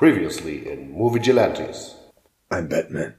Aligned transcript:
Previously 0.00 0.66
in 0.66 0.92
Movie 0.92 1.20
Gelantes. 1.20 1.94
I'm 2.50 2.70
Batman. 2.70 3.12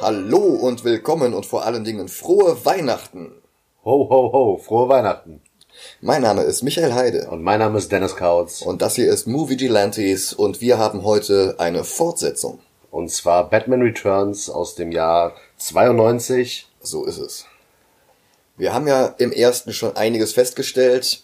Hallo 0.00 0.38
und 0.38 0.82
willkommen 0.82 1.32
und 1.32 1.46
vor 1.46 1.64
allen 1.64 1.84
Dingen 1.84 2.08
frohe 2.08 2.64
Weihnachten. 2.64 3.40
Ho, 3.84 4.08
ho, 4.10 4.32
ho, 4.32 4.58
frohe 4.58 4.88
Weihnachten. 4.88 5.45
Mein 6.00 6.22
Name 6.22 6.42
ist 6.42 6.62
Michael 6.62 6.94
Heide 6.94 7.28
Und 7.30 7.42
mein 7.42 7.58
Name 7.58 7.78
ist 7.78 7.90
Dennis 7.92 8.16
Kautz. 8.16 8.62
und 8.62 8.82
das 8.82 8.94
hier 8.94 9.10
ist 9.10 9.26
Movie 9.26 9.56
Gelantes 9.56 10.32
und 10.32 10.60
wir 10.60 10.78
haben 10.78 11.04
heute 11.04 11.56
eine 11.58 11.84
Fortsetzung. 11.84 12.60
Und 12.90 13.10
zwar 13.10 13.50
Batman 13.50 13.82
Returns 13.82 14.48
aus 14.48 14.74
dem 14.74 14.90
Jahr 14.90 15.34
92. 15.58 16.66
So 16.80 17.04
ist 17.04 17.18
es. 17.18 17.44
Wir 18.56 18.72
haben 18.72 18.86
ja 18.86 19.14
im 19.18 19.32
ersten 19.32 19.72
schon 19.72 19.96
einiges 19.96 20.32
festgestellt. 20.32 21.22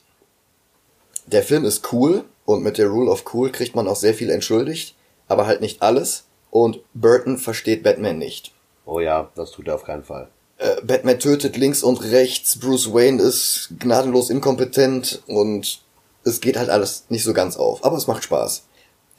Der 1.27 1.43
Film 1.43 1.65
ist 1.65 1.93
cool 1.93 2.25
und 2.45 2.63
mit 2.63 2.77
der 2.79 2.89
Rule 2.89 3.11
of 3.11 3.25
Cool 3.33 3.51
kriegt 3.51 3.75
man 3.75 3.89
auch 3.89 3.97
sehr 3.97 4.13
viel 4.13 4.29
entschuldigt, 4.29 4.95
aber 5.29 5.47
halt 5.47 5.61
nicht 5.61 5.81
alles. 5.81 6.25
Und 6.51 6.81
Burton 6.93 7.39
versteht 7.39 7.83
Batman 7.83 8.19
nicht. 8.19 8.53
Oh 8.85 9.01
ja, 9.01 9.31
das 9.35 9.53
tut 9.53 9.69
er 9.69 9.77
auf 9.77 9.85
keinen 9.85 10.05
Fall. 10.05 10.29
Äh, 10.63 10.81
Batman 10.85 11.19
tötet 11.19 11.57
links 11.57 11.83
und 11.83 12.01
rechts, 12.05 12.57
Bruce 12.61 12.95
Wayne 12.95 13.21
ist 13.21 13.71
gnadenlos 13.81 14.31
inkompetent 14.31 15.21
und 15.27 15.81
es 16.23 16.41
geht 16.41 16.57
halt 16.57 16.71
alles 16.71 17.07
nicht 17.09 17.25
so 17.25 17.33
ganz 17.33 17.57
auf, 17.57 17.85
aber 17.85 17.97
es 17.97 18.07
macht 18.07 18.23
Spaß. 18.23 18.63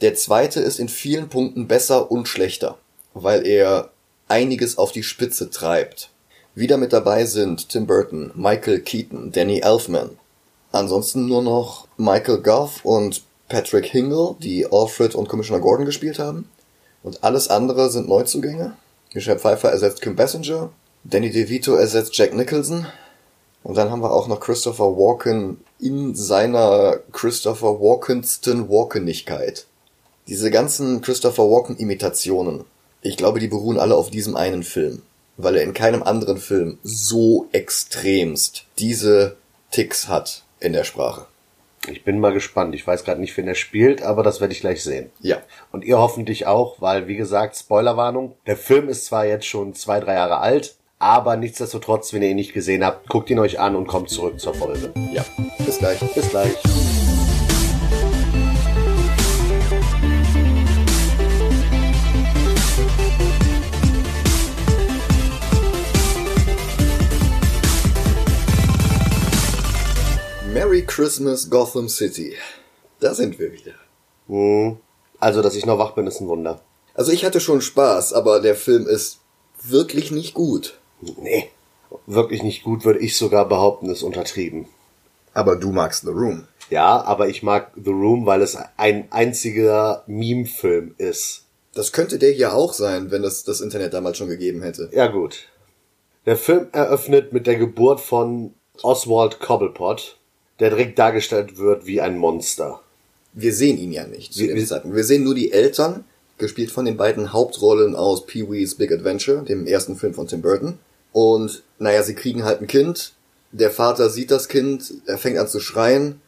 Der 0.00 0.14
zweite 0.14 0.60
ist 0.60 0.78
in 0.78 0.88
vielen 0.88 1.28
Punkten 1.28 1.68
besser 1.68 2.10
und 2.10 2.28
schlechter, 2.28 2.78
weil 3.12 3.46
er 3.46 3.90
einiges 4.26 4.78
auf 4.78 4.90
die 4.90 5.02
Spitze 5.02 5.50
treibt. 5.50 6.08
Wieder 6.54 6.78
mit 6.78 6.94
dabei 6.94 7.26
sind 7.26 7.68
Tim 7.68 7.86
Burton, 7.86 8.32
Michael 8.34 8.80
Keaton, 8.80 9.30
Danny 9.30 9.60
Elfman. 9.60 10.16
Ansonsten 10.72 11.26
nur 11.26 11.42
noch 11.42 11.88
Michael 11.98 12.38
Goff 12.38 12.86
und 12.86 13.22
Patrick 13.50 13.84
Hingle, 13.84 14.36
die 14.38 14.66
Alfred 14.72 15.14
und 15.14 15.28
Commissioner 15.28 15.60
Gordon 15.60 15.84
gespielt 15.84 16.18
haben. 16.18 16.48
Und 17.02 17.22
alles 17.22 17.48
andere 17.48 17.90
sind 17.90 18.08
Neuzugänge. 18.08 18.78
Michelle 19.12 19.38
Pfeiffer 19.38 19.70
ersetzt 19.70 20.00
Kim 20.00 20.16
Basinger, 20.16 20.70
Danny 21.06 21.30
DeVito 21.30 21.74
ersetzt 21.74 22.16
Jack 22.16 22.32
Nicholson. 22.32 22.86
Und 23.62 23.76
dann 23.76 23.90
haben 23.90 24.00
wir 24.00 24.10
auch 24.10 24.26
noch 24.26 24.40
Christopher 24.40 24.96
Walken 24.96 25.58
in 25.78 26.14
seiner 26.14 26.98
Christopher 27.12 27.78
Walkensten 27.78 28.70
Walkenigkeit. 28.70 29.66
Diese 30.28 30.50
ganzen 30.50 31.02
Christopher 31.02 31.44
Walken 31.44 31.76
Imitationen, 31.76 32.64
ich 33.02 33.18
glaube, 33.18 33.38
die 33.38 33.48
beruhen 33.48 33.78
alle 33.78 33.96
auf 33.96 34.10
diesem 34.10 34.34
einen 34.34 34.62
Film. 34.62 35.02
Weil 35.36 35.56
er 35.56 35.62
in 35.62 35.74
keinem 35.74 36.02
anderen 36.02 36.38
Film 36.38 36.78
so 36.82 37.48
extremst 37.52 38.64
diese 38.78 39.36
Ticks 39.72 40.08
hat 40.08 40.44
in 40.60 40.72
der 40.72 40.84
Sprache. 40.84 41.26
Ich 41.86 42.02
bin 42.02 42.18
mal 42.18 42.32
gespannt. 42.32 42.74
Ich 42.74 42.86
weiß 42.86 43.04
gerade 43.04 43.20
nicht, 43.20 43.36
wen 43.36 43.48
er 43.48 43.56
spielt, 43.56 44.00
aber 44.02 44.22
das 44.22 44.40
werde 44.40 44.54
ich 44.54 44.60
gleich 44.60 44.82
sehen. 44.82 45.10
Ja. 45.20 45.42
Und 45.70 45.84
ihr 45.84 45.98
hoffentlich 45.98 46.46
auch, 46.46 46.80
weil, 46.80 47.08
wie 47.08 47.16
gesagt, 47.16 47.56
Spoilerwarnung. 47.56 48.36
Der 48.46 48.56
Film 48.56 48.88
ist 48.88 49.04
zwar 49.04 49.26
jetzt 49.26 49.44
schon 49.44 49.74
zwei, 49.74 50.00
drei 50.00 50.14
Jahre 50.14 50.38
alt, 50.38 50.76
aber 51.04 51.36
nichtsdestotrotz, 51.36 52.14
wenn 52.14 52.22
ihr 52.22 52.30
ihn 52.30 52.36
nicht 52.36 52.54
gesehen 52.54 52.82
habt, 52.82 53.10
guckt 53.10 53.28
ihn 53.28 53.38
euch 53.38 53.60
an 53.60 53.76
und 53.76 53.86
kommt 53.86 54.08
zurück 54.08 54.40
zur 54.40 54.54
Folge. 54.54 54.90
Ja. 55.12 55.22
Bis 55.58 55.76
gleich. 55.76 56.00
Bis 56.14 56.30
gleich. 56.30 56.54
Merry 70.54 70.86
Christmas 70.86 71.50
Gotham 71.50 71.90
City. 71.90 72.34
Da 73.00 73.12
sind 73.12 73.38
wir 73.38 73.52
wieder. 73.52 73.74
Hm. 74.28 74.78
Also, 75.20 75.42
dass 75.42 75.54
ich 75.54 75.66
noch 75.66 75.78
wach 75.78 75.90
bin, 75.90 76.06
ist 76.06 76.22
ein 76.22 76.28
Wunder. 76.28 76.62
Also 76.94 77.12
ich 77.12 77.26
hatte 77.26 77.40
schon 77.40 77.60
Spaß, 77.60 78.14
aber 78.14 78.40
der 78.40 78.54
Film 78.54 78.86
ist 78.86 79.18
wirklich 79.62 80.10
nicht 80.10 80.32
gut. 80.32 80.78
Nee. 81.00 81.50
Wirklich 82.06 82.42
nicht 82.42 82.64
gut, 82.64 82.84
würde 82.84 82.98
ich 83.00 83.16
sogar 83.16 83.48
behaupten, 83.48 83.88
ist 83.88 84.02
untertrieben. 84.02 84.66
Aber 85.32 85.56
du 85.56 85.70
magst 85.72 86.02
The 86.02 86.10
Room. 86.10 86.46
Ja, 86.70 87.02
aber 87.02 87.28
ich 87.28 87.42
mag 87.42 87.70
The 87.76 87.90
Room, 87.90 88.26
weil 88.26 88.42
es 88.42 88.56
ein 88.76 89.10
einziger 89.12 90.02
Meme-Film 90.06 90.94
ist. 90.98 91.44
Das 91.74 91.92
könnte 91.92 92.18
der 92.18 92.30
hier 92.32 92.54
auch 92.54 92.72
sein, 92.72 93.10
wenn 93.10 93.24
es 93.24 93.44
das 93.44 93.60
Internet 93.60 93.94
damals 93.94 94.16
schon 94.16 94.28
gegeben 94.28 94.62
hätte. 94.62 94.88
Ja, 94.92 95.08
gut. 95.08 95.48
Der 96.26 96.36
Film 96.36 96.68
eröffnet 96.72 97.32
mit 97.32 97.46
der 97.46 97.56
Geburt 97.56 98.00
von 98.00 98.54
Oswald 98.82 99.40
Cobblepot, 99.40 100.16
der 100.60 100.70
direkt 100.70 100.98
dargestellt 100.98 101.58
wird 101.58 101.86
wie 101.86 102.00
ein 102.00 102.16
Monster. 102.16 102.80
Wir 103.32 103.52
sehen 103.52 103.76
ihn 103.78 103.92
ja 103.92 104.06
nicht 104.06 104.32
zu 104.32 104.40
Wir- 104.40 104.54
dem 104.54 104.64
Zeitpunkt. 104.66 104.96
Wir 104.96 105.04
sehen 105.04 105.24
nur 105.24 105.34
die 105.34 105.52
Eltern, 105.52 106.04
gespielt 106.44 106.70
von 106.70 106.84
den 106.84 106.98
beiden 106.98 107.32
Hauptrollen 107.32 107.96
aus 107.96 108.26
Pee-wee's 108.26 108.74
Big 108.74 108.92
Adventure, 108.92 109.42
dem 109.42 109.66
ersten 109.66 109.96
Film 109.96 110.12
von 110.12 110.26
Tim 110.26 110.42
Burton. 110.42 110.78
Und 111.12 111.62
naja, 111.78 112.02
sie 112.02 112.14
kriegen 112.14 112.44
halt 112.44 112.60
ein 112.60 112.66
Kind. 112.66 113.14
Der 113.50 113.70
Vater 113.70 114.10
sieht 114.10 114.30
das 114.30 114.48
Kind, 114.48 114.92
er 115.06 115.16
fängt 115.16 115.38
an 115.38 115.48
zu 115.48 115.60
schreien. 115.60 116.20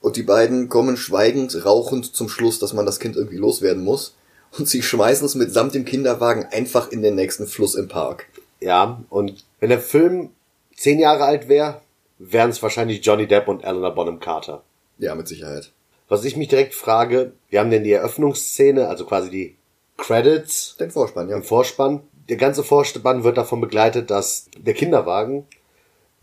Und 0.00 0.16
die 0.16 0.24
beiden 0.24 0.68
kommen 0.68 0.96
schweigend, 0.96 1.64
rauchend 1.64 2.16
zum 2.16 2.28
Schluss, 2.28 2.58
dass 2.58 2.72
man 2.72 2.84
das 2.84 2.98
Kind 2.98 3.14
irgendwie 3.14 3.36
loswerden 3.36 3.84
muss. 3.84 4.16
Und 4.58 4.68
sie 4.68 4.82
schmeißen 4.82 5.24
es 5.24 5.36
mitsamt 5.36 5.74
dem 5.74 5.84
Kinderwagen 5.84 6.46
einfach 6.50 6.90
in 6.90 7.02
den 7.02 7.14
nächsten 7.14 7.46
Fluss 7.46 7.76
im 7.76 7.86
Park. 7.86 8.26
Ja, 8.60 9.02
und 9.08 9.44
wenn 9.60 9.70
der 9.70 9.80
Film 9.80 10.30
zehn 10.76 10.98
Jahre 10.98 11.24
alt 11.24 11.48
wäre, 11.48 11.80
wären 12.18 12.50
es 12.50 12.62
wahrscheinlich 12.62 13.04
Johnny 13.04 13.28
Depp 13.28 13.46
und 13.46 13.62
Eleanor 13.62 13.94
Bonham 13.94 14.18
Carter. 14.18 14.62
Ja, 14.98 15.14
mit 15.14 15.28
Sicherheit. 15.28 15.70
Was 16.12 16.26
ich 16.26 16.36
mich 16.36 16.48
direkt 16.48 16.74
frage, 16.74 17.32
wir 17.48 17.60
haben 17.60 17.70
denn 17.70 17.84
die 17.84 17.92
Eröffnungsszene, 17.92 18.86
also 18.88 19.06
quasi 19.06 19.30
die 19.30 19.56
Credits 19.96 20.76
Den 20.78 20.90
Vorspann, 20.90 21.30
ja. 21.30 21.36
im 21.36 21.42
Vorspann. 21.42 22.00
Der 22.28 22.36
ganze 22.36 22.62
Vorspann 22.62 23.24
wird 23.24 23.38
davon 23.38 23.62
begleitet, 23.62 24.10
dass 24.10 24.46
der 24.58 24.74
Kinderwagen 24.74 25.46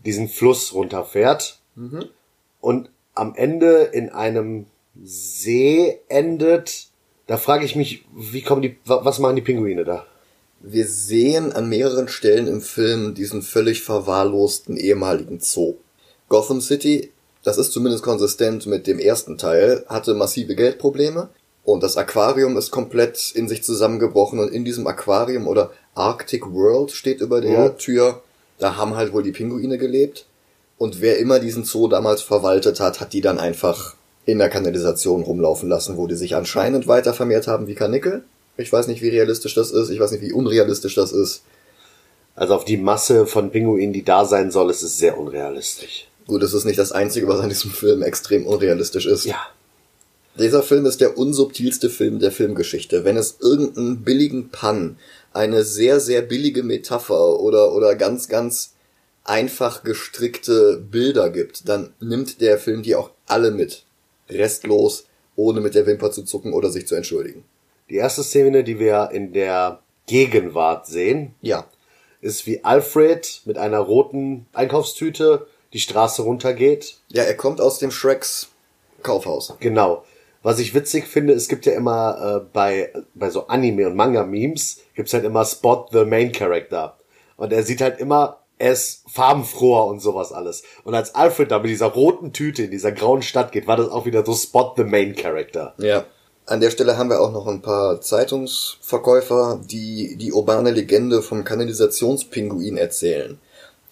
diesen 0.04 0.28
Fluss 0.28 0.74
runterfährt 0.74 1.58
und 2.60 2.90
am 3.14 3.34
Ende 3.34 3.82
in 3.92 4.10
einem 4.10 4.66
See 5.02 5.98
endet. 6.08 6.86
Da 7.26 7.36
frage 7.36 7.64
ich 7.64 7.74
mich, 7.74 8.04
wie 8.14 8.42
kommen 8.42 8.62
die, 8.62 8.76
wa- 8.84 9.04
was 9.04 9.18
machen 9.18 9.36
die 9.36 9.42
Pinguine 9.42 9.84
da? 9.84 10.06
Wir 10.60 10.86
sehen 10.86 11.52
an 11.52 11.68
mehreren 11.68 12.06
Stellen 12.08 12.46
im 12.46 12.60
Film 12.60 13.14
diesen 13.14 13.42
völlig 13.42 13.82
verwahrlosten 13.82 14.76
ehemaligen 14.76 15.40
Zoo. 15.40 15.74
Gotham 16.28 16.60
City, 16.60 17.10
das 17.42 17.58
ist 17.58 17.72
zumindest 17.72 18.02
konsistent 18.02 18.66
mit 18.66 18.86
dem 18.86 18.98
ersten 18.98 19.38
Teil, 19.38 19.84
hatte 19.88 20.14
massive 20.14 20.54
Geldprobleme 20.54 21.28
und 21.64 21.82
das 21.82 21.96
Aquarium 21.96 22.56
ist 22.56 22.70
komplett 22.70 23.32
in 23.34 23.48
sich 23.48 23.62
zusammengebrochen 23.62 24.38
und 24.38 24.52
in 24.52 24.64
diesem 24.64 24.86
Aquarium 24.86 25.46
oder 25.46 25.70
Arctic 25.94 26.52
World 26.52 26.90
steht 26.90 27.20
über 27.20 27.40
der 27.40 27.70
Mhm. 27.70 27.78
Tür, 27.78 28.22
da 28.58 28.76
haben 28.76 28.94
halt 28.96 29.12
wohl 29.12 29.22
die 29.22 29.32
Pinguine 29.32 29.78
gelebt 29.78 30.26
und 30.78 31.00
wer 31.00 31.18
immer 31.18 31.38
diesen 31.38 31.64
Zoo 31.64 31.88
damals 31.88 32.22
verwaltet 32.22 32.80
hat, 32.80 33.00
hat 33.00 33.12
die 33.12 33.20
dann 33.20 33.38
einfach 33.38 33.94
in 34.26 34.38
der 34.38 34.50
Kanalisation 34.50 35.22
rumlaufen 35.22 35.68
lassen, 35.68 35.96
wo 35.96 36.06
die 36.06 36.14
sich 36.14 36.36
anscheinend 36.36 36.86
weiter 36.86 37.14
vermehrt 37.14 37.46
haben 37.46 37.66
wie 37.66 37.74
Karnickel. 37.74 38.22
Ich 38.56 38.72
weiß 38.72 38.86
nicht, 38.86 39.00
wie 39.00 39.08
realistisch 39.08 39.54
das 39.54 39.70
ist. 39.70 39.88
Ich 39.88 39.98
weiß 39.98 40.10
nicht, 40.12 40.20
wie 40.20 40.32
unrealistisch 40.32 40.94
das 40.94 41.12
ist. 41.12 41.42
Also 42.34 42.54
auf 42.54 42.64
die 42.64 42.76
Masse 42.76 43.26
von 43.26 43.50
Pinguinen, 43.50 43.92
die 43.92 44.04
da 44.04 44.24
sein 44.26 44.50
soll, 44.50 44.70
ist 44.70 44.82
es 44.82 44.98
sehr 44.98 45.18
unrealistisch. 45.18 46.06
Gut, 46.26 46.42
es 46.42 46.54
ist 46.54 46.64
nicht 46.64 46.78
das 46.78 46.92
Einzige, 46.92 47.26
was 47.28 47.40
an 47.40 47.48
diesem 47.48 47.70
Film 47.70 48.02
extrem 48.02 48.46
unrealistisch 48.46 49.06
ist. 49.06 49.24
Ja. 49.24 49.40
Dieser 50.38 50.62
Film 50.62 50.86
ist 50.86 51.00
der 51.00 51.18
unsubtilste 51.18 51.90
Film 51.90 52.18
der 52.20 52.30
Filmgeschichte. 52.30 53.04
Wenn 53.04 53.16
es 53.16 53.38
irgendeinen 53.40 54.04
billigen 54.04 54.50
Pun, 54.50 54.96
eine 55.32 55.64
sehr, 55.64 56.00
sehr 56.00 56.22
billige 56.22 56.62
Metapher 56.62 57.40
oder, 57.40 57.72
oder 57.74 57.94
ganz, 57.96 58.28
ganz 58.28 58.74
einfach 59.24 59.82
gestrickte 59.82 60.78
Bilder 60.78 61.30
gibt, 61.30 61.68
dann 61.68 61.92
nimmt 62.00 62.40
der 62.40 62.58
Film 62.58 62.82
die 62.82 62.94
auch 62.94 63.10
alle 63.26 63.50
mit. 63.50 63.84
Restlos, 64.28 65.06
ohne 65.36 65.60
mit 65.60 65.74
der 65.74 65.86
Wimper 65.86 66.10
zu 66.12 66.22
zucken 66.22 66.52
oder 66.52 66.70
sich 66.70 66.86
zu 66.86 66.94
entschuldigen. 66.94 67.44
Die 67.90 67.96
erste 67.96 68.22
Szene, 68.22 68.62
die 68.62 68.78
wir 68.78 69.10
in 69.12 69.32
der 69.32 69.80
Gegenwart 70.06 70.86
sehen, 70.86 71.34
Ja. 71.42 71.66
ist 72.20 72.46
wie 72.46 72.62
Alfred 72.64 73.42
mit 73.44 73.58
einer 73.58 73.78
roten 73.78 74.46
Einkaufstüte 74.52 75.46
die 75.72 75.80
Straße 75.80 76.22
runtergeht. 76.22 76.98
Ja, 77.08 77.22
er 77.24 77.36
kommt 77.36 77.60
aus 77.60 77.78
dem 77.78 77.90
Shreks 77.90 78.48
Kaufhaus. 79.02 79.54
Genau. 79.60 80.04
Was 80.42 80.58
ich 80.58 80.74
witzig 80.74 81.06
finde, 81.06 81.34
es 81.34 81.48
gibt 81.48 81.66
ja 81.66 81.72
immer 81.72 82.42
äh, 82.42 82.48
bei, 82.52 82.92
bei 83.14 83.30
so 83.30 83.46
Anime- 83.48 83.86
und 83.86 83.96
Manga-Memes, 83.96 84.80
gibt's 84.94 85.12
halt 85.12 85.24
immer 85.24 85.44
Spot 85.44 85.86
the 85.92 86.04
Main 86.04 86.32
Character. 86.32 86.96
Und 87.36 87.52
er 87.52 87.62
sieht 87.62 87.80
halt 87.80 88.00
immer 88.00 88.40
er 88.60 88.72
ist 88.72 89.04
farbenfroher 89.08 89.86
und 89.86 90.00
sowas 90.00 90.32
alles. 90.32 90.62
Und 90.84 90.94
als 90.94 91.14
Alfred 91.14 91.50
da 91.50 91.58
mit 91.58 91.70
dieser 91.70 91.86
roten 91.86 92.34
Tüte 92.34 92.64
in 92.64 92.70
dieser 92.70 92.92
grauen 92.92 93.22
Stadt 93.22 93.52
geht, 93.52 93.66
war 93.66 93.78
das 93.78 93.88
auch 93.88 94.04
wieder 94.04 94.24
so 94.24 94.34
Spot 94.34 94.74
the 94.76 94.84
Main 94.84 95.16
Character. 95.16 95.74
Ja. 95.78 96.04
An 96.44 96.60
der 96.60 96.70
Stelle 96.70 96.98
haben 96.98 97.08
wir 97.08 97.22
auch 97.22 97.32
noch 97.32 97.46
ein 97.46 97.62
paar 97.62 98.02
Zeitungsverkäufer, 98.02 99.60
die 99.64 100.16
die 100.16 100.32
urbane 100.32 100.72
Legende 100.72 101.22
vom 101.22 101.42
Kanalisationspinguin 101.42 102.76
erzählen. 102.76 103.38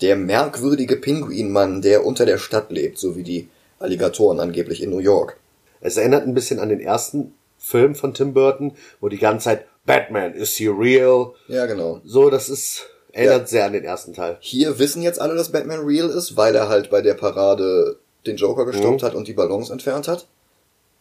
Der 0.01 0.17
merkwürdige 0.17 0.97
Pinguinmann, 0.97 1.83
der 1.83 2.07
unter 2.07 2.25
der 2.27 2.39
Stadt 2.39 2.71
lebt, 2.71 2.99
so 2.99 3.17
wie 3.17 3.23
die 3.25 3.49
Alligatoren 3.79 4.41
angeblich 4.41 4.83
in 4.83 4.91
New 4.91 4.99
York. 4.99 5.37
Es 5.81 5.97
erinnert 5.97 6.25
ein 6.25 6.35
bisschen 6.35 6.59
an 6.61 6.69
den 6.69 6.81
ersten 6.81 7.35
Film 7.59 7.95
von 7.95 8.15
Tim 8.15 8.33
Burton, 8.35 8.73
wo 9.01 9.09
die 9.09 9.19
ganze 9.19 9.45
Zeit 9.45 9.67
Batman, 9.87 10.35
is 10.35 10.55
he 10.57 10.69
real? 10.69 11.33
Ja, 11.49 11.67
genau. 11.67 12.01
So, 12.05 12.31
das 12.31 12.49
ist, 12.49 12.87
erinnert 13.13 13.43
Ja. 13.43 13.47
sehr 13.47 13.65
an 13.67 13.73
den 13.73 13.85
ersten 13.85 14.13
Teil. 14.15 14.37
Hier 14.41 14.79
wissen 14.79 15.03
jetzt 15.03 15.21
alle, 15.21 15.35
dass 15.35 15.51
Batman 15.53 15.81
real 15.81 16.09
ist, 16.11 16.37
weil 16.37 16.55
er 16.55 16.69
halt 16.69 16.91
bei 16.91 17.01
der 17.01 17.15
Parade 17.15 17.97
den 18.27 18.37
Joker 18.37 18.67
gestoppt 18.67 19.03
hat 19.03 19.15
und 19.15 19.27
die 19.29 19.33
Ballons 19.33 19.71
entfernt 19.71 20.07
hat. 20.09 20.27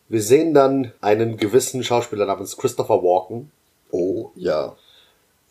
Wir 0.09 0.21
sehen 0.21 0.53
dann 0.53 0.93
einen 1.01 1.37
gewissen 1.37 1.83
Schauspieler 1.83 2.25
namens 2.25 2.57
Christopher 2.57 3.03
Walken, 3.03 3.51
Oh, 3.91 4.31
ja. 4.35 4.75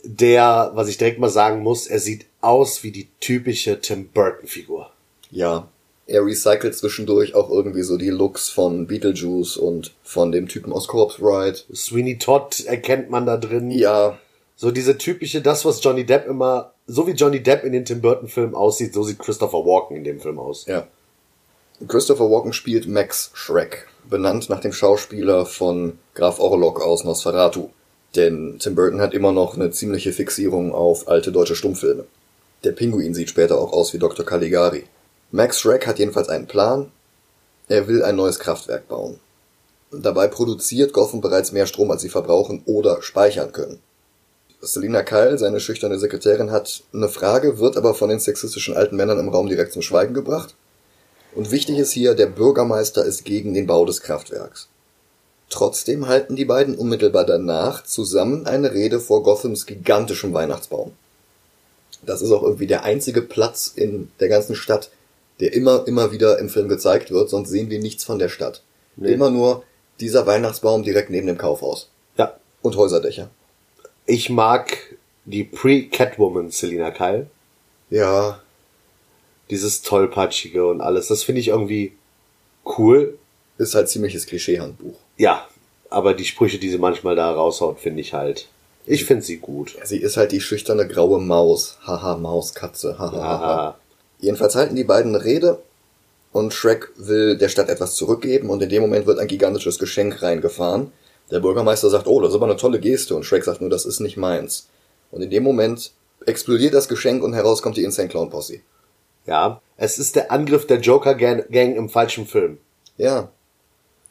Der, 0.06 0.70
was 0.74 0.88
ich 0.88 0.98
direkt 0.98 1.18
mal 1.18 1.28
sagen 1.30 1.62
muss, 1.62 1.86
er 1.86 1.98
sieht 1.98 2.26
aus 2.40 2.82
wie 2.82 2.90
die 2.92 3.08
typische 3.20 3.80
Tim 3.80 4.08
Burton 4.08 4.48
Figur. 4.48 4.90
Ja. 5.30 5.68
Er 6.06 6.24
recycelt 6.24 6.76
zwischendurch 6.76 7.34
auch 7.34 7.50
irgendwie 7.50 7.82
so 7.82 7.96
die 7.96 8.10
Looks 8.10 8.48
von 8.48 8.86
Beetlejuice 8.86 9.56
und 9.56 9.92
von 10.04 10.30
dem 10.30 10.46
Typen 10.46 10.72
aus 10.72 10.86
Corpse 10.86 11.20
Bride. 11.20 11.58
Sweeney 11.74 12.18
Todd 12.18 12.64
erkennt 12.64 13.10
man 13.10 13.26
da 13.26 13.36
drin. 13.36 13.72
Ja, 13.72 14.16
So 14.54 14.70
diese 14.70 14.96
typische, 14.96 15.42
das 15.42 15.64
was 15.64 15.82
Johnny 15.82 16.06
Depp 16.06 16.28
immer, 16.28 16.72
so 16.86 17.06
wie 17.08 17.12
Johnny 17.12 17.42
Depp 17.42 17.64
in 17.64 17.72
den 17.72 17.84
Tim 17.84 18.00
Burton 18.00 18.28
Filmen 18.28 18.54
aussieht, 18.54 18.94
so 18.94 19.02
sieht 19.02 19.18
Christopher 19.18 19.58
Walken 19.58 19.96
in 19.96 20.04
dem 20.04 20.20
Film 20.20 20.38
aus. 20.38 20.66
ja. 20.66 20.86
Christopher 21.88 22.30
Walken 22.30 22.54
spielt 22.54 22.88
Max 22.88 23.30
Shrek, 23.34 23.86
benannt 24.08 24.48
nach 24.48 24.60
dem 24.60 24.72
Schauspieler 24.72 25.44
von 25.44 25.98
Graf 26.14 26.38
Orlok 26.40 26.80
aus 26.80 27.04
Nosferatu. 27.04 27.68
Denn 28.16 28.58
Tim 28.58 28.74
Burton 28.74 29.00
hat 29.00 29.12
immer 29.12 29.32
noch 29.32 29.54
eine 29.54 29.70
ziemliche 29.70 30.12
Fixierung 30.12 30.72
auf 30.72 31.06
alte 31.08 31.30
deutsche 31.30 31.54
Stummfilme. 31.54 32.04
Der 32.64 32.72
Pinguin 32.72 33.14
sieht 33.14 33.28
später 33.28 33.58
auch 33.58 33.72
aus 33.72 33.92
wie 33.92 33.98
Dr. 33.98 34.24
Caligari. 34.24 34.84
Max 35.30 35.60
Shrek 35.60 35.86
hat 35.86 35.98
jedenfalls 35.98 36.30
einen 36.30 36.46
Plan. 36.46 36.90
Er 37.68 37.88
will 37.88 38.02
ein 38.02 38.16
neues 38.16 38.38
Kraftwerk 38.38 38.88
bauen. 38.88 39.20
Dabei 39.92 40.28
produziert 40.28 40.92
Gotham 40.92 41.20
bereits 41.20 41.52
mehr 41.52 41.66
Strom, 41.66 41.90
als 41.90 42.02
sie 42.02 42.08
verbrauchen 42.08 42.62
oder 42.64 43.02
speichern 43.02 43.52
können. 43.52 43.80
Selina 44.60 45.02
Kyle, 45.02 45.38
seine 45.38 45.60
schüchterne 45.60 45.98
Sekretärin, 45.98 46.50
hat 46.50 46.82
eine 46.92 47.08
Frage, 47.08 47.58
wird 47.58 47.76
aber 47.76 47.94
von 47.94 48.08
den 48.08 48.18
sexistischen 48.18 48.74
alten 48.74 48.96
Männern 48.96 49.18
im 49.18 49.28
Raum 49.28 49.48
direkt 49.48 49.72
zum 49.72 49.82
Schweigen 49.82 50.14
gebracht. 50.14 50.54
Und 51.34 51.50
wichtig 51.50 51.78
ist 51.78 51.92
hier, 51.92 52.14
der 52.14 52.26
Bürgermeister 52.26 53.04
ist 53.04 53.24
gegen 53.24 53.52
den 53.52 53.66
Bau 53.66 53.84
des 53.84 54.00
Kraftwerks. 54.00 54.68
Trotzdem 55.48 56.08
halten 56.08 56.36
die 56.36 56.44
beiden 56.44 56.76
unmittelbar 56.76 57.24
danach 57.24 57.84
zusammen 57.84 58.46
eine 58.46 58.72
Rede 58.72 58.98
vor 59.00 59.22
Gothams 59.22 59.66
gigantischem 59.66 60.34
Weihnachtsbaum. 60.34 60.92
Das 62.02 62.22
ist 62.22 62.32
auch 62.32 62.42
irgendwie 62.42 62.66
der 62.66 62.84
einzige 62.84 63.22
Platz 63.22 63.72
in 63.74 64.10
der 64.20 64.28
ganzen 64.28 64.54
Stadt, 64.54 64.90
der 65.40 65.52
immer, 65.52 65.86
immer 65.86 66.12
wieder 66.12 66.38
im 66.38 66.48
Film 66.48 66.68
gezeigt 66.68 67.10
wird, 67.10 67.30
sonst 67.30 67.50
sehen 67.50 67.70
wir 67.70 67.78
nichts 67.78 68.04
von 68.04 68.18
der 68.18 68.28
Stadt. 68.28 68.62
Nee. 68.96 69.12
Immer 69.12 69.30
nur 69.30 69.62
dieser 70.00 70.26
Weihnachtsbaum 70.26 70.82
direkt 70.82 71.10
neben 71.10 71.26
dem 71.26 71.38
Kaufhaus. 71.38 71.90
Ja. 72.16 72.36
Und 72.62 72.76
Häuserdächer. 72.76 73.30
Ich 74.06 74.30
mag 74.30 74.96
die 75.24 75.44
Pre-Catwoman 75.44 76.50
Selina 76.50 76.90
Kyle. 76.90 77.26
Ja, 77.90 78.40
Dieses 79.50 79.82
tollpatschige 79.82 80.66
und 80.66 80.80
alles. 80.80 81.08
Das 81.08 81.22
finde 81.22 81.40
ich 81.40 81.48
irgendwie 81.48 81.92
cool. 82.78 83.18
Ist 83.58 83.74
halt 83.74 83.88
ziemliches 83.88 84.26
Klischeehandbuch. 84.26 84.96
Ja. 85.16 85.46
Aber 85.88 86.14
die 86.14 86.24
Sprüche, 86.24 86.58
die 86.58 86.70
sie 86.70 86.78
manchmal 86.78 87.16
da 87.16 87.30
raushaut, 87.30 87.78
finde 87.78 88.00
ich 88.00 88.12
halt. 88.12 88.48
Ich 88.86 89.04
finde 89.04 89.24
sie 89.24 89.38
gut. 89.38 89.76
Sie 89.84 89.98
ist 89.98 90.16
halt 90.16 90.32
die 90.32 90.40
schüchterne 90.40 90.86
graue 90.86 91.20
Maus. 91.20 91.78
Haha, 91.86 92.16
Maus, 92.16 92.54
Katze, 92.54 92.98
haha, 92.98 93.12
haha. 93.12 93.44
Aha. 93.44 93.78
Jedenfalls 94.20 94.54
halten 94.54 94.76
die 94.76 94.84
beiden 94.84 95.14
eine 95.14 95.24
Rede 95.24 95.58
und 96.32 96.54
Shrek 96.54 96.92
will 96.96 97.36
der 97.36 97.48
Stadt 97.48 97.68
etwas 97.68 97.94
zurückgeben 97.94 98.50
und 98.50 98.62
in 98.62 98.68
dem 98.68 98.82
Moment 98.82 99.06
wird 99.06 99.18
ein 99.18 99.26
gigantisches 99.26 99.78
Geschenk 99.78 100.22
reingefahren. 100.22 100.92
Der 101.30 101.40
Bürgermeister 101.40 101.90
sagt, 101.90 102.06
oh, 102.06 102.20
das 102.20 102.30
ist 102.30 102.36
aber 102.36 102.46
eine 102.46 102.56
tolle 102.56 102.78
Geste 102.78 103.14
und 103.16 103.24
Shrek 103.24 103.44
sagt 103.44 103.60
nur, 103.60 103.70
das 103.70 103.84
ist 103.84 104.00
nicht 104.00 104.16
meins. 104.16 104.68
Und 105.10 105.22
in 105.22 105.30
dem 105.30 105.42
Moment 105.42 105.92
explodiert 106.24 106.74
das 106.74 106.88
Geschenk 106.88 107.22
und 107.22 107.34
heraus 107.34 107.62
kommt 107.62 107.76
die 107.76 107.84
Insane 107.84 108.08
Clown 108.08 108.30
Posse. 108.30 108.60
Ja. 109.26 109.60
Es 109.76 109.98
ist 109.98 110.14
der 110.14 110.30
Angriff 110.30 110.66
der 110.66 110.80
Joker-Gang 110.80 111.76
im 111.76 111.88
falschen 111.88 112.26
Film. 112.26 112.58
Ja. 112.96 113.30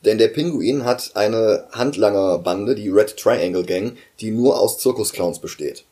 Denn 0.05 0.19
der 0.19 0.27
Pinguin 0.27 0.85
hat 0.85 1.11
eine 1.15 1.65
Handlangerbande, 1.71 2.75
die 2.75 2.89
Red 2.89 3.17
Triangle 3.17 3.65
Gang, 3.65 3.97
die 4.21 4.31
nur 4.31 4.59
aus 4.59 4.77
Zirkusclowns 4.77 5.39
besteht. 5.39 5.83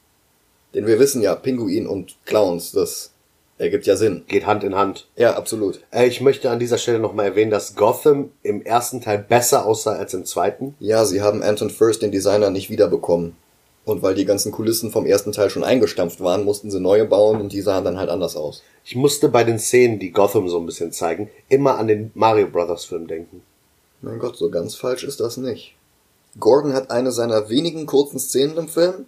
Denn 0.73 0.87
wir 0.87 0.99
wissen 0.99 1.21
ja, 1.21 1.35
Pinguin 1.35 1.87
und 1.87 2.15
Clowns, 2.25 2.71
das 2.71 3.11
ergibt 3.57 3.85
ja 3.85 3.95
Sinn. 3.95 4.23
Geht 4.27 4.45
Hand 4.45 4.63
in 4.63 4.75
Hand. 4.75 5.07
Ja, 5.15 5.35
absolut. 5.35 5.81
Äh, 5.91 6.07
ich 6.07 6.21
möchte 6.21 6.49
an 6.49 6.59
dieser 6.59 6.77
Stelle 6.77 6.99
nochmal 6.99 7.27
erwähnen, 7.27 7.51
dass 7.51 7.75
Gotham 7.75 8.31
im 8.43 8.61
ersten 8.61 9.01
Teil 9.01 9.19
besser 9.19 9.65
aussah 9.65 9.93
als 9.93 10.13
im 10.13 10.25
zweiten. 10.25 10.75
Ja, 10.79 11.05
sie 11.05 11.21
haben 11.21 11.43
Anton 11.43 11.69
First, 11.69 12.01
den 12.01 12.11
Designer, 12.11 12.49
nicht 12.49 12.69
wiederbekommen. 12.69 13.35
Und 13.85 14.01
weil 14.01 14.15
die 14.15 14.25
ganzen 14.25 14.51
Kulissen 14.51 14.91
vom 14.91 15.05
ersten 15.05 15.33
Teil 15.33 15.49
schon 15.49 15.63
eingestampft 15.63 16.21
waren, 16.21 16.45
mussten 16.45 16.71
sie 16.71 16.79
neue 16.79 17.05
bauen 17.05 17.41
und 17.41 17.51
die 17.51 17.61
sahen 17.61 17.83
dann 17.83 17.97
halt 17.97 18.09
anders 18.09 18.37
aus. 18.37 18.63
Ich 18.85 18.95
musste 18.95 19.27
bei 19.27 19.43
den 19.43 19.59
Szenen, 19.59 19.99
die 19.99 20.11
Gotham 20.11 20.47
so 20.47 20.57
ein 20.57 20.65
bisschen 20.65 20.93
zeigen, 20.93 21.29
immer 21.49 21.77
an 21.77 21.87
den 21.87 22.11
Mario 22.13 22.47
Brothers 22.47 22.85
Film 22.85 23.07
denken. 23.07 23.41
Mein 24.03 24.19
Gott, 24.19 24.35
so 24.35 24.49
ganz 24.49 24.75
falsch 24.75 25.05
ist 25.05 25.21
das 25.21 25.37
nicht. 25.37 25.75
Gordon 26.37 26.73
hat 26.73 26.91
eine 26.91 27.13
seiner 27.13 27.47
wenigen 27.47 27.85
kurzen 27.85 28.19
Szenen 28.19 28.57
im 28.57 28.67
Film 28.67 29.05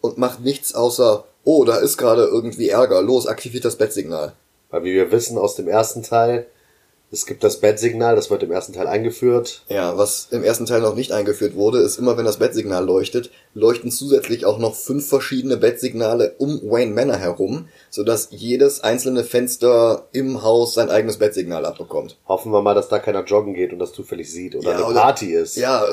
und 0.00 0.16
macht 0.16 0.38
nichts 0.38 0.76
außer, 0.76 1.24
oh, 1.42 1.64
da 1.64 1.78
ist 1.78 1.96
gerade 1.98 2.22
irgendwie 2.22 2.68
Ärger, 2.68 3.02
los, 3.02 3.26
aktiviert 3.26 3.64
das 3.64 3.74
Bettsignal. 3.74 4.34
Weil 4.70 4.84
wie 4.84 4.94
wir 4.94 5.10
wissen 5.10 5.38
aus 5.38 5.56
dem 5.56 5.66
ersten 5.66 6.04
Teil, 6.04 6.46
es 7.12 7.26
gibt 7.26 7.44
das 7.44 7.60
Bettsignal, 7.60 8.16
das 8.16 8.30
wird 8.30 8.42
im 8.42 8.50
ersten 8.50 8.72
Teil 8.72 8.86
eingeführt. 8.86 9.62
Ja, 9.68 9.98
was 9.98 10.28
im 10.30 10.42
ersten 10.42 10.64
Teil 10.64 10.80
noch 10.80 10.94
nicht 10.94 11.12
eingeführt 11.12 11.54
wurde, 11.54 11.78
ist 11.78 11.98
immer, 11.98 12.16
wenn 12.16 12.24
das 12.24 12.38
Bettsignal 12.38 12.84
leuchtet, 12.84 13.30
leuchten 13.52 13.90
zusätzlich 13.90 14.46
auch 14.46 14.58
noch 14.58 14.74
fünf 14.74 15.06
verschiedene 15.08 15.58
Bettsignale 15.58 16.34
um 16.38 16.60
Wayne 16.62 16.92
Manor 16.92 17.16
herum, 17.16 17.68
sodass 17.90 18.28
jedes 18.30 18.80
einzelne 18.80 19.24
Fenster 19.24 20.08
im 20.12 20.42
Haus 20.42 20.72
sein 20.72 20.88
eigenes 20.88 21.18
Bettsignal 21.18 21.66
abbekommt. 21.66 22.16
Hoffen 22.26 22.50
wir 22.50 22.62
mal, 22.62 22.74
dass 22.74 22.88
da 22.88 22.98
keiner 22.98 23.24
joggen 23.24 23.52
geht 23.52 23.72
und 23.74 23.78
das 23.78 23.92
zufällig 23.92 24.32
sieht 24.32 24.56
oder 24.56 24.70
Ja, 24.70 24.76
eine 24.76 24.86
oder- 24.86 25.00
Party 25.02 25.34
ist. 25.34 25.56
Ja, 25.56 25.84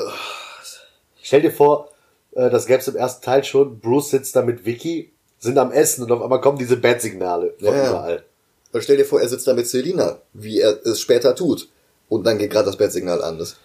Stell 1.22 1.42
dir 1.42 1.52
vor, 1.52 1.90
äh, 2.32 2.50
das 2.50 2.66
gäbe 2.66 2.80
es 2.80 2.88
im 2.88 2.96
ersten 2.96 3.22
Teil 3.24 3.44
schon. 3.44 3.78
Bruce 3.78 4.10
sitzt 4.10 4.34
da 4.34 4.42
mit 4.42 4.64
Vicky, 4.64 5.12
sind 5.38 5.58
am 5.58 5.70
Essen 5.70 6.02
und 6.02 6.10
auf 6.10 6.22
einmal 6.22 6.40
kommen 6.40 6.58
diese 6.58 6.76
Bettsignale 6.76 7.54
von 7.58 7.74
ja. 7.74 7.88
überall. 7.90 8.24
Und 8.72 8.82
stell 8.82 8.96
dir 8.96 9.04
vor, 9.04 9.20
er 9.20 9.28
sitzt 9.28 9.46
da 9.46 9.54
mit 9.54 9.66
Selina, 9.68 10.20
wie 10.32 10.60
er 10.60 10.84
es 10.86 11.00
später 11.00 11.34
tut. 11.34 11.68
Und 12.08 12.24
dann 12.26 12.38
geht 12.38 12.50
gerade 12.50 12.66
das 12.66 12.76
Bettsignal 12.76 13.22
an. 13.22 13.38
Das- 13.38 13.56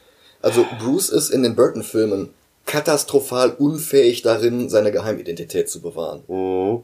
Also 0.42 0.66
Bruce 0.80 1.10
ist 1.10 1.30
in 1.30 1.44
den 1.44 1.56
Burton-Filmen 1.56 2.34
katastrophal 2.66 3.52
unfähig 3.58 4.22
darin, 4.22 4.70
seine 4.70 4.92
Geheimidentität 4.92 5.70
zu 5.70 5.82
bewahren. 5.82 6.24
Mhm. 6.28 6.84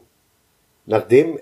Nachdem 0.86 1.38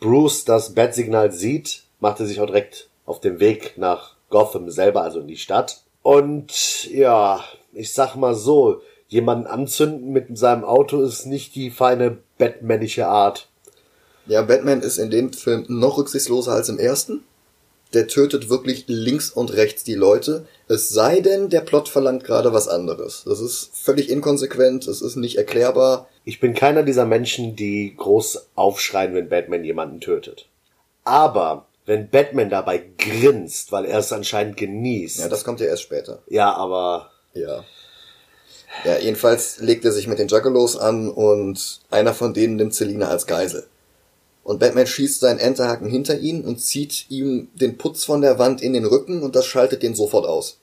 Bruce 0.00 0.44
das 0.44 0.74
Bettsignal 0.74 1.32
sieht, 1.32 1.82
macht 2.00 2.20
er 2.20 2.26
sich 2.26 2.40
auch 2.40 2.46
direkt 2.46 2.88
auf 3.04 3.20
den 3.20 3.40
Weg 3.40 3.74
nach 3.76 4.14
Gotham 4.30 4.70
selber, 4.70 5.02
also 5.02 5.20
in 5.20 5.28
die 5.28 5.36
Stadt. 5.36 5.82
Und 6.02 6.84
ja, 6.90 7.42
ich 7.72 7.92
sag 7.92 8.14
mal 8.16 8.34
so, 8.34 8.80
jemanden 9.08 9.46
anzünden 9.46 10.12
mit 10.12 10.36
seinem 10.36 10.64
Auto 10.64 11.00
ist 11.02 11.26
nicht 11.26 11.54
die 11.54 11.70
feine 11.70 12.18
Batmanische 12.38 13.06
Art. 13.06 13.48
Ja, 14.26 14.42
Batman 14.42 14.80
ist 14.80 14.98
in 14.98 15.10
dem 15.10 15.32
Film 15.32 15.64
noch 15.68 15.98
rücksichtsloser 15.98 16.52
als 16.52 16.68
im 16.68 16.78
ersten. 16.78 17.24
Der 17.94 18.08
tötet 18.08 18.50
wirklich 18.50 18.84
links 18.88 19.30
und 19.30 19.52
rechts 19.54 19.84
die 19.84 19.94
Leute. 19.94 20.46
Es 20.68 20.88
sei 20.88 21.20
denn, 21.20 21.48
der 21.48 21.60
Plot 21.60 21.88
verlangt 21.88 22.24
gerade 22.24 22.52
was 22.52 22.66
anderes. 22.66 23.22
Das 23.24 23.40
ist 23.40 23.70
völlig 23.74 24.10
inkonsequent, 24.10 24.88
es 24.88 25.00
ist 25.00 25.14
nicht 25.16 25.38
erklärbar. 25.38 26.08
Ich 26.24 26.40
bin 26.40 26.54
keiner 26.54 26.82
dieser 26.82 27.06
Menschen, 27.06 27.54
die 27.54 27.94
groß 27.96 28.48
aufschreien, 28.56 29.14
wenn 29.14 29.28
Batman 29.28 29.62
jemanden 29.62 30.00
tötet. 30.00 30.48
Aber 31.04 31.66
wenn 31.86 32.10
Batman 32.10 32.50
dabei 32.50 32.82
grinst, 32.98 33.70
weil 33.70 33.84
er 33.84 34.00
es 34.00 34.12
anscheinend 34.12 34.56
genießt. 34.56 35.20
Ja, 35.20 35.28
das 35.28 35.44
kommt 35.44 35.60
ja 35.60 35.66
erst 35.66 35.82
später. 35.82 36.22
ja, 36.28 36.52
aber 36.52 37.10
Ja. 37.34 37.64
Ja, 38.84 38.98
jedenfalls 38.98 39.58
legt 39.60 39.84
er 39.86 39.92
sich 39.92 40.06
mit 40.06 40.18
den 40.18 40.28
Juggalos 40.28 40.76
an 40.76 41.08
und 41.08 41.80
einer 41.90 42.12
von 42.12 42.34
denen 42.34 42.56
nimmt 42.56 42.74
Selina 42.74 43.08
als 43.08 43.26
Geisel. 43.26 43.66
Und 44.46 44.60
Batman 44.60 44.86
schießt 44.86 45.18
seinen 45.18 45.40
Enterhaken 45.40 45.88
hinter 45.88 46.20
ihn 46.20 46.44
und 46.44 46.60
zieht 46.60 47.06
ihm 47.10 47.48
den 47.54 47.78
Putz 47.78 48.04
von 48.04 48.20
der 48.20 48.38
Wand 48.38 48.62
in 48.62 48.74
den 48.74 48.84
Rücken 48.84 49.24
und 49.24 49.34
das 49.34 49.44
schaltet 49.44 49.82
den 49.82 49.96
sofort 49.96 50.24
aus. 50.24 50.58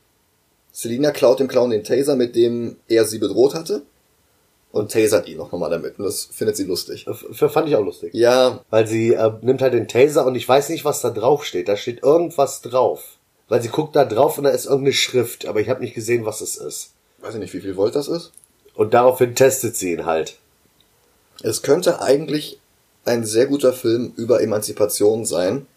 Selina 0.72 1.12
klaut 1.12 1.42
dem 1.42 1.50
Clown 1.50 1.70
den 1.72 1.84
Taser, 1.84 2.16
mit 2.16 2.38
dem 2.38 2.78
er 2.88 3.04
sie 3.04 3.20
bedroht 3.20 3.54
hatte. 3.54 3.82
und 4.72 4.90
tasert 4.90 5.28
ihn 5.28 5.38
noch 5.38 5.52
mal 5.52 5.70
damit. 5.70 6.00
Und 6.00 6.06
das 6.06 6.30
findet 6.32 6.56
sie 6.56 6.64
lustig. 6.64 7.06
Für 7.34 7.50
fand 7.50 7.68
ich 7.68 7.76
auch 7.76 7.84
lustig. 7.84 8.14
Ja, 8.14 8.64
Weil 8.70 8.88
sie 8.88 9.16
äh, 9.16 9.34
nimmt 9.42 9.62
halt 9.62 9.74
den 9.74 9.90
Taser 9.90 10.26
und 10.26 10.36
ich 10.36 10.48
weiß 10.48 10.70
nicht, 10.70 10.86
was 10.86 11.02
da 11.02 11.10
drauf 11.10 11.44
steht. 11.44 11.68
Da 11.68 11.76
steht 11.76 12.02
irgendwas 12.04 12.62
drauf. 12.62 13.18
Weil 13.50 13.62
sie 13.62 13.68
guckt 13.68 13.98
da 13.98 14.06
drauf 14.06 14.38
und 14.38 14.46
da 14.46 14.50
ist 14.52 14.66
irgendeine 14.66 14.94
Schrift, 14.94 15.46
aber 15.46 15.60
ich 15.60 15.68
habe 15.68 15.82
nicht 15.82 15.94
gesehen, 15.94 16.26
was 16.26 16.40
es 16.40 16.56
ist. 16.56 16.92
weiß 17.20 17.34
ich 17.34 17.42
nicht, 17.42 17.54
wie 17.54 17.60
viel 17.60 17.76
Volt 17.76 17.96
das 17.96 18.08
ist. 18.08 18.32
Und 18.76 18.94
daraufhin 18.94 19.36
testet 19.36 19.76
sie 19.76 19.92
ihn 19.92 20.06
halt. 20.06 20.38
Es 21.44 21.62
könnte 21.64 22.02
eigentlich 22.02 22.60
ein 23.06 23.26
sehr 23.26 23.48
guter 23.48 23.74
Film 23.74 24.14
über 24.16 24.42
Emanzipation 24.42 25.26
sein. 25.26 25.68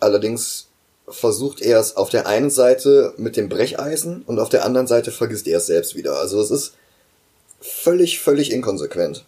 Allerdings 0.00 0.68
versucht 1.08 1.60
er 1.60 1.78
es 1.78 1.96
auf 1.96 2.10
der 2.10 2.26
einen 2.26 2.50
Seite 2.50 3.14
mit 3.16 3.36
dem 3.36 3.48
Brecheisen 3.48 4.22
und 4.26 4.38
auf 4.38 4.48
der 4.48 4.64
anderen 4.64 4.86
Seite 4.86 5.10
vergisst 5.10 5.46
er 5.46 5.58
es 5.58 5.66
selbst 5.66 5.94
wieder. 5.94 6.18
Also 6.18 6.40
es 6.40 6.50
ist 6.50 6.74
völlig, 7.60 8.20
völlig 8.20 8.52
inkonsequent. 8.52 9.24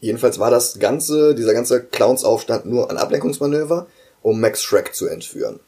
Jedenfalls 0.00 0.38
war 0.38 0.50
das 0.50 0.78
ganze, 0.78 1.34
dieser 1.34 1.54
ganze 1.54 1.82
Clownsaufstand 1.82 2.66
nur 2.66 2.90
ein 2.90 2.96
Ablenkungsmanöver, 2.96 3.86
um 4.22 4.40
Max 4.40 4.62
Shrek 4.62 4.94
zu 4.94 5.06
entführen. 5.06 5.60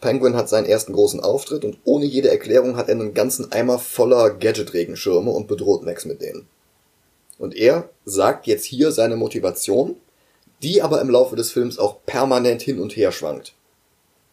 Penguin 0.00 0.36
hat 0.36 0.48
seinen 0.48 0.66
ersten 0.66 0.92
großen 0.92 1.20
Auftritt 1.20 1.64
und 1.64 1.78
ohne 1.84 2.04
jede 2.04 2.30
Erklärung 2.30 2.76
hat 2.76 2.88
er 2.88 2.94
einen 2.94 3.14
ganzen 3.14 3.50
Eimer 3.50 3.78
voller 3.78 4.30
Gadget-Regenschirme 4.30 5.30
und 5.30 5.48
bedroht 5.48 5.82
Max 5.82 6.04
mit 6.04 6.20
denen. 6.20 6.46
Und 7.38 7.56
er 7.56 7.88
sagt 8.04 8.46
jetzt 8.46 8.64
hier 8.64 8.90
seine 8.92 9.16
Motivation, 9.16 9.96
die 10.62 10.82
aber 10.82 11.00
im 11.00 11.10
Laufe 11.10 11.36
des 11.36 11.52
Films 11.52 11.78
auch 11.78 12.04
permanent 12.04 12.62
hin 12.62 12.80
und 12.80 12.96
her 12.96 13.12
schwankt. 13.12 13.54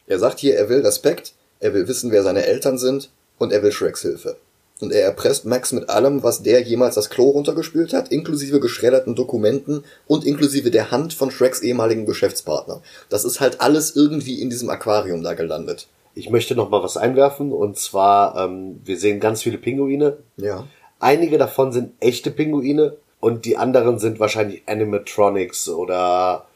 Er 0.08 0.20
sagt 0.20 0.40
hier, 0.40 0.56
er 0.56 0.70
will 0.70 0.82
Respekt, 0.82 1.34
er 1.60 1.74
will 1.74 1.88
wissen, 1.88 2.12
wer 2.12 2.24
seine 2.24 2.46
Eltern 2.46 2.78
sind 2.78 3.10
und 3.38 3.52
er 3.52 3.64
will 3.64 3.72
Shreks 3.72 4.02
Hilfe. 4.02 4.38
Und 4.82 4.92
er 4.92 5.04
erpresst 5.04 5.46
Max 5.46 5.72
mit 5.72 5.90
allem, 5.90 6.22
was 6.22 6.44
der 6.44 6.62
jemals 6.62 6.96
das 6.96 7.10
Klo 7.10 7.30
runtergespült 7.30 7.94
hat, 7.94 8.10
inklusive 8.12 8.60
geschredderten 8.60 9.16
Dokumenten 9.16 9.86
und 10.06 10.26
inklusive 10.26 10.70
der 10.70 10.92
Hand 10.92 11.14
von 11.14 11.32
Shreks 11.32 11.62
ehemaligen 11.62 12.06
Geschäftspartner. 12.06 12.82
Das 13.10 13.24
ist 13.24 13.40
halt 13.40 13.62
alles 13.62 13.96
irgendwie 13.96 14.42
in 14.42 14.50
diesem 14.50 14.70
Aquarium 14.70 15.24
da 15.24 15.34
gelandet. 15.34 15.88
Ich 16.14 16.30
möchte 16.30 16.56
noch 16.56 16.70
mal 16.70 16.84
was 16.84 16.98
einwerfen 16.98 17.54
und 17.54 17.78
zwar, 17.78 18.38
ähm, 18.38 18.82
wir 18.84 18.98
sehen 18.98 19.20
ganz 19.20 19.44
viele 19.44 19.58
Pinguine. 19.58 20.18
Ja. 20.38 20.68
Einige 21.06 21.38
davon 21.38 21.72
sind 21.72 21.92
echte 22.00 22.32
Pinguine 22.32 22.98
und 23.20 23.46
die 23.46 23.58
anderen 23.58 24.00
sind 24.00 24.20
wahrscheinlich 24.20 24.64
Animatronics 24.66 25.70
oder 25.70 26.48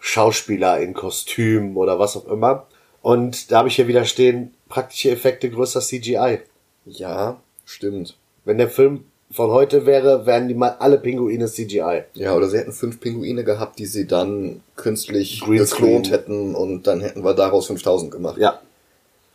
Schauspieler 0.00 0.80
in 0.80 0.92
Kostüm 0.92 1.76
oder 1.76 2.00
was 2.00 2.16
auch 2.16 2.26
immer. 2.26 2.66
Und 3.00 3.52
da 3.52 3.58
habe 3.58 3.68
ich 3.68 3.76
hier 3.76 3.86
wieder 3.86 4.04
stehen, 4.04 4.54
praktische 4.68 5.12
Effekte 5.12 5.48
größer 5.48 5.80
CGI. 5.80 6.40
Ja, 6.84 7.40
stimmt. 7.64 8.16
Wenn 8.44 8.58
der 8.58 8.70
Film 8.70 9.04
von 9.30 9.52
heute 9.52 9.86
wäre, 9.86 10.26
wären 10.26 10.48
die 10.48 10.54
mal 10.54 10.74
alle 10.80 10.98
Pinguine 10.98 11.46
CGI. 11.46 12.02
Ja, 12.14 12.34
oder 12.34 12.48
sie 12.48 12.58
hätten 12.58 12.72
fünf 12.72 12.98
Pinguine 12.98 13.44
gehabt, 13.44 13.78
die 13.78 13.86
sie 13.86 14.08
dann 14.08 14.62
künstlich 14.74 15.42
Greenscreen. 15.42 16.02
geklont 16.02 16.10
hätten 16.10 16.56
und 16.56 16.88
dann 16.88 17.02
hätten 17.02 17.22
wir 17.22 17.34
daraus 17.34 17.68
5000 17.68 18.10
gemacht. 18.10 18.36
Ja. 18.38 18.60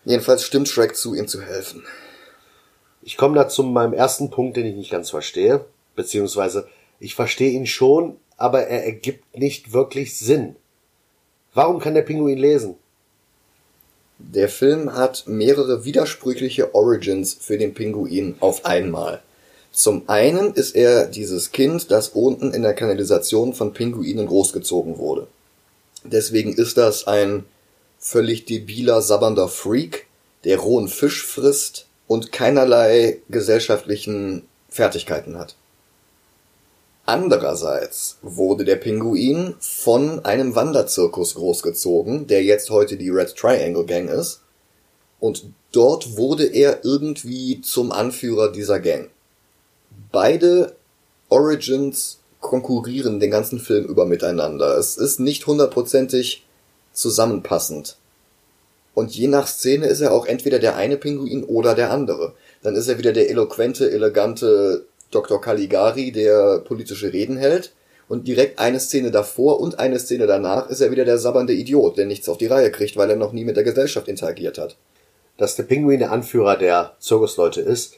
Jedenfalls 0.04 0.44
stimmt 0.44 0.68
Shrek 0.68 0.98
zu, 0.98 1.16
ihm 1.16 1.30
zu 1.30 1.42
helfen. 1.42 1.86
Ich 3.08 3.16
komme 3.16 3.36
da 3.36 3.48
zu 3.48 3.64
meinem 3.64 3.94
ersten 3.94 4.30
Punkt, 4.32 4.58
den 4.58 4.66
ich 4.66 4.76
nicht 4.76 4.92
ganz 4.92 5.12
verstehe. 5.12 5.64
Beziehungsweise, 5.96 6.68
ich 7.00 7.16
verstehe 7.16 7.52
ihn 7.52 7.66
schon, 7.66 8.18
aber 8.36 8.68
er 8.68 8.84
ergibt 8.84 9.38
nicht 9.38 9.72
wirklich 9.72 10.18
Sinn. 10.18 10.58
Warum 11.54 11.80
kann 11.80 11.94
der 11.94 12.02
Pinguin 12.02 12.38
lesen? 12.38 12.76
Der 14.20 14.50
Film 14.50 14.94
hat 14.94 15.24
mehrere 15.26 15.86
widersprüchliche 15.86 16.76
Origins 16.76 17.38
für 17.40 17.58
den 17.58 17.74
Pinguin 17.74 18.36
auf 18.42 18.66
einmal. 18.66 19.22
Zum 19.72 20.10
einen 20.10 20.54
ist 20.54 20.76
er 20.76 21.06
dieses 21.08 21.54
Kind, 21.54 21.90
das 21.92 22.10
unten 22.10 22.54
in 22.54 22.62
der 22.62 22.74
Kanalisation 22.74 23.54
von 23.54 23.72
Pinguinen 23.72 24.28
großgezogen 24.28 24.98
wurde. 24.98 25.28
Deswegen 26.04 26.52
ist 26.52 26.76
das 26.76 27.08
ein 27.08 27.46
völlig 28.00 28.44
debiler, 28.44 29.02
sabbernder 29.02 29.48
Freak, 29.48 30.08
der 30.44 30.58
rohen 30.58 30.90
Fisch 30.90 31.26
frisst 31.26 31.87
und 32.08 32.32
keinerlei 32.32 33.20
gesellschaftlichen 33.30 34.48
Fertigkeiten 34.70 35.38
hat. 35.38 35.56
Andererseits 37.06 38.18
wurde 38.22 38.66
der 38.66 38.76
Pinguin 38.76 39.56
von 39.60 40.26
einem 40.26 40.56
Wanderzirkus 40.56 41.36
großgezogen, 41.36 42.28
der 42.28 42.44
jetzt 42.44 42.70
heute 42.70 42.98
die 42.98 43.10
Red 43.10 43.36
Triangle 43.36 43.86
Gang 43.86 44.10
ist. 44.10 44.42
Und 45.20 45.46
dort 45.72 46.18
wurde 46.18 46.46
er 46.46 46.84
irgendwie 46.84 47.62
zum 47.62 47.94
Anführer 47.94 48.52
dieser 48.52 48.82
Gang. 48.82 49.10
Beide 50.12 50.76
Origins 51.30 52.20
konkurrieren 52.42 53.20
den 53.20 53.32
ganzen 53.32 53.60
Film 53.60 53.86
über 53.86 54.06
miteinander. 54.06 54.78
Es 54.78 54.98
ist 54.98 55.20
nicht 55.20 55.48
hundertprozentig 55.48 56.46
zusammenpassend. 56.92 57.98
Und 58.98 59.16
je 59.16 59.28
nach 59.28 59.46
Szene 59.46 59.86
ist 59.86 60.02
er 60.02 60.12
auch 60.12 60.26
entweder 60.26 60.58
der 60.58 60.76
eine 60.76 60.98
Pinguin 60.98 61.44
oder 61.44 61.76
der 61.76 61.92
andere. 61.92 62.34
Dann 62.64 62.74
ist 62.74 62.88
er 62.88 62.98
wieder 62.98 63.14
der 63.14 63.30
eloquente, 63.30 63.92
elegante 63.92 64.88
Dr. 65.12 65.40
Caligari, 65.40 66.12
der 66.12 66.64
politische 66.66 67.14
Reden 67.14 67.38
hält. 67.38 67.74
Und 68.08 68.28
direkt 68.28 68.58
eine 68.58 68.80
Szene 68.80 69.12
davor 69.12 69.60
und 69.60 69.78
eine 69.78 70.00
Szene 70.00 70.26
danach 70.26 70.68
ist 70.72 70.82
er 70.82 70.90
wieder 70.90 71.06
der 71.06 71.20
sabbernde 71.20 71.54
Idiot, 71.54 72.00
der 72.00 72.08
nichts 72.08 72.28
auf 72.28 72.40
die 72.40 72.48
Reihe 72.48 72.72
kriegt, 72.72 72.98
weil 72.98 73.12
er 73.12 73.18
noch 73.18 73.34
nie 73.34 73.46
mit 73.46 73.56
der 73.56 73.64
Gesellschaft 73.64 74.08
interagiert 74.08 74.58
hat. 74.58 74.78
Dass 75.38 75.56
der 75.56 75.62
Pinguin 75.62 76.00
der 76.00 76.12
Anführer 76.12 76.58
der 76.58 76.96
Zirkusleute 77.00 77.62
ist, 77.62 77.98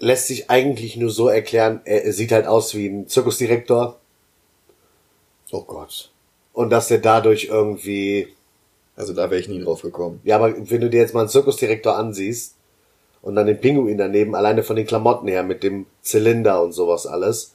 lässt 0.00 0.26
sich 0.26 0.50
eigentlich 0.50 0.98
nur 0.98 1.08
so 1.10 1.28
erklären, 1.28 1.80
er, 1.86 2.04
er 2.04 2.12
sieht 2.12 2.32
halt 2.32 2.46
aus 2.46 2.74
wie 2.74 2.88
ein 2.88 3.08
Zirkusdirektor 3.08 3.98
Oh 5.50 5.62
Gott. 5.62 6.10
und 6.52 6.68
dass 6.68 6.90
er 6.90 6.98
dadurch 6.98 7.46
irgendwie 7.46 8.34
Also 8.98 9.12
da 9.12 9.30
wäre 9.30 9.40
ich 9.40 9.48
nie 9.48 9.62
drauf 9.62 9.82
gekommen. 9.82 10.20
Ja, 10.24 10.36
aber 10.36 10.52
wenn 10.56 10.80
du 10.80 10.90
dir 10.90 11.00
jetzt 11.00 11.14
mal 11.14 11.20
einen 11.20 11.28
Zirkusdirektor 11.28 11.96
ansiehst 11.96 12.56
und 13.22 13.36
dann 13.36 13.46
den 13.46 13.60
Pinguin 13.60 13.96
daneben, 13.96 14.34
alleine 14.34 14.64
von 14.64 14.74
den 14.74 14.86
Klamotten 14.86 15.28
her 15.28 15.44
mit 15.44 15.62
dem 15.62 15.86
Zylinder 16.02 16.60
und 16.62 16.72
sowas 16.72 17.06
alles, 17.06 17.54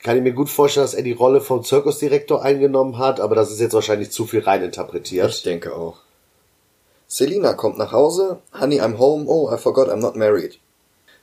kann 0.00 0.18
ich 0.18 0.22
mir 0.22 0.34
gut 0.34 0.50
vorstellen, 0.50 0.84
dass 0.84 0.92
er 0.92 1.02
die 1.02 1.12
Rolle 1.12 1.40
vom 1.40 1.64
Zirkusdirektor 1.64 2.42
eingenommen 2.42 2.98
hat, 2.98 3.20
aber 3.20 3.34
das 3.34 3.50
ist 3.50 3.60
jetzt 3.60 3.72
wahrscheinlich 3.72 4.10
zu 4.10 4.26
viel 4.26 4.40
reininterpretiert. 4.40 5.30
Ich 5.30 5.42
denke 5.42 5.74
auch. 5.74 5.96
Selina 7.06 7.54
kommt 7.54 7.78
nach 7.78 7.92
Hause. 7.92 8.40
Honey, 8.52 8.82
I'm 8.82 8.98
home. 8.98 9.24
Oh, 9.26 9.50
I 9.50 9.56
forgot 9.56 9.88
I'm 9.88 9.96
not 9.96 10.14
married. 10.14 10.58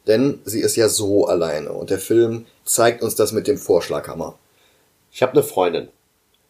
Denn 0.08 0.40
sie 0.46 0.62
ist 0.62 0.76
ja 0.76 0.90
so 0.90 1.28
alleine 1.28 1.72
und 1.74 1.92
der 1.92 2.00
Film 2.00 2.48
zeigt 2.64 3.04
uns 3.04 3.14
das 3.14 3.34
mit 3.34 3.48
dem 3.48 3.60
Vorschlaghammer. 3.60 4.36
Ich 5.12 5.22
habe 5.22 5.34
eine 5.34 5.44
Freundin, 5.44 5.90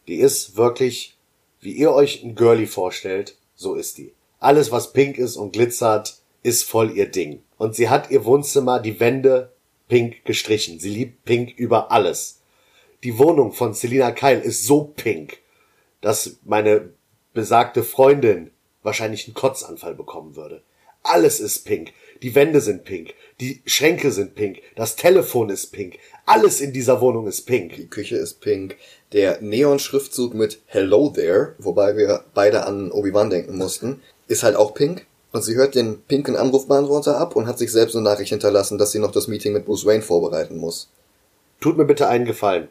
die 0.08 0.16
ist 0.16 0.56
wirklich, 0.56 1.15
wie 1.60 1.72
ihr 1.72 1.92
euch 1.92 2.22
ein 2.22 2.34
Girlie 2.34 2.66
vorstellt, 2.66 3.36
so 3.54 3.74
ist 3.74 3.98
die. 3.98 4.12
Alles, 4.38 4.70
was 4.70 4.92
pink 4.92 5.18
ist 5.18 5.36
und 5.36 5.52
glitzert, 5.52 6.18
ist 6.42 6.64
voll 6.64 6.96
ihr 6.96 7.10
Ding. 7.10 7.42
Und 7.58 7.74
sie 7.74 7.88
hat 7.88 8.10
ihr 8.10 8.24
Wohnzimmer, 8.24 8.80
die 8.80 9.00
Wände 9.00 9.52
pink 9.88 10.24
gestrichen. 10.24 10.78
Sie 10.78 10.90
liebt 10.90 11.24
pink 11.24 11.56
über 11.58 11.90
alles. 11.90 12.40
Die 13.02 13.18
Wohnung 13.18 13.52
von 13.52 13.74
Selina 13.74 14.10
Keil 14.10 14.40
ist 14.40 14.64
so 14.64 14.84
pink, 14.84 15.38
dass 16.00 16.36
meine 16.44 16.90
besagte 17.32 17.82
Freundin 17.82 18.50
wahrscheinlich 18.82 19.26
einen 19.26 19.34
Kotzanfall 19.34 19.94
bekommen 19.94 20.36
würde. 20.36 20.62
Alles 21.02 21.40
ist 21.40 21.64
pink. 21.64 21.92
Die 22.22 22.34
Wände 22.34 22.60
sind 22.60 22.84
pink. 22.84 23.14
Die 23.40 23.62
Schränke 23.66 24.10
sind 24.10 24.34
pink. 24.34 24.58
Das 24.74 24.96
Telefon 24.96 25.50
ist 25.50 25.72
pink. 25.72 25.98
Alles 26.24 26.60
in 26.60 26.72
dieser 26.72 27.00
Wohnung 27.00 27.26
ist 27.26 27.42
pink. 27.42 27.76
Die 27.76 27.88
Küche 27.88 28.16
ist 28.16 28.40
pink. 28.40 28.76
Der 29.12 29.40
Neon-Schriftzug 29.40 30.34
mit 30.34 30.60
Hello 30.66 31.10
there, 31.10 31.54
wobei 31.58 31.96
wir 31.96 32.24
beide 32.34 32.66
an 32.66 32.90
Obi-Wan 32.90 33.30
denken 33.30 33.56
mussten, 33.56 34.02
ist 34.28 34.42
halt 34.42 34.56
auch 34.56 34.74
pink. 34.74 35.06
Und 35.32 35.42
sie 35.42 35.54
hört 35.54 35.74
den 35.74 36.00
pinken 36.02 36.34
Anrufbeantworter 36.34 37.18
ab 37.18 37.36
und 37.36 37.46
hat 37.46 37.58
sich 37.58 37.70
selbst 37.70 37.94
eine 37.94 38.04
Nachricht 38.04 38.30
hinterlassen, 38.30 38.78
dass 38.78 38.92
sie 38.92 38.98
noch 38.98 39.12
das 39.12 39.28
Meeting 39.28 39.52
mit 39.52 39.66
Bruce 39.66 39.84
Wayne 39.84 40.02
vorbereiten 40.02 40.56
muss. 40.56 40.88
Tut 41.60 41.76
mir 41.76 41.84
bitte 41.84 42.08
einen 42.08 42.24
Gefallen. 42.24 42.68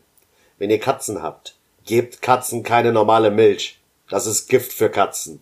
Wenn 0.57 0.69
ihr 0.69 0.79
Katzen 0.79 1.21
habt, 1.21 1.55
gebt 1.85 2.21
Katzen 2.21 2.63
keine 2.63 2.91
normale 2.91 3.29
Milch. 3.29 3.79
Das 4.09 4.25
ist 4.25 4.47
Gift 4.47 4.73
für 4.73 4.89
Katzen. 4.89 5.41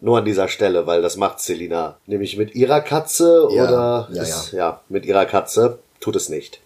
Nur 0.00 0.18
an 0.18 0.24
dieser 0.24 0.48
Stelle, 0.48 0.86
weil 0.86 1.02
das 1.02 1.16
macht 1.16 1.40
Selina. 1.40 1.98
Nämlich 2.06 2.36
mit 2.36 2.54
ihrer 2.54 2.80
Katze 2.80 3.48
Ja, 3.50 3.64
oder 3.64 4.08
ja, 4.12 4.22
ist, 4.22 4.52
ja, 4.52 4.80
mit 4.88 5.06
ihrer 5.06 5.24
Katze 5.26 5.78
tut 6.00 6.16
es 6.16 6.28
nicht. 6.28 6.60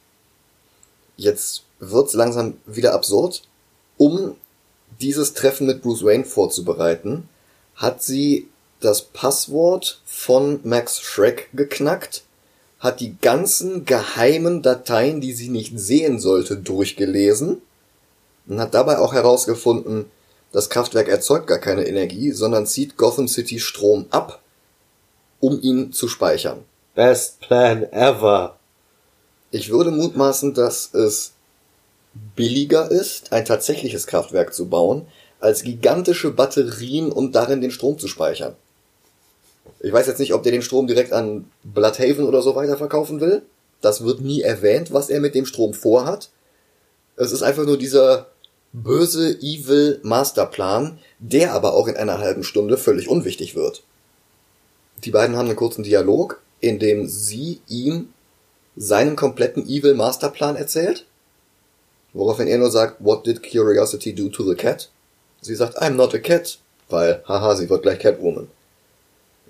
Jetzt 1.16 1.64
wird's 1.78 2.14
langsam 2.14 2.54
wieder 2.66 2.94
absurd. 2.94 3.42
Um 3.96 4.36
dieses 5.00 5.34
Treffen 5.34 5.66
mit 5.66 5.82
Bruce 5.82 6.04
Wayne 6.04 6.24
vorzubereiten, 6.24 7.28
hat 7.74 8.02
sie 8.02 8.48
das 8.80 9.02
Passwort 9.02 10.00
von 10.04 10.60
Max 10.64 11.00
Shrek 11.00 11.48
geknackt, 11.52 12.22
hat 12.80 13.00
die 13.00 13.16
ganzen 13.20 13.84
geheimen 13.84 14.62
Dateien, 14.62 15.20
die 15.20 15.32
sie 15.32 15.48
nicht 15.48 15.78
sehen 15.78 16.20
sollte, 16.20 16.56
durchgelesen 16.56 17.60
und 18.46 18.60
hat 18.60 18.74
dabei 18.74 18.98
auch 18.98 19.12
herausgefunden, 19.12 20.06
das 20.58 20.70
Kraftwerk 20.70 21.06
erzeugt 21.06 21.46
gar 21.46 21.60
keine 21.60 21.86
Energie, 21.86 22.32
sondern 22.32 22.66
zieht 22.66 22.96
Gotham 22.96 23.28
City 23.28 23.60
Strom 23.60 24.06
ab, 24.10 24.42
um 25.38 25.60
ihn 25.62 25.92
zu 25.92 26.08
speichern. 26.08 26.64
Best 26.96 27.38
plan 27.38 27.84
ever. 27.92 28.56
Ich 29.52 29.70
würde 29.70 29.92
mutmaßen, 29.92 30.54
dass 30.54 30.92
es 30.94 31.34
billiger 32.34 32.90
ist, 32.90 33.32
ein 33.32 33.44
tatsächliches 33.44 34.08
Kraftwerk 34.08 34.52
zu 34.52 34.66
bauen, 34.66 35.06
als 35.38 35.62
gigantische 35.62 36.32
Batterien 36.32 37.12
und 37.12 37.36
darin 37.36 37.60
den 37.60 37.70
Strom 37.70 37.96
zu 37.96 38.08
speichern. 38.08 38.56
Ich 39.78 39.92
weiß 39.92 40.08
jetzt 40.08 40.18
nicht, 40.18 40.34
ob 40.34 40.42
der 40.42 40.50
den 40.50 40.62
Strom 40.62 40.88
direkt 40.88 41.12
an 41.12 41.48
Bloodhaven 41.62 42.26
oder 42.26 42.42
so 42.42 42.56
weiterverkaufen 42.56 43.20
will. 43.20 43.42
Das 43.80 44.02
wird 44.02 44.22
nie 44.22 44.42
erwähnt, 44.42 44.92
was 44.92 45.08
er 45.08 45.20
mit 45.20 45.36
dem 45.36 45.46
Strom 45.46 45.72
vorhat. 45.72 46.30
Es 47.14 47.30
ist 47.30 47.42
einfach 47.42 47.64
nur 47.64 47.78
dieser 47.78 48.26
böse, 48.72 49.38
evil 49.40 50.00
Masterplan, 50.02 50.98
der 51.18 51.52
aber 51.52 51.74
auch 51.74 51.88
in 51.88 51.96
einer 51.96 52.18
halben 52.18 52.44
Stunde 52.44 52.76
völlig 52.76 53.08
unwichtig 53.08 53.54
wird. 53.54 53.82
Die 55.04 55.10
beiden 55.10 55.36
haben 55.36 55.46
einen 55.46 55.56
kurzen 55.56 55.84
Dialog, 55.84 56.40
in 56.60 56.78
dem 56.78 57.06
sie 57.06 57.60
ihm 57.68 58.12
seinen 58.76 59.16
kompletten 59.16 59.68
evil 59.68 59.94
Masterplan 59.94 60.56
erzählt, 60.56 61.06
woraufhin 62.12 62.46
er 62.46 62.58
nur 62.58 62.70
sagt, 62.70 62.96
What 63.00 63.26
did 63.26 63.42
Curiosity 63.42 64.14
do 64.14 64.28
to 64.28 64.44
the 64.44 64.54
cat? 64.54 64.90
Sie 65.40 65.54
sagt, 65.54 65.80
I'm 65.80 65.90
not 65.90 66.14
a 66.14 66.18
cat, 66.18 66.58
weil, 66.88 67.22
haha, 67.26 67.54
sie 67.56 67.70
wird 67.70 67.82
gleich 67.82 68.00
Catwoman. 68.00 68.48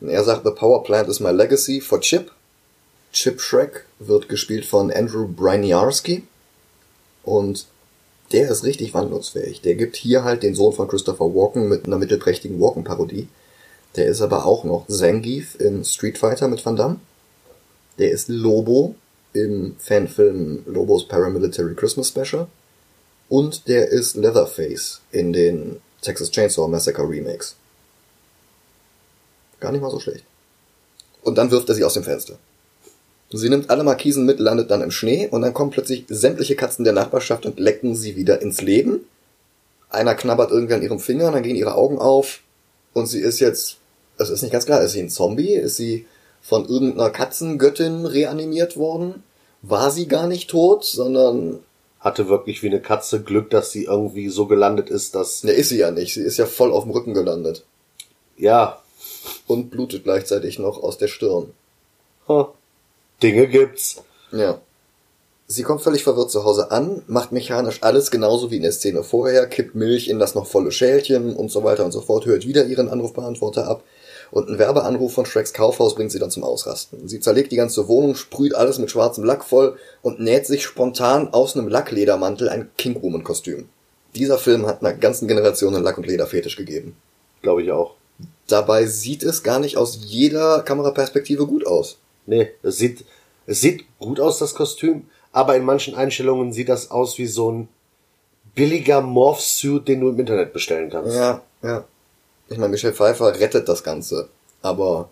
Und 0.00 0.08
er 0.10 0.24
sagt, 0.24 0.44
The 0.44 0.52
Power 0.52 0.82
Plant 0.82 1.08
is 1.08 1.20
my 1.20 1.30
legacy 1.30 1.80
for 1.80 2.00
Chip. 2.00 2.30
Chip 3.12 3.40
Shrek 3.40 3.86
wird 3.98 4.28
gespielt 4.28 4.64
von 4.64 4.92
Andrew 4.92 5.26
Bryniarski. 5.26 6.24
Und 7.24 7.66
der 8.32 8.50
ist 8.50 8.64
richtig 8.64 8.94
wandlungsfähig. 8.94 9.62
Der 9.62 9.74
gibt 9.74 9.96
hier 9.96 10.24
halt 10.24 10.42
den 10.42 10.54
Sohn 10.54 10.72
von 10.72 10.88
Christopher 10.88 11.34
Walken 11.34 11.68
mit 11.68 11.86
einer 11.86 11.98
mittelprächtigen 11.98 12.60
Walken-Parodie. 12.60 13.28
Der 13.96 14.06
ist 14.06 14.20
aber 14.20 14.44
auch 14.44 14.64
noch 14.64 14.86
Zangief 14.88 15.58
in 15.60 15.84
Street 15.84 16.18
Fighter 16.18 16.48
mit 16.48 16.64
Van 16.64 16.76
Damme. 16.76 17.00
Der 17.98 18.10
ist 18.10 18.28
Lobo 18.28 18.94
im 19.32 19.76
Fanfilm 19.78 20.62
Lobos 20.66 21.08
Paramilitary 21.08 21.74
Christmas 21.74 22.08
Special. 22.08 22.46
Und 23.28 23.68
der 23.68 23.88
ist 23.88 24.16
Leatherface 24.16 25.00
in 25.10 25.32
den 25.32 25.80
Texas 26.02 26.30
Chainsaw 26.30 26.68
Massacre 26.68 27.08
Remakes. 27.08 27.56
Gar 29.60 29.72
nicht 29.72 29.80
mal 29.80 29.90
so 29.90 30.00
schlecht. 30.00 30.24
Und 31.22 31.36
dann 31.36 31.50
wirft 31.50 31.68
er 31.68 31.74
sie 31.74 31.84
aus 31.84 31.94
dem 31.94 32.04
Fenster. 32.04 32.38
Sie 33.30 33.48
nimmt 33.48 33.68
alle 33.68 33.84
Markisen 33.84 34.24
mit, 34.24 34.40
landet 34.40 34.70
dann 34.70 34.80
im 34.80 34.90
Schnee 34.90 35.28
und 35.30 35.42
dann 35.42 35.52
kommen 35.52 35.70
plötzlich 35.70 36.04
sämtliche 36.08 36.56
Katzen 36.56 36.84
der 36.84 36.94
Nachbarschaft 36.94 37.44
und 37.44 37.60
lecken 37.60 37.94
sie 37.94 38.16
wieder 38.16 38.40
ins 38.40 38.62
Leben. 38.62 39.00
Einer 39.90 40.14
knabbert 40.14 40.50
irgendwie 40.50 40.74
an 40.74 40.82
ihrem 40.82 40.98
Finger, 40.98 41.30
dann 41.30 41.42
gehen 41.42 41.56
ihre 41.56 41.74
Augen 41.74 41.98
auf 41.98 42.40
und 42.94 43.06
sie 43.06 43.20
ist 43.20 43.40
jetzt, 43.40 43.76
es 44.16 44.30
ist 44.30 44.42
nicht 44.42 44.52
ganz 44.52 44.66
klar, 44.66 44.82
ist 44.82 44.92
sie 44.92 45.00
ein 45.00 45.10
Zombie? 45.10 45.54
Ist 45.54 45.76
sie 45.76 46.06
von 46.40 46.66
irgendeiner 46.66 47.10
Katzengöttin 47.10 48.06
reanimiert 48.06 48.76
worden? 48.76 49.22
War 49.60 49.90
sie 49.90 50.08
gar 50.08 50.26
nicht 50.26 50.48
tot, 50.50 50.84
sondern 50.84 51.58
Hatte 52.00 52.28
wirklich 52.28 52.62
wie 52.62 52.68
eine 52.68 52.80
Katze 52.80 53.22
Glück, 53.22 53.50
dass 53.50 53.72
sie 53.72 53.84
irgendwie 53.84 54.28
so 54.28 54.46
gelandet 54.46 54.88
ist, 54.88 55.14
dass, 55.14 55.44
ne, 55.44 55.52
ist 55.52 55.68
sie 55.68 55.78
ja 55.78 55.90
nicht. 55.90 56.14
Sie 56.14 56.22
ist 56.22 56.38
ja 56.38 56.46
voll 56.46 56.72
auf 56.72 56.84
dem 56.84 56.92
Rücken 56.92 57.12
gelandet 57.12 57.64
ja, 58.38 58.80
und 59.46 59.70
blutet 59.70 60.04
gleichzeitig 60.04 60.58
noch 60.58 60.82
aus 60.82 60.96
der 60.96 61.08
Stirn. 61.08 61.52
ha, 62.28 62.52
Dinge 63.22 63.46
gibt's. 63.48 64.02
Ja. 64.32 64.60
Sie 65.46 65.62
kommt 65.62 65.80
völlig 65.80 66.04
verwirrt 66.04 66.30
zu 66.30 66.44
Hause 66.44 66.70
an, 66.70 67.02
macht 67.06 67.32
mechanisch 67.32 67.82
alles 67.82 68.10
genauso 68.10 68.50
wie 68.50 68.56
in 68.56 68.62
der 68.62 68.72
Szene 68.72 69.02
vorher, 69.02 69.46
kippt 69.46 69.74
Milch 69.74 70.08
in 70.08 70.18
das 70.18 70.34
noch 70.34 70.46
volle 70.46 70.70
Schälchen 70.72 71.34
und 71.34 71.50
so 71.50 71.64
weiter 71.64 71.86
und 71.86 71.92
so 71.92 72.02
fort, 72.02 72.26
hört 72.26 72.46
wieder 72.46 72.66
ihren 72.66 72.90
Anrufbeantworter 72.90 73.66
ab 73.66 73.82
und 74.30 74.48
ein 74.48 74.58
Werbeanruf 74.58 75.14
von 75.14 75.26
Shreks 75.26 75.52
Kaufhaus 75.52 75.94
bringt 75.94 76.12
sie 76.12 76.18
dann 76.18 76.30
zum 76.30 76.44
Ausrasten. 76.44 77.08
Sie 77.08 77.20
zerlegt 77.20 77.52
die 77.52 77.56
ganze 77.56 77.88
Wohnung, 77.88 78.14
sprüht 78.14 78.54
alles 78.54 78.78
mit 78.78 78.90
schwarzem 78.90 79.24
Lack 79.24 79.44
voll 79.44 79.76
und 80.02 80.20
näht 80.20 80.46
sich 80.46 80.64
spontan 80.64 81.32
aus 81.32 81.56
einem 81.56 81.68
Lackledermantel 81.68 82.48
ein 82.48 82.70
Kingwoman-Kostüm. 82.76 83.68
Dieser 84.14 84.38
Film 84.38 84.66
hat 84.66 84.82
einer 84.82 84.94
ganzen 84.94 85.28
Generation 85.28 85.74
einen 85.74 85.84
Lack- 85.84 85.98
und 85.98 86.06
Lederfetisch 86.06 86.56
gegeben. 86.56 86.96
Glaube 87.42 87.62
ich 87.62 87.72
auch. 87.72 87.94
Dabei 88.48 88.86
sieht 88.86 89.22
es 89.22 89.42
gar 89.42 89.60
nicht 89.60 89.76
aus 89.76 90.00
jeder 90.02 90.62
Kameraperspektive 90.62 91.46
gut 91.46 91.66
aus. 91.66 91.98
Nee, 92.26 92.50
es 92.62 92.76
sieht, 92.76 93.04
es 93.48 93.62
sieht 93.62 93.86
gut 93.98 94.20
aus, 94.20 94.38
das 94.38 94.54
Kostüm, 94.54 95.06
aber 95.32 95.56
in 95.56 95.64
manchen 95.64 95.94
Einstellungen 95.94 96.52
sieht 96.52 96.68
das 96.68 96.90
aus 96.90 97.16
wie 97.16 97.26
so 97.26 97.50
ein 97.50 97.68
billiger 98.54 99.00
Morph-Suit, 99.00 99.88
den 99.88 100.00
du 100.00 100.10
im 100.10 100.20
Internet 100.20 100.52
bestellen 100.52 100.90
kannst. 100.90 101.16
Ja, 101.16 101.40
ja. 101.62 101.84
Ich 102.50 102.58
meine, 102.58 102.70
Michelle 102.70 102.92
Pfeiffer 102.92 103.40
rettet 103.40 103.66
das 103.66 103.82
Ganze. 103.82 104.28
Aber 104.60 105.08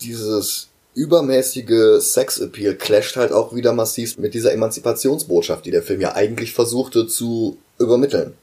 dieses 0.00 0.68
übermäßige 0.94 2.00
Sex-Appeal 2.00 2.76
clasht 2.76 3.16
halt 3.16 3.32
auch 3.32 3.52
wieder 3.52 3.72
massiv 3.72 4.16
mit 4.16 4.34
dieser 4.34 4.52
Emanzipationsbotschaft, 4.52 5.66
die 5.66 5.72
der 5.72 5.82
Film 5.82 6.00
ja 6.00 6.14
eigentlich 6.14 6.52
versuchte 6.52 7.08
zu 7.08 7.58
übermitteln. 7.78 8.34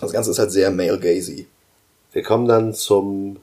Das 0.00 0.12
Ganze 0.12 0.32
ist 0.32 0.40
halt 0.40 0.50
sehr 0.50 0.72
male-gazy. 0.72 1.46
Wir 2.12 2.22
kommen 2.24 2.48
dann 2.48 2.74
zum 2.74 3.36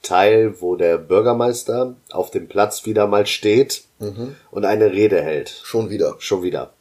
Teil, 0.00 0.54
wo 0.60 0.76
der 0.76 0.96
Bürgermeister 0.96 1.96
auf 2.10 2.30
dem 2.30 2.48
Platz 2.48 2.86
wieder 2.86 3.06
mal 3.06 3.26
steht 3.26 3.82
und 3.98 4.64
eine 4.64 4.92
Rede 4.92 5.20
hält. 5.22 5.60
Schon 5.64 5.90
wieder. 5.90 6.16
Schon 6.18 6.42
wieder. 6.42 6.72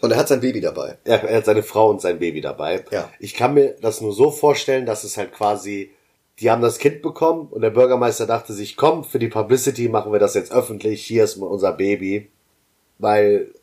Und 0.00 0.10
er 0.10 0.18
hat 0.18 0.28
sein 0.28 0.40
Baby 0.40 0.60
dabei. 0.60 0.98
Er, 1.04 1.22
er 1.24 1.38
hat 1.38 1.46
seine 1.46 1.62
Frau 1.62 1.88
und 1.88 2.00
sein 2.00 2.18
Baby 2.18 2.40
dabei. 2.42 2.84
Ja. 2.90 3.10
Ich 3.18 3.34
kann 3.34 3.54
mir 3.54 3.76
das 3.80 4.00
nur 4.02 4.12
so 4.12 4.30
vorstellen, 4.30 4.84
dass 4.84 5.04
es 5.04 5.16
halt 5.16 5.32
quasi, 5.32 5.92
die 6.40 6.50
haben 6.50 6.60
das 6.60 6.78
Kind 6.78 7.00
bekommen 7.00 7.48
und 7.50 7.62
der 7.62 7.70
Bürgermeister 7.70 8.26
dachte 8.26 8.52
sich, 8.52 8.76
komm, 8.76 9.04
für 9.04 9.18
die 9.18 9.28
Publicity 9.28 9.88
machen 9.88 10.12
wir 10.12 10.18
das 10.18 10.34
jetzt 10.34 10.52
öffentlich, 10.52 11.04
hier 11.06 11.24
ist 11.24 11.36
unser 11.36 11.72
Baby. 11.72 12.30
Weil 12.98 13.54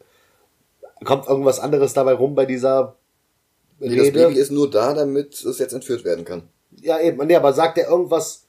kommt 1.06 1.28
irgendwas 1.28 1.60
anderes 1.60 1.94
dabei 1.94 2.14
rum 2.14 2.34
bei 2.36 2.46
dieser 2.46 2.96
Nee, 3.80 3.96
das 3.96 4.08
Rede? 4.08 4.28
Baby 4.28 4.40
ist 4.40 4.52
nur 4.52 4.70
da, 4.70 4.94
damit 4.94 5.34
es 5.44 5.58
jetzt 5.60 5.74
entführt 5.74 6.04
werden 6.06 6.26
kann. 6.26 6.44
ja, 6.82 7.00
eben, 7.00 7.26
nee, 7.26 7.36
aber 7.36 7.54
sagt 7.54 7.78
er 7.80 7.90
irgendwas 7.90 8.41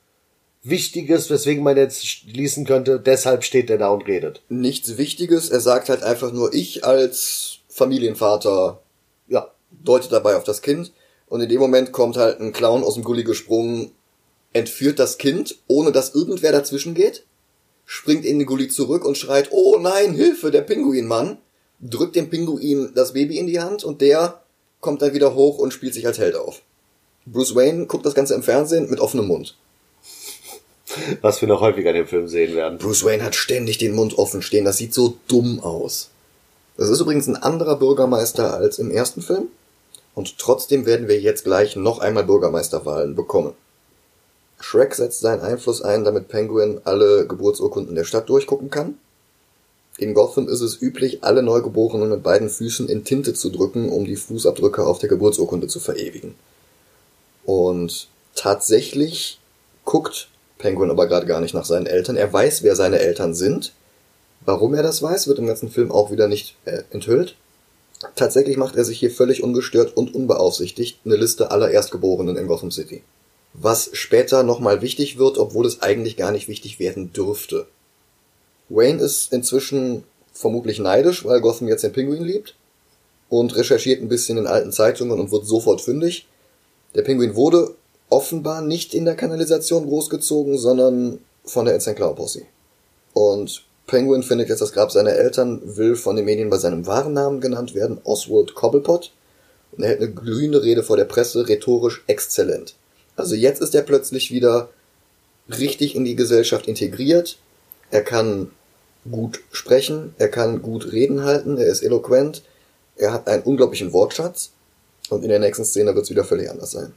Wichtiges, 0.65 1.29
weswegen 1.29 1.65
man 1.65 1.77
jetzt 1.77 2.07
schließen 2.07 2.65
könnte, 2.65 3.01
deshalb 3.01 3.43
steht 3.43 3.69
er 3.69 3.79
da 3.79 3.89
und 3.89 4.07
redet. 4.07 4.43
Nichts 4.49 4.97
Wichtiges, 4.97 5.51
er 5.51 5.61
sagt 5.61 5.89
halt 5.89 6.03
einfach 6.05 6.33
nur, 6.33 6.55
ich 6.55 6.85
als 6.85 7.59
Familienvater 7.69 8.81
Ja, 9.27 9.51
deutet 9.71 10.13
dabei 10.13 10.37
auf 10.37 10.45
das 10.45 10.63
Kind 10.63 10.93
und 11.27 11.41
in 11.41 11.49
dem 11.49 11.61
Moment 11.61 11.91
kommt 11.91 12.17
halt 12.17 12.41
ein 12.41 12.53
Clown 12.53 12.85
aus 12.85 12.95
dem 12.95 13.03
Gully 13.03 13.25
gesprungen, 13.25 13.91
entführt 14.53 14.99
das 14.99 15.19
Kind, 15.19 15.59
ohne 15.67 15.91
dass 15.91 16.15
irgendwer 16.15 16.53
dazwischen 16.53 16.95
geht, 16.95 17.25
springt 17.85 18.25
in 18.25 18.39
den 18.39 18.47
Gully 18.47 18.69
zurück 18.69 19.05
und 19.05 19.19
schreit, 19.19 19.49
oh 19.51 19.79
nein, 19.81 20.15
Hilfe, 20.15 20.51
der 20.51 20.63
Pinguinmann, 20.63 21.39
drückt 21.81 22.15
dem 22.15 22.31
Pinguin 22.31 22.93
das 22.95 23.15
Baby 23.15 23.39
in 23.39 23.49
die 23.49 23.61
Hand 23.61 23.83
und 23.83 24.01
der 24.01 24.43
kommt 24.81 25.03
dann 25.03 25.15
wieder 25.15 25.35
hoch 25.35 25.59
und 25.59 25.73
spielt 25.73 25.95
sich 25.95 26.07
als 26.07 26.19
Held 26.19 26.37
auf. 26.37 26.63
Bruce 27.27 27.55
Wayne 27.55 27.87
guckt 27.87 28.07
das 28.07 28.15
Ganze 28.15 28.35
im 28.35 28.43
Fernsehen 28.43 28.91
mit 28.91 29.01
offenem 29.01 29.27
Mund. 29.27 29.57
Was 31.21 31.41
wir 31.41 31.49
noch 31.49 31.61
häufiger 31.61 31.91
in 31.91 31.97
dem 31.97 32.07
Film 32.07 32.29
sehen 32.29 32.55
werden. 32.55 32.79
Bruce 32.79 33.05
Wayne 33.05 33.25
hat 33.25 33.35
ständig 33.35 33.79
den 33.79 33.95
Mund 33.95 34.19
offen 34.19 34.43
stehen, 34.43 34.65
das 34.65 34.77
sieht 34.77 34.95
so 34.95 35.17
dumm 35.29 35.61
aus. 35.61 36.11
Das 36.77 36.89
ist 36.89 37.01
übrigens 37.01 37.29
ein 37.29 37.37
anderer 37.37 37.77
Bürgermeister 37.77 38.55
als 38.55 38.79
im 38.79 38.91
ersten 38.91 39.23
Film. 39.23 39.49
Und 40.15 40.39
trotzdem 40.39 40.87
werden 40.87 41.09
wir 41.09 41.21
jetzt 41.21 41.45
gleich 41.45 41.77
noch 41.77 41.99
einmal 41.99 42.25
Bürgermeisterwahlen 42.25 43.15
bekommen. 43.15 43.53
Shrek 44.61 44.95
setzt 44.95 45.21
seinen 45.21 45.41
Einfluss 45.41 45.83
ein, 45.83 46.05
damit 46.05 46.29
Penguin 46.29 46.81
alle 46.85 47.27
Geburtsurkunden 47.27 47.95
der 47.95 48.05
Stadt 48.05 48.29
durchgucken 48.29 48.71
kann. 48.71 48.99
In 49.99 50.15
Gotham 50.15 50.49
ist 50.49 50.61
es 50.61 50.81
üblich, 50.81 51.23
alle 51.23 51.43
Neugeborenen 51.43 52.09
mit 52.09 52.23
beiden 52.23 52.49
Füßen 52.49 52.89
in 52.89 53.05
Tinte 53.05 53.35
zu 53.35 53.51
drücken, 53.51 53.91
um 53.91 54.05
die 54.05 54.17
Fußabdrücke 54.17 54.87
auf 54.87 54.99
der 54.99 55.09
Geburtsurkunde 55.09 55.67
zu 55.67 55.81
verewigen. 55.81 56.35
Und 57.45 58.09
tatsächlich 58.35 59.39
guckt 59.85 60.29
Penguin 60.63 60.91
aber 60.91 61.07
gerade 61.07 61.27
gar 61.27 61.41
nicht 61.41 61.55
nach 61.55 61.67
seinen 61.67 61.87
Eltern. 61.87 62.17
Er 62.17 62.33
weiß, 62.33 62.63
wer 62.63 62.75
seine 62.77 63.01
Eltern 63.01 63.35
sind. 63.35 63.73
Warum 64.45 64.75
er 64.75 64.83
das 64.83 65.03
weiß, 65.03 65.29
wird 65.29 65.39
im 65.39 65.47
ganzen 65.47 65.71
Film 65.71 65.93
auch 65.93 66.11
wieder 66.11 66.29
nicht 66.29 66.57
äh, 66.65 66.83
enthüllt. 66.91 67.37
Tatsächlich 68.17 68.57
macht 68.57 68.77
er 68.77 68.85
sich 68.85 68.99
hier 68.99 69.11
völlig 69.11 69.43
ungestört 69.43 69.97
und 69.97 70.15
unbeaufsichtigt 70.15 71.01
eine 71.05 71.17
Liste 71.17 71.51
aller 71.51 71.71
Erstgeborenen 71.71 72.37
in 72.37 72.49
Gotham 72.49 72.71
City. 72.71 73.03
Was 73.55 73.91
später 73.93 74.43
nochmal 74.43 74.83
wichtig 74.83 75.19
wird, 75.19 75.39
obwohl 75.39 75.67
es 75.67 75.83
eigentlich 75.83 76.17
gar 76.17 76.33
nicht 76.33 76.49
wichtig 76.49 76.81
werden 76.81 77.13
dürfte. 77.13 77.67
Wayne 78.69 79.03
ist 79.03 79.33
inzwischen 79.33 80.05
vermutlich 80.33 80.79
neidisch, 80.79 81.25
weil 81.25 81.41
Gotham 81.41 81.69
jetzt 81.69 81.85
den 81.85 81.93
Pinguin 81.93 82.25
liebt 82.25 82.57
und 83.29 83.55
recherchiert 83.55 84.01
ein 84.01 84.09
bisschen 84.09 84.39
in 84.39 84.47
alten 84.47 84.73
Zeitungen 84.73 85.21
und 85.21 85.31
wird 85.31 85.47
sofort 85.47 85.81
fündig. 85.81 86.27
Der 86.95 87.03
Pinguin 87.03 87.37
wurde 87.37 87.75
offenbar 88.13 88.61
nicht 88.61 88.93
in 88.93 89.07
der 89.07 89.17
Kanalisation 89.17 89.87
großgezogen, 89.87 90.59
sondern 90.59 91.19
von 91.45 91.65
der 91.65 91.81
St. 91.81 91.97
Cloud 91.97 92.17
Posse. 92.17 92.43
Und 93.15 93.65
Penguin 93.87 94.23
findet 94.23 94.51
jetzt 94.51 94.61
das 94.61 94.75
Grab 94.75 94.93
seiner 94.93 95.13
Eltern, 95.13 95.63
will 95.77 95.97
von 95.97 96.15
den 96.17 96.27
Medien 96.27 96.51
bei 96.51 96.59
seinem 96.59 96.87
wahren 96.87 97.15
Namen 97.15 97.41
genannt 97.41 97.75
werden, 97.75 98.01
Oswald 98.05 98.55
Cobblepot. 98.55 99.13
Und 99.73 99.83
er 99.83 99.89
hält 99.89 100.03
eine 100.03 100.13
glühende 100.13 100.63
Rede 100.63 100.83
vor 100.83 100.99
der 100.99 101.07
Presse, 101.07 101.49
rhetorisch 101.49 102.05
exzellent. 102.07 102.75
Also 103.17 103.35
jetzt 103.35 103.63
ist 103.63 103.75
er 103.75 103.83
plötzlich 103.83 104.31
wieder 104.31 104.69
richtig 105.49 105.97
in 105.97 106.05
die 106.05 106.17
Gesellschaft 106.17 106.69
integriert. 106.69 107.39
Er 107.91 108.03
kann 108.03 108.51
gut 109.11 109.41
sprechen, 109.53 110.15
er 110.19 110.29
kann 110.29 110.61
gut 110.61 110.93
Reden 110.93 111.25
halten, 111.25 111.57
er 111.57 111.67
ist 111.67 111.83
eloquent, 111.83 112.43
er 112.97 113.15
hat 113.15 113.27
einen 113.27 113.43
unglaublichen 113.43 113.95
Wortschatz 113.95 114.51
und 115.09 115.23
in 115.23 115.31
der 115.31 115.41
nächsten 115.41 115.65
Szene 115.65 115.95
wird 115.95 116.05
es 116.05 116.11
wieder 116.11 116.25
völlig 116.25 116.51
anders 116.51 116.73
sein. 116.73 116.93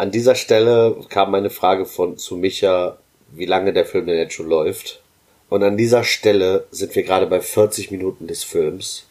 An 0.00 0.10
dieser 0.10 0.34
Stelle 0.34 0.96
kam 1.10 1.30
meine 1.30 1.50
Frage 1.50 1.84
von 1.84 2.16
zu 2.16 2.36
Micha, 2.36 2.96
wie 3.32 3.44
lange 3.44 3.74
der 3.74 3.84
Film 3.84 4.06
denn 4.06 4.16
jetzt 4.16 4.32
schon 4.32 4.48
läuft. 4.48 5.02
Und 5.50 5.62
an 5.62 5.76
dieser 5.76 6.04
Stelle 6.04 6.66
sind 6.70 6.96
wir 6.96 7.02
gerade 7.02 7.26
bei 7.26 7.42
40 7.42 7.90
Minuten 7.90 8.26
des 8.26 8.42
Films. 8.42 9.04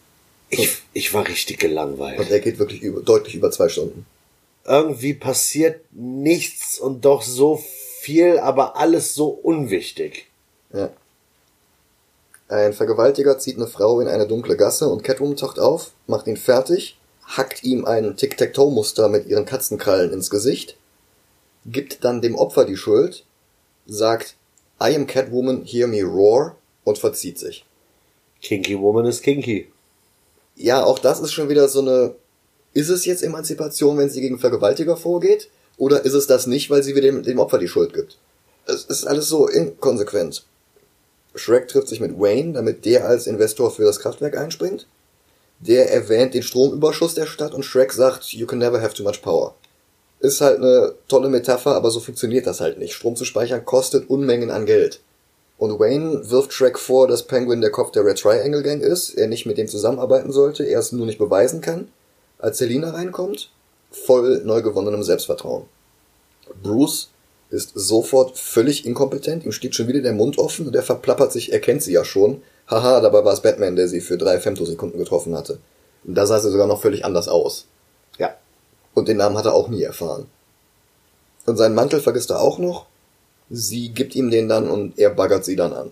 Ich, 0.50 0.82
ich 0.94 1.14
war 1.14 1.28
richtig 1.28 1.60
gelangweilt. 1.60 2.20
Und 2.20 2.32
er 2.32 2.40
geht 2.40 2.58
wirklich 2.58 2.82
über, 2.82 3.02
deutlich 3.02 3.36
über 3.36 3.52
zwei 3.52 3.70
Stunden. 3.70 4.08
Irgendwie 4.66 5.14
passiert 5.14 5.82
nichts 5.92 6.80
und 6.80 7.06
doch 7.06 7.22
so 7.22 7.64
viel, 8.02 8.40
aber 8.40 8.76
alles 8.76 9.14
so 9.14 9.28
unwichtig. 9.28 10.26
Ja. 10.74 10.90
Ein 12.48 12.74
Vergewaltiger 12.74 13.38
zieht 13.38 13.58
eine 13.58 13.68
Frau 13.68 14.00
in 14.00 14.08
eine 14.08 14.26
dunkle 14.26 14.58
Gasse 14.58 14.90
und 14.90 15.04
Catwoman 15.04 15.38
taucht 15.38 15.60
auf, 15.60 15.92
macht 16.08 16.26
ihn 16.26 16.36
fertig, 16.36 16.98
hackt 17.28 17.64
ihm 17.64 17.86
ein 17.86 18.18
Tic-Tac-Toe-Muster 18.18 19.08
mit 19.08 19.28
ihren 19.28 19.46
Katzenkrallen 19.46 20.12
ins 20.12 20.32
Gesicht, 20.32 20.79
gibt 21.66 22.04
dann 22.04 22.22
dem 22.22 22.36
Opfer 22.36 22.66
die 22.66 22.78
Schuld, 22.78 23.26
sagt 23.86 24.36
I 24.82 24.96
am 24.96 25.08
Catwoman, 25.08 25.64
hear 25.66 25.88
me 25.88 26.04
roar 26.04 26.56
und 26.84 26.98
verzieht 26.98 27.38
sich. 27.38 27.66
Kinky 28.42 28.80
Woman 28.80 29.06
ist 29.06 29.22
kinky. 29.22 29.68
Ja, 30.56 30.84
auch 30.84 31.00
das 31.00 31.20
ist 31.20 31.34
schon 31.34 31.50
wieder 31.50 31.68
so 31.68 31.82
eine. 31.82 32.16
Ist 32.74 32.90
es 32.90 33.06
jetzt 33.06 33.24
Emanzipation, 33.24 33.98
wenn 33.98 34.10
sie 34.10 34.22
gegen 34.22 34.40
Vergewaltiger 34.40 34.96
vorgeht? 34.96 35.50
Oder 35.78 36.06
ist 36.06 36.14
es 36.14 36.28
das 36.28 36.46
nicht, 36.48 36.70
weil 36.70 36.84
sie 36.84 36.94
dem, 36.94 37.24
dem 37.24 37.40
Opfer 37.40 37.58
die 37.58 37.68
Schuld 37.68 37.94
gibt? 37.94 38.18
Es 38.66 38.86
ist 38.86 39.06
alles 39.06 39.28
so 39.28 39.48
inkonsequent. 39.48 40.46
Shrek 41.36 41.68
trifft 41.68 41.88
sich 41.88 42.00
mit 42.00 42.20
Wayne, 42.20 42.54
damit 42.54 42.86
der 42.86 43.06
als 43.06 43.28
Investor 43.28 43.72
für 43.72 43.84
das 43.84 44.00
Kraftwerk 44.00 44.38
einspringt. 44.38 44.88
Der 45.60 45.92
erwähnt 45.92 46.34
den 46.34 46.44
Stromüberschuss 46.44 47.16
der 47.16 47.26
Stadt 47.26 47.54
und 47.54 47.64
Shrek 47.64 47.92
sagt, 47.92 48.34
you 48.34 48.46
can 48.46 48.60
never 48.60 48.82
have 48.82 48.94
too 48.94 49.04
much 49.04 49.22
power. 49.22 49.56
Ist 50.20 50.42
halt 50.42 50.58
eine 50.58 50.94
tolle 51.08 51.30
Metapher, 51.30 51.76
aber 51.76 51.92
so 51.92 52.00
funktioniert 52.00 52.46
das 52.46 52.60
halt 52.60 52.78
nicht. 52.78 52.94
Strom 52.94 53.16
zu 53.16 53.26
speichern 53.26 53.66
kostet 53.66 54.10
Unmengen 54.10 54.52
an 54.52 54.66
Geld. 54.66 55.00
Und 55.58 55.78
Wayne 55.80 56.30
wirft 56.30 56.54
Shrek 56.54 56.80
vor, 56.80 57.08
dass 57.08 57.24
Penguin 57.24 57.62
der 57.62 57.72
Kopf 57.72 57.92
der 57.92 58.06
Red 58.06 58.20
Triangle 58.20 58.64
Gang 58.64 58.82
ist, 58.82 59.14
er 59.16 59.28
nicht 59.28 59.46
mit 59.46 59.58
dem 59.58 59.68
zusammenarbeiten 59.68 60.32
sollte, 60.32 60.64
er 60.64 60.80
es 60.80 60.92
nur 60.92 61.06
nicht 61.06 61.20
beweisen 61.20 61.62
kann. 61.62 61.90
Als 62.38 62.58
Selina 62.58 62.92
reinkommt, 62.92 63.52
voll 63.92 64.42
neu 64.46 64.62
gewonnenem 64.62 65.04
Selbstvertrauen. 65.04 65.66
Bruce 66.64 67.10
ist 67.50 67.72
sofort 67.74 68.38
völlig 68.38 68.86
inkompetent, 68.86 69.46
ihm 69.46 69.52
steht 69.52 69.76
schon 69.76 69.88
wieder 69.88 70.02
der 70.02 70.14
Mund 70.14 70.38
offen 70.38 70.68
und 70.68 70.76
er 70.76 70.84
verplappert 70.84 71.32
sich, 71.32 71.52
er 71.52 71.60
kennt 71.60 71.84
sie 71.84 71.94
ja 71.94 72.06
schon. 72.06 72.42
Haha, 72.68 73.02
dabei 73.02 73.26
war 73.26 73.34
es 73.34 73.42
Batman, 73.42 73.76
der 73.76 73.88
sie 73.88 74.02
für 74.02 74.18
drei 74.18 74.40
Femtosekunden 74.40 75.00
getroffen 75.00 75.36
hatte. 75.36 75.60
Da 76.04 76.26
sah 76.26 76.40
sie 76.40 76.52
sogar 76.52 76.68
noch 76.68 76.82
völlig 76.82 77.04
anders 77.04 77.28
aus. 77.28 77.66
Und 79.00 79.08
den 79.08 79.18
Namen 79.18 79.38
hat 79.38 79.46
er 79.46 79.54
auch 79.54 79.70
nie 79.70 79.84
erfahren. 79.84 80.28
Und 81.46 81.58
seinen 81.58 81.76
Mantel 81.76 82.02
vergisst 82.02 82.30
er 82.30 82.42
auch 82.42 82.60
noch. 82.60 82.86
Sie 83.50 83.90
gibt 83.90 84.16
ihm 84.16 84.30
den 84.30 84.50
dann 84.50 84.70
und 84.70 85.00
er 85.00 85.10
baggert 85.10 85.46
sie 85.46 85.56
dann 85.56 85.74
an. 85.74 85.92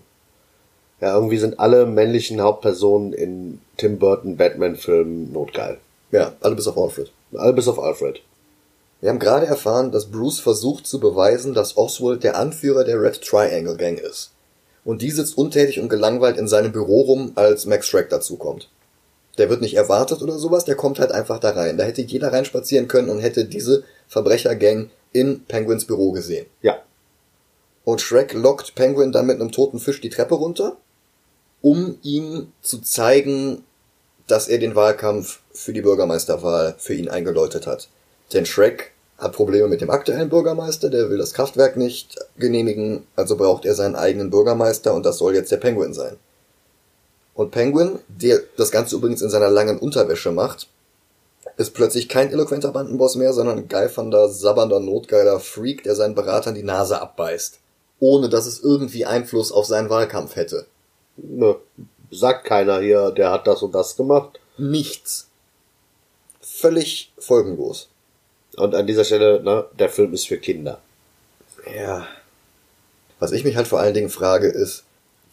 Ja, 1.00 1.14
irgendwie 1.14 1.38
sind 1.38 1.58
alle 1.58 1.86
männlichen 1.86 2.40
Hauptpersonen 2.40 3.12
in 3.12 3.60
Tim 3.76 3.98
Burton 3.98 4.36
Batman-Filmen 4.36 5.32
notgeil. 5.32 5.78
Ja, 6.10 6.34
alle 6.40 6.54
bis 6.54 6.68
auf 6.68 6.76
Alfred. 6.76 7.10
Alle 7.34 7.52
bis 7.52 7.66
auf 7.66 7.78
Alfred. 7.78 8.20
Wir 9.00 9.10
haben 9.10 9.18
gerade 9.18 9.46
erfahren, 9.46 9.92
dass 9.92 10.10
Bruce 10.10 10.40
versucht 10.40 10.86
zu 10.86 11.00
beweisen, 11.00 11.54
dass 11.54 11.76
Oswald 11.76 12.24
der 12.24 12.36
Anführer 12.36 12.84
der 12.84 13.00
Red 13.00 13.22
Triangle 13.22 13.76
Gang 13.76 13.98
ist. 13.98 14.32
Und 14.84 15.02
die 15.02 15.10
sitzt 15.10 15.38
untätig 15.38 15.80
und 15.80 15.88
gelangweilt 15.88 16.36
in 16.36 16.48
seinem 16.48 16.72
Büro 16.72 17.02
rum, 17.02 17.32
als 17.36 17.66
Max 17.66 17.86
Shrek 17.86 18.10
dazukommt. 18.10 18.68
Der 19.38 19.48
wird 19.48 19.60
nicht 19.60 19.74
erwartet 19.74 20.20
oder 20.22 20.38
sowas, 20.38 20.64
der 20.64 20.74
kommt 20.74 20.98
halt 20.98 21.12
einfach 21.12 21.38
da 21.38 21.50
rein. 21.50 21.78
Da 21.78 21.84
hätte 21.84 22.02
jeder 22.02 22.32
reinspazieren 22.32 22.88
können 22.88 23.08
und 23.08 23.20
hätte 23.20 23.44
diese 23.44 23.84
Verbrechergang 24.08 24.90
in 25.12 25.44
Penguins 25.44 25.84
Büro 25.84 26.12
gesehen. 26.12 26.46
Ja. 26.60 26.82
Und 27.84 28.00
Shrek 28.00 28.34
lockt 28.34 28.74
Penguin 28.74 29.12
dann 29.12 29.26
mit 29.26 29.40
einem 29.40 29.52
toten 29.52 29.78
Fisch 29.78 30.00
die 30.00 30.10
Treppe 30.10 30.34
runter, 30.34 30.76
um 31.62 31.98
ihm 32.02 32.52
zu 32.60 32.78
zeigen, 32.78 33.64
dass 34.26 34.48
er 34.48 34.58
den 34.58 34.74
Wahlkampf 34.74 35.40
für 35.52 35.72
die 35.72 35.80
Bürgermeisterwahl 35.80 36.74
für 36.78 36.94
ihn 36.94 37.08
eingeläutet 37.08 37.66
hat. 37.66 37.88
Denn 38.32 38.44
Shrek 38.44 38.92
hat 39.16 39.32
Probleme 39.32 39.68
mit 39.68 39.80
dem 39.80 39.90
aktuellen 39.90 40.28
Bürgermeister, 40.28 40.90
der 40.90 41.10
will 41.10 41.18
das 41.18 41.32
Kraftwerk 41.32 41.76
nicht 41.76 42.16
genehmigen, 42.36 43.06
also 43.16 43.36
braucht 43.36 43.64
er 43.64 43.74
seinen 43.74 43.96
eigenen 43.96 44.30
Bürgermeister 44.30 44.94
und 44.94 45.06
das 45.06 45.18
soll 45.18 45.34
jetzt 45.34 45.50
der 45.50 45.56
Penguin 45.56 45.94
sein. 45.94 46.16
Und 47.38 47.52
Penguin, 47.52 48.00
der 48.08 48.40
das 48.56 48.72
Ganze 48.72 48.96
übrigens 48.96 49.22
in 49.22 49.30
seiner 49.30 49.48
langen 49.48 49.78
Unterwäsche 49.78 50.32
macht, 50.32 50.66
ist 51.56 51.72
plötzlich 51.72 52.08
kein 52.08 52.32
eloquenter 52.32 52.72
Bandenboss 52.72 53.14
mehr, 53.14 53.32
sondern 53.32 53.58
ein 53.58 53.68
geifernder, 53.68 54.28
sabbernder, 54.28 54.80
notgeiler 54.80 55.38
Freak, 55.38 55.84
der 55.84 55.94
seinen 55.94 56.16
Beratern 56.16 56.56
die 56.56 56.64
Nase 56.64 57.00
abbeißt. 57.00 57.60
Ohne 58.00 58.28
dass 58.28 58.46
es 58.46 58.58
irgendwie 58.58 59.06
Einfluss 59.06 59.52
auf 59.52 59.66
seinen 59.66 59.88
Wahlkampf 59.88 60.34
hätte. 60.34 60.66
Ne, 61.16 61.54
sagt 62.10 62.44
keiner 62.44 62.80
hier, 62.80 63.12
der 63.12 63.30
hat 63.30 63.46
das 63.46 63.62
und 63.62 63.72
das 63.72 63.96
gemacht. 63.96 64.40
Nichts. 64.56 65.28
Völlig 66.40 67.12
folgenlos. 67.20 67.86
Und 68.56 68.74
an 68.74 68.88
dieser 68.88 69.04
Stelle, 69.04 69.44
ne, 69.44 69.64
der 69.78 69.90
Film 69.90 70.12
ist 70.12 70.26
für 70.26 70.38
Kinder. 70.38 70.80
Ja. 71.72 72.04
Was 73.20 73.30
ich 73.30 73.44
mich 73.44 73.54
halt 73.54 73.68
vor 73.68 73.78
allen 73.78 73.94
Dingen 73.94 74.10
frage 74.10 74.48
ist, 74.48 74.82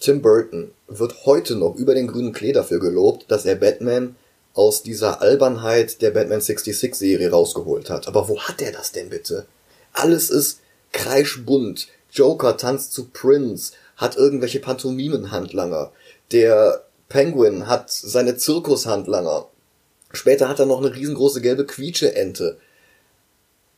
Tim 0.06 0.22
Burton 0.22 0.72
wird 0.88 1.26
heute 1.26 1.56
noch 1.56 1.78
über 1.78 1.96
den 1.96 2.06
grünen 2.06 2.32
Klee 2.32 2.52
dafür 2.52 2.80
gelobt, 2.80 3.26
dass 3.32 3.44
er 3.44 3.56
Batman 3.56 4.15
aus 4.54 4.84
dieser 4.84 5.20
Albernheit 5.20 6.00
der 6.04 6.12
Batman 6.12 6.41
66 6.41 6.94
Serie 6.94 7.32
rausgeholt 7.32 7.89
hat. 7.89 8.08
Aber 8.08 8.30
wo 8.30 8.39
hat 8.39 8.62
er 8.62 8.72
das 8.72 8.91
denn 8.91 9.10
bitte? 9.10 9.48
Alles 9.94 10.30
ist 10.30 10.60
kreischbunt. 10.91 11.88
Joker 12.12 12.56
tanzt 12.56 12.94
zu 12.94 13.06
Prince, 13.06 13.74
hat 13.98 14.15
irgendwelche 14.15 14.60
Pantomimenhandlanger. 14.60 15.91
Der 16.32 16.86
Penguin 17.10 17.65
hat 17.65 17.89
seine 17.89 18.38
Zirkushandlanger. 18.38 19.48
Später 20.12 20.50
hat 20.50 20.60
er 20.60 20.68
noch 20.68 20.86
eine 20.86 20.94
riesengroße 20.94 21.41
gelbe 21.41 21.65
Quietsche-Ente. 21.65 22.60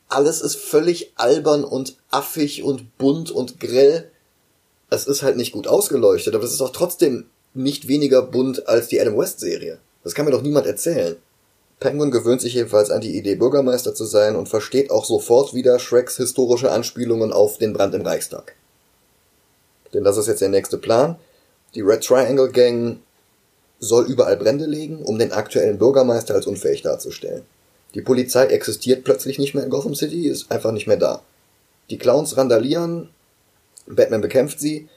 Alles 0.09 0.41
ist 0.41 0.57
völlig 0.57 1.13
albern 1.15 1.63
und 1.63 1.95
affig 2.11 2.63
und 2.63 2.97
bunt 2.97 3.31
und 3.31 3.61
grell. 3.61 4.11
Es 4.89 5.05
ist 5.05 5.23
halt 5.23 5.37
nicht 5.37 5.51
gut 5.51 5.67
ausgeleuchtet, 5.67 6.33
aber 6.33 6.43
es 6.43 6.53
ist 6.53 6.61
auch 6.61 6.71
trotzdem 6.71 7.25
nicht 7.53 7.87
weniger 7.87 8.21
bunt 8.21 8.67
als 8.67 8.87
die 8.87 8.99
Adam 9.01 9.17
West 9.17 9.39
Serie. 9.39 9.79
Das 10.03 10.13
kann 10.13 10.25
mir 10.25 10.31
doch 10.31 10.41
niemand 10.41 10.65
erzählen. 10.65 11.17
Penguin 11.79 12.11
gewöhnt 12.11 12.41
sich 12.41 12.53
jedenfalls 12.53 12.89
an 12.89 13.01
die 13.01 13.17
Idee, 13.17 13.35
Bürgermeister 13.35 13.93
zu 13.93 14.05
sein 14.05 14.35
und 14.35 14.49
versteht 14.49 14.89
auch 14.89 15.05
sofort 15.05 15.53
wieder 15.53 15.77
Shreks 15.77 16.17
historische 16.17 16.71
Anspielungen 16.71 17.31
auf 17.31 17.57
den 17.57 17.73
Brand 17.73 17.93
im 17.93 18.01
Reichstag. 18.01 18.55
Denn 19.93 20.03
das 20.03 20.17
ist 20.17 20.27
jetzt 20.27 20.41
der 20.41 20.49
nächste 20.49 20.77
Plan. 20.77 21.17
Die 21.75 21.81
Red 21.81 22.03
Triangle 22.03 22.51
Gang 22.51 22.99
soll 23.79 24.05
überall 24.05 24.37
Brände 24.37 24.65
legen, 24.65 25.03
um 25.03 25.19
den 25.19 25.31
aktuellen 25.31 25.77
Bürgermeister 25.77 26.33
als 26.33 26.47
unfähig 26.47 26.81
darzustellen. 26.81 27.43
Die 27.93 28.01
Polizei 28.01 28.45
existiert 28.47 29.03
plötzlich 29.03 29.37
nicht 29.37 29.53
mehr 29.53 29.63
in 29.63 29.69
Gotham 29.69 29.95
City, 29.95 30.27
ist 30.27 30.51
einfach 30.51 30.71
nicht 30.71 30.87
mehr 30.87 30.97
da. 30.97 31.21
Die 31.89 31.97
Clowns 31.97 32.37
randalieren, 32.37 33.09
Batman 33.87 34.21
bekämpft 34.21 34.59
sie, 34.59 34.87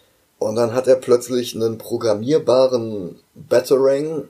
und 0.41 0.57
dann 0.57 0.75
hat 0.75 0.89
er 0.89 0.97
plötzlich 0.97 1.55
einen 1.55 1.77
programmierbaren 1.77 3.19
Batarang 3.35 4.29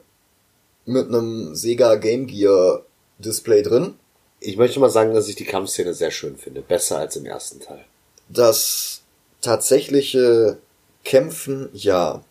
mit 0.85 1.07
einem 1.07 1.55
Sega 1.55 1.95
Game 1.95 2.27
Gear 2.27 2.83
Display 3.19 3.63
drin. 3.63 3.95
Ich 4.41 4.57
möchte 4.57 4.81
mal 4.81 4.91
sagen, 4.91 5.15
dass 5.15 5.29
ich 5.29 5.37
die 5.37 5.45
Kampfszene 5.45 5.95
sehr 5.95 6.11
schön 6.11 6.37
finde. 6.37 6.63
Besser 6.63 6.99
als 6.99 7.15
im 7.15 7.27
ersten 7.27 7.61
Teil. 7.61 7.85
Das 8.29 9.03
tatsächliche 9.41 10.59
Kämpfen, 11.05 11.69
ja. 11.75 12.25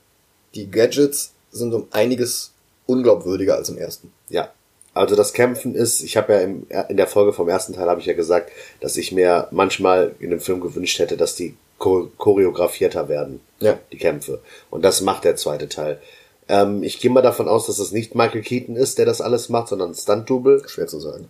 Die 0.55 0.69
Gadgets 0.69 1.31
sind 1.51 1.73
um 1.73 1.87
einiges 1.91 2.51
unglaubwürdiger 2.85 3.55
als 3.55 3.69
im 3.69 3.77
ersten. 3.77 4.11
Ja. 4.29 4.51
Also 4.93 5.15
das 5.15 5.31
Kämpfen 5.31 5.73
ist, 5.73 6.01
ich 6.01 6.17
habe 6.17 6.33
ja 6.33 6.39
im, 6.41 6.67
in 6.89 6.97
der 6.97 7.07
Folge 7.07 7.31
vom 7.31 7.47
ersten 7.47 7.73
Teil 7.73 7.87
habe 7.87 8.01
ich 8.01 8.07
ja 8.07 8.13
gesagt, 8.13 8.51
dass 8.81 8.97
ich 8.97 9.13
mir 9.13 9.47
manchmal 9.51 10.15
in 10.19 10.31
dem 10.31 10.41
Film 10.41 10.59
gewünscht 10.59 10.99
hätte, 10.99 11.15
dass 11.15 11.35
die 11.35 11.55
choreografierter 11.79 13.07
werden, 13.07 13.39
Ja. 13.59 13.79
die 13.91 13.97
Kämpfe. 13.97 14.41
Und 14.69 14.83
das 14.83 15.01
macht 15.01 15.23
der 15.23 15.35
zweite 15.35 15.69
Teil. 15.69 15.99
Ähm, 16.47 16.83
ich 16.83 16.99
gehe 16.99 17.11
mal 17.11 17.21
davon 17.21 17.47
aus, 17.47 17.67
dass 17.67 17.79
es 17.79 17.91
nicht 17.91 18.15
Michael 18.15 18.41
Keaton 18.41 18.75
ist, 18.75 18.97
der 18.97 19.05
das 19.05 19.21
alles 19.21 19.49
macht, 19.49 19.69
sondern 19.69 19.93
Stunt-Double. 19.95 20.67
Schwer 20.67 20.87
zu 20.87 20.99
sagen. 20.99 21.29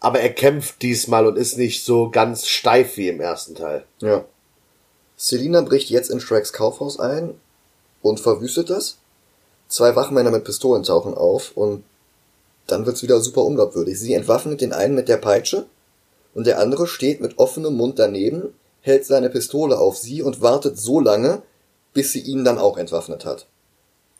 Aber 0.00 0.20
er 0.20 0.30
kämpft 0.32 0.82
diesmal 0.82 1.26
und 1.26 1.36
ist 1.36 1.56
nicht 1.56 1.84
so 1.84 2.10
ganz 2.10 2.46
steif 2.46 2.96
wie 2.96 3.08
im 3.08 3.20
ersten 3.20 3.54
Teil. 3.54 3.84
Ja. 4.00 4.24
Selina 5.16 5.62
bricht 5.62 5.88
jetzt 5.88 6.10
in 6.10 6.20
Shreks 6.20 6.52
Kaufhaus 6.52 7.00
ein 7.00 7.34
und 8.02 8.20
verwüstet 8.20 8.68
das. 8.68 8.98
Zwei 9.68 9.96
Wachmänner 9.96 10.30
mit 10.30 10.44
Pistolen 10.44 10.82
tauchen 10.82 11.14
auf 11.14 11.52
und 11.56 11.82
dann 12.66 12.84
wird's 12.84 13.02
wieder 13.02 13.20
super 13.20 13.42
unglaubwürdig. 13.44 13.98
Sie 13.98 14.12
entwaffnet 14.14 14.60
den 14.60 14.72
einen 14.72 14.94
mit 14.94 15.08
der 15.08 15.16
Peitsche 15.16 15.66
und 16.34 16.46
der 16.46 16.58
andere 16.60 16.86
steht 16.86 17.20
mit 17.20 17.38
offenem 17.38 17.76
Mund 17.76 17.98
daneben, 17.98 18.52
hält 18.86 19.04
seine 19.04 19.30
Pistole 19.30 19.78
auf 19.78 19.96
sie 19.96 20.22
und 20.22 20.42
wartet 20.42 20.78
so 20.78 21.00
lange, 21.00 21.42
bis 21.92 22.12
sie 22.12 22.20
ihn 22.20 22.44
dann 22.44 22.56
auch 22.56 22.78
entwaffnet 22.78 23.24
hat. 23.24 23.48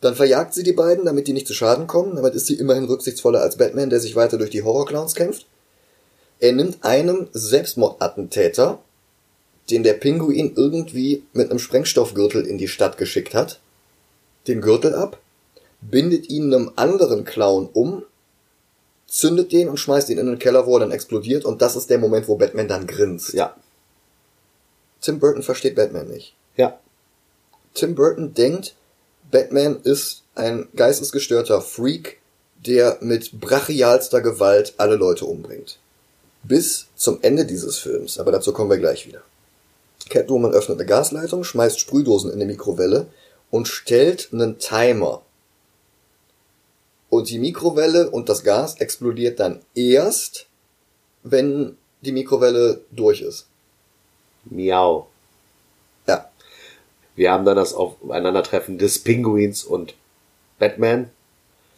Dann 0.01 0.17
verjagt 0.17 0.55
sie 0.55 0.65
die 0.65 0.73
beiden, 0.73 1.05
damit 1.05 1.29
die 1.29 1.33
nicht 1.33 1.47
zu 1.47 1.55
Schaden 1.55 1.87
kommen. 1.87 2.17
Damit 2.17 2.35
ist 2.35 2.47
sie 2.47 2.55
immerhin 2.55 2.85
rücksichtsvoller 2.85 3.41
als 3.41 3.57
Batman, 3.57 3.91
der 3.91 4.01
sich 4.01 4.17
weiter 4.17 4.39
durch 4.39 4.51
die 4.51 4.65
Horrorclowns 4.65 5.15
kämpft. 5.15 5.47
Er 6.41 6.53
nimmt 6.53 6.85
einem 6.85 7.29
Selbstmordattentäter, 7.33 8.81
den 9.71 9.85
der 9.85 9.95
Pinguin 9.95 10.53
irgendwie 10.57 11.23
mit 11.33 11.49
einem 11.49 11.61
Sprengstoffgürtel 11.61 12.45
in 12.45 12.59
die 12.59 12.69
Stadt 12.69 12.99
geschickt 12.99 13.35
hat, 13.35 13.61
den 14.49 14.61
Gürtel 14.61 14.97
ab, 14.97 15.21
bindet 15.81 16.29
ihn 16.29 16.53
einem 16.53 16.73
anderen 16.75 17.25
Clown 17.25 17.69
um, 17.73 18.03
zündet 19.07 19.53
den 19.53 19.69
und 19.69 19.79
schmeißt 19.79 20.11
ihn 20.11 20.19
in 20.19 20.27
den 20.27 20.41
Keller, 20.41 20.67
wo 20.67 20.77
er 20.77 20.81
dann 20.81 20.91
explodiert 20.91 21.45
und 21.45 21.63
das 21.63 21.77
ist 21.77 21.89
der 21.89 21.99
Moment, 21.99 22.27
wo 22.27 22.37
Batman 22.37 22.67
dann 22.67 22.89
grinst. 22.89 23.33
Ja. 23.33 23.55
Tim 25.01 25.19
Burton 25.19 25.43
versteht 25.43 25.77
Batman 25.77 26.09
nicht. 26.09 26.35
Ja. 26.57 26.79
Tim 27.75 27.95
Burton 27.95 28.35
denkt, 28.35 28.75
Batman 29.31 29.81
ist 29.83 30.23
ein 30.35 30.69
geistesgestörter 30.75 31.61
Freak, 31.61 32.19
der 32.67 32.99
mit 33.01 33.41
brachialster 33.41 34.21
Gewalt 34.21 34.75
alle 34.79 34.97
Leute 34.97 35.25
umbringt. 35.25 35.79
Bis 36.43 36.87
zum 36.97 37.19
Ende 37.23 37.45
dieses 37.45 37.79
Films, 37.79 38.19
aber 38.19 38.33
dazu 38.33 38.53
kommen 38.53 38.71
wir 38.71 38.79
gleich 38.79 39.07
wieder. 39.07 39.23
Catwoman 40.09 40.53
öffnet 40.53 40.79
eine 40.79 40.87
Gasleitung, 40.87 41.43
schmeißt 41.45 41.81
Sprühdosen 41.81 42.31
in 42.31 42.37
eine 42.37 42.47
Mikrowelle 42.47 43.07
und 43.51 43.69
stellt 43.69 44.29
einen 44.33 44.59
Timer. 44.59 45.23
Und 47.09 47.31
die 47.31 47.39
Mikrowelle 47.39 48.11
und 48.11 48.29
das 48.29 48.45
Gas 48.45 48.77
explodiert 48.81 49.41
dann 49.41 49.61
erst, 49.75 50.47
wenn 51.23 51.77
die 52.03 52.13
Mikrowelle 52.13 52.81
durch 52.93 53.21
ist. 53.21 53.47
Miau. 54.51 55.07
Ja. 56.07 56.31
Wir 57.15 57.33
haben 57.33 57.45
dann 57.45 57.57
das 57.57 57.75
Aufeinandertreffen 57.75 58.79
des 58.79 58.99
Pinguins 58.99 59.65
und 59.65 59.95
Batman. 60.59 61.11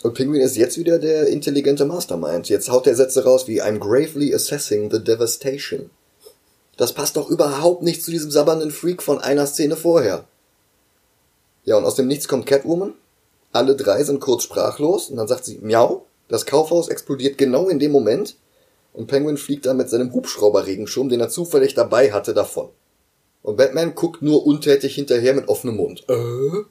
Und 0.03 0.15
Penguin 0.15 0.41
ist 0.41 0.57
jetzt 0.57 0.79
wieder 0.79 0.99
der 0.99 1.27
intelligente 1.27 1.85
Mastermind. 1.85 2.49
Jetzt 2.49 2.71
haut 2.71 2.87
der 2.87 2.95
Sätze 2.95 3.25
raus 3.25 3.49
wie 3.49 3.63
I'm 3.63 3.79
gravely 3.79 4.35
assessing 4.35 4.91
the 4.91 5.03
devastation. 5.03 5.91
Das 6.77 6.93
passt 6.93 7.17
doch 7.17 7.29
überhaupt 7.29 7.83
nicht 7.83 8.05
zu 8.05 8.13
diesem 8.13 8.31
sabbernden 8.31 8.71
Freak 8.71 9.03
von 9.03 9.19
einer 9.19 9.47
Szene 9.47 9.77
vorher. 9.77 10.25
Ja, 11.65 11.77
und 11.77 11.85
aus 11.85 11.97
dem 11.97 12.07
Nichts 12.07 12.29
kommt 12.29 12.47
Catwoman. 12.47 12.95
Alle 13.53 13.75
drei 13.75 14.05
sind 14.05 14.21
kurz 14.21 14.45
sprachlos 14.45 15.11
und 15.11 15.17
dann 15.17 15.27
sagt 15.27 15.45
sie, 15.45 15.59
miau, 15.61 16.07
das 16.29 16.47
Kaufhaus 16.47 16.89
explodiert 16.89 17.37
genau 17.37 17.69
in 17.69 17.79
dem 17.79 17.91
Moment 17.91 18.37
und 18.99 19.07
Penguin 19.07 19.37
fliegt 19.37 19.65
dann 19.65 19.77
mit 19.77 19.89
seinem 19.89 20.13
Hubschrauberregenschirm, 20.13 21.09
den 21.09 21.21
er 21.21 21.29
zufällig 21.29 21.73
dabei 21.75 22.11
hatte, 22.11 22.35
davon. 22.35 22.71
Und 23.43 23.57
Batman 23.57 23.95
guckt 23.95 24.23
nur 24.23 24.45
untätig 24.45 24.97
hinterher 24.97 25.35
mit 25.35 25.47
offenem 25.47 25.77
Mund. 25.77 26.05
Äh? 26.09 26.65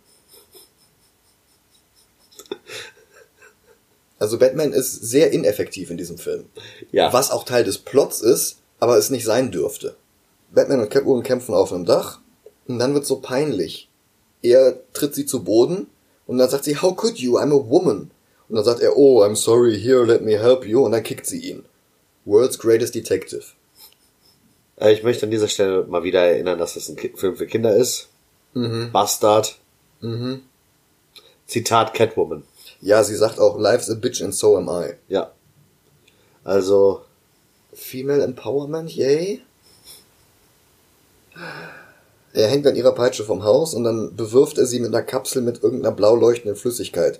Also 4.20 4.38
Batman 4.40 4.74
ist 4.74 4.92
sehr 4.92 5.32
ineffektiv 5.32 5.90
in 5.90 5.96
diesem 5.96 6.18
Film. 6.18 6.48
Ja. 6.92 7.14
Was 7.14 7.32
auch 7.32 7.46
Teil 7.46 7.64
des 7.64 7.78
Plots 7.78 8.20
ist, 8.20 8.58
aber 8.80 8.98
es 8.98 9.10
nicht 9.10 9.24
sein 9.24 9.50
dürfte. 9.50 9.96
Batman 10.52 10.82
und 10.82 10.90
Catwoman 10.90 11.24
kämpfen 11.24 11.56
auf 11.56 11.72
einem 11.72 11.86
Dach 11.86 12.20
und 12.68 12.78
dann 12.78 12.94
wird 12.94 13.06
so 13.06 13.22
peinlich. 13.22 13.90
Er 14.42 14.82
tritt 14.92 15.16
sie 15.16 15.26
zu 15.26 15.46
Boden 15.46 15.88
und 16.26 16.40
dann 16.40 16.50
sagt 16.50 16.66
sie, 16.66 16.76
How 16.76 16.94
could 16.94 17.20
you? 17.20 17.38
I'm 17.38 17.56
a 17.58 17.70
woman. 17.70 18.12
Und 18.50 18.56
dann 18.58 18.66
sagt 18.66 18.82
er, 18.82 18.98
Oh, 18.98 19.24
I'm 19.24 19.38
sorry, 19.38 19.80
here, 19.80 20.04
let 20.04 20.24
me 20.24 20.38
help 20.38 20.66
you. 20.66 20.84
Und 20.84 20.92
dann 20.92 21.04
kickt 21.04 21.26
sie 21.26 21.40
ihn. 21.40 21.64
World's 22.28 22.60
Greatest 22.60 22.94
Detective. 22.94 23.44
Äh, 24.80 24.94
Ich 24.94 25.04
möchte 25.04 25.26
an 25.26 25.32
dieser 25.32 25.48
Stelle 25.48 25.86
mal 25.88 26.04
wieder 26.04 26.22
erinnern, 26.22 26.60
dass 26.60 26.74
das 26.76 26.90
ein 26.90 26.98
Film 26.98 27.36
für 27.38 27.48
Kinder 27.48 27.76
ist. 27.76 28.10
Mhm. 28.54 28.92
Bastard. 28.92 29.58
Mhm. 30.02 30.44
Zitat 31.48 31.94
Catwoman. 31.94 32.44
Ja, 32.82 33.04
sie 33.04 33.16
sagt 33.16 33.40
auch, 33.40 33.58
Life's 33.58 33.90
a 33.90 33.96
bitch 33.96 34.22
and 34.22 34.36
so 34.36 34.58
am 34.58 34.68
I. 34.70 34.94
Ja. 35.08 35.32
Also, 36.44 37.02
Female 37.74 38.24
Empowerment, 38.24 38.92
yay. 38.96 39.42
Er 42.34 42.48
hängt 42.48 42.68
an 42.68 42.76
ihrer 42.76 42.94
Peitsche 42.94 43.24
vom 43.24 43.44
Haus 43.44 43.74
und 43.74 43.84
dann 43.84 44.16
bewirft 44.16 44.58
er 44.58 44.66
sie 44.66 44.80
mit 44.80 44.90
einer 44.90 45.04
Kapsel 45.04 45.42
mit 45.42 45.64
irgendeiner 45.64 45.96
blau 45.96 46.16
leuchtenden 46.16 46.56
Flüssigkeit. 46.56 47.20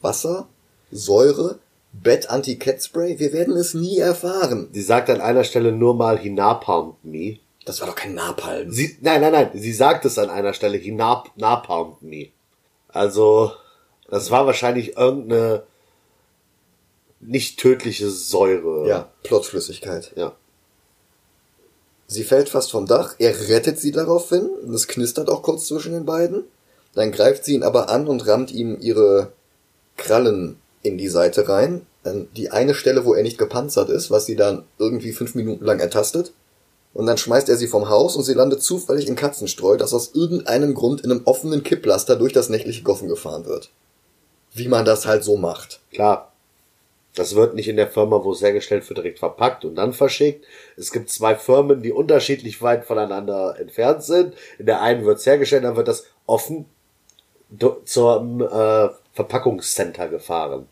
Wasser? 0.00 0.48
Säure? 0.92 1.58
Bett-Anti-Cat-Spray? 2.02 3.18
Wir 3.18 3.32
werden 3.32 3.56
es 3.56 3.74
nie 3.74 3.98
erfahren. 3.98 4.68
sie 4.72 4.82
sagt 4.82 5.10
an 5.10 5.20
einer 5.20 5.44
Stelle 5.44 5.72
nur 5.72 5.94
mal, 5.94 6.18
he 6.18 6.30
napalmed 6.30 7.04
me. 7.04 7.38
Das 7.64 7.80
war 7.80 7.88
doch 7.88 7.94
kein 7.94 8.14
Napalm. 8.14 8.70
Sie, 8.70 8.98
nein, 9.00 9.20
nein, 9.22 9.32
nein, 9.32 9.50
sie 9.54 9.72
sagt 9.72 10.04
es 10.04 10.18
an 10.18 10.28
einer 10.28 10.52
Stelle, 10.52 10.76
he 10.76 10.90
nap, 10.90 11.30
napalmed 11.36 12.02
me. 12.02 12.28
Also, 12.88 13.52
das 14.10 14.30
war 14.30 14.46
wahrscheinlich 14.46 14.96
irgendeine 14.96 15.62
nicht 17.20 17.58
tödliche 17.58 18.10
Säure. 18.10 18.86
ja, 18.86 19.10
Plotflüssigkeit. 19.22 20.12
Ja. 20.14 20.34
Sie 22.06 22.22
fällt 22.22 22.50
fast 22.50 22.70
vom 22.70 22.86
Dach, 22.86 23.14
er 23.18 23.48
rettet 23.48 23.80
sie 23.80 23.92
daraufhin, 23.92 24.46
und 24.46 24.74
es 24.74 24.86
knistert 24.86 25.30
auch 25.30 25.42
kurz 25.42 25.66
zwischen 25.66 25.92
den 25.92 26.04
beiden. 26.04 26.44
Dann 26.92 27.12
greift 27.12 27.44
sie 27.44 27.54
ihn 27.54 27.62
aber 27.62 27.88
an 27.88 28.06
und 28.06 28.26
rammt 28.26 28.52
ihm 28.52 28.76
ihre 28.78 29.32
Krallen 29.96 30.60
in 30.84 30.96
die 30.98 31.08
Seite 31.08 31.48
rein. 31.48 31.84
An 32.04 32.28
die 32.36 32.50
eine 32.50 32.74
Stelle, 32.74 33.04
wo 33.04 33.14
er 33.14 33.24
nicht 33.24 33.38
gepanzert 33.38 33.88
ist, 33.88 34.10
was 34.10 34.26
sie 34.26 34.36
dann 34.36 34.64
irgendwie 34.78 35.12
fünf 35.12 35.34
Minuten 35.34 35.64
lang 35.64 35.80
ertastet. 35.80 36.32
Und 36.92 37.06
dann 37.06 37.18
schmeißt 37.18 37.48
er 37.48 37.56
sie 37.56 37.66
vom 37.66 37.88
Haus 37.88 38.14
und 38.14 38.22
sie 38.22 38.34
landet 38.34 38.62
zufällig 38.62 39.08
in 39.08 39.16
Katzenstreu, 39.16 39.76
das 39.76 39.92
aus 39.92 40.14
irgendeinem 40.14 40.74
Grund 40.74 41.00
in 41.00 41.10
einem 41.10 41.22
offenen 41.24 41.64
Kipplaster 41.64 42.14
durch 42.14 42.32
das 42.32 42.50
nächtliche 42.50 42.84
Goffen 42.84 43.08
gefahren 43.08 43.46
wird. 43.46 43.70
Wie 44.52 44.68
man 44.68 44.84
das 44.84 45.04
halt 45.04 45.24
so 45.24 45.36
macht. 45.36 45.80
Klar. 45.92 46.30
Das 47.16 47.36
wird 47.36 47.54
nicht 47.54 47.68
in 47.68 47.76
der 47.76 47.88
Firma, 47.88 48.24
wo 48.24 48.32
es 48.32 48.42
hergestellt 48.42 48.88
wird, 48.88 48.98
direkt 48.98 49.20
verpackt 49.20 49.64
und 49.64 49.76
dann 49.76 49.92
verschickt. 49.92 50.44
Es 50.76 50.90
gibt 50.90 51.10
zwei 51.10 51.36
Firmen, 51.36 51.80
die 51.80 51.92
unterschiedlich 51.92 52.60
weit 52.60 52.84
voneinander 52.84 53.56
entfernt 53.58 54.02
sind. 54.02 54.34
In 54.58 54.66
der 54.66 54.80
einen 54.80 55.04
wird 55.04 55.18
es 55.18 55.26
hergestellt, 55.26 55.64
dann 55.64 55.76
wird 55.76 55.86
das 55.86 56.06
offen 56.26 56.66
zum 57.84 58.40
äh, 58.40 58.88
Verpackungscenter 59.12 60.08
gefahren. 60.08 60.66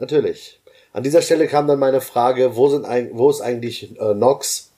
Natürlich. 0.00 0.58
An 0.92 1.02
dieser 1.02 1.22
Stelle 1.22 1.46
kam 1.46 1.68
dann 1.68 1.78
meine 1.78 2.00
Frage, 2.00 2.56
wo 2.56 2.68
sind 2.68 2.86
eig- 2.86 3.10
wo 3.12 3.30
ist 3.30 3.42
eigentlich 3.42 3.96
äh, 4.00 4.14
Nox? 4.14 4.70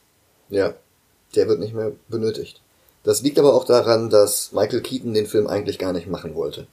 Ja, 0.50 0.74
der 1.34 1.48
wird 1.48 1.60
nicht 1.60 1.74
mehr 1.74 1.92
benötigt. 2.08 2.60
Das 3.04 3.22
liegt 3.22 3.38
aber 3.38 3.54
auch 3.54 3.64
daran, 3.64 4.10
dass 4.10 4.52
Michael 4.52 4.82
Keaton 4.82 5.14
den 5.14 5.26
Film 5.26 5.46
eigentlich 5.46 5.78
gar 5.78 5.92
nicht 5.92 6.08
machen 6.08 6.34
wollte. 6.34 6.66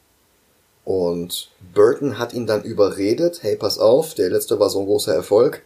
Und 0.84 1.52
Burton 1.74 2.18
hat 2.18 2.34
ihn 2.34 2.48
dann 2.48 2.64
überredet, 2.64 3.40
hey, 3.44 3.56
pass 3.56 3.78
auf, 3.78 4.16
der 4.16 4.30
letzte 4.30 4.60
war 4.60 4.70
so 4.70 4.80
ein 4.80 4.86
großer 4.86 5.14
Erfolg. 5.14 5.64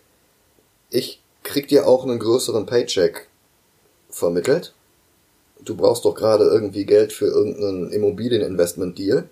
Ich 0.90 1.22
krieg 1.44 1.68
dir 1.70 1.88
auch 1.88 2.04
einen 2.04 2.20
größeren 2.20 2.66
Paycheck 2.66 3.28
vermittelt. 4.10 4.74
Du 5.62 5.76
brauchst 5.76 6.04
doch 6.04 6.14
gerade 6.16 6.44
irgendwie 6.44 6.86
Geld 6.86 7.14
für 7.14 7.28
irgendeinen 7.28 7.92
Immobilieninvestment-Deal. 7.92 9.30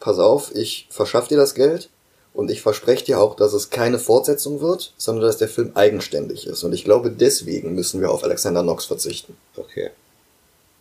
Pass 0.00 0.18
auf, 0.18 0.54
ich 0.54 0.88
verschaff 0.90 1.28
dir 1.28 1.36
das 1.36 1.54
Geld 1.54 1.90
und 2.34 2.50
ich 2.50 2.60
verspreche 2.62 3.04
dir 3.04 3.20
auch, 3.20 3.36
dass 3.36 3.52
es 3.52 3.70
keine 3.70 4.00
Fortsetzung 4.00 4.60
wird, 4.60 4.92
sondern 4.96 5.24
dass 5.24 5.38
der 5.38 5.48
Film 5.48 5.70
eigenständig 5.74 6.48
ist. 6.48 6.64
Und 6.64 6.72
ich 6.72 6.84
glaube, 6.84 7.10
deswegen 7.10 7.76
müssen 7.76 8.00
wir 8.00 8.10
auf 8.10 8.24
Alexander 8.24 8.62
Knox 8.62 8.84
verzichten. 8.86 9.36
Okay. 9.56 9.90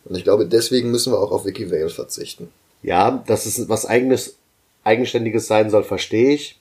Und 0.05 0.15
ich 0.15 0.23
glaube, 0.23 0.47
deswegen 0.47 0.89
müssen 0.89 1.13
wir 1.13 1.19
auch 1.19 1.31
auf 1.31 1.45
Vicky 1.45 1.71
Vale 1.71 1.89
verzichten. 1.89 2.49
Ja, 2.81 3.23
dass 3.27 3.45
es 3.45 3.69
was 3.69 3.85
eigenes, 3.85 4.35
eigenständiges 4.83 5.45
sein 5.45 5.69
soll, 5.69 5.83
verstehe 5.83 6.33
ich. 6.33 6.59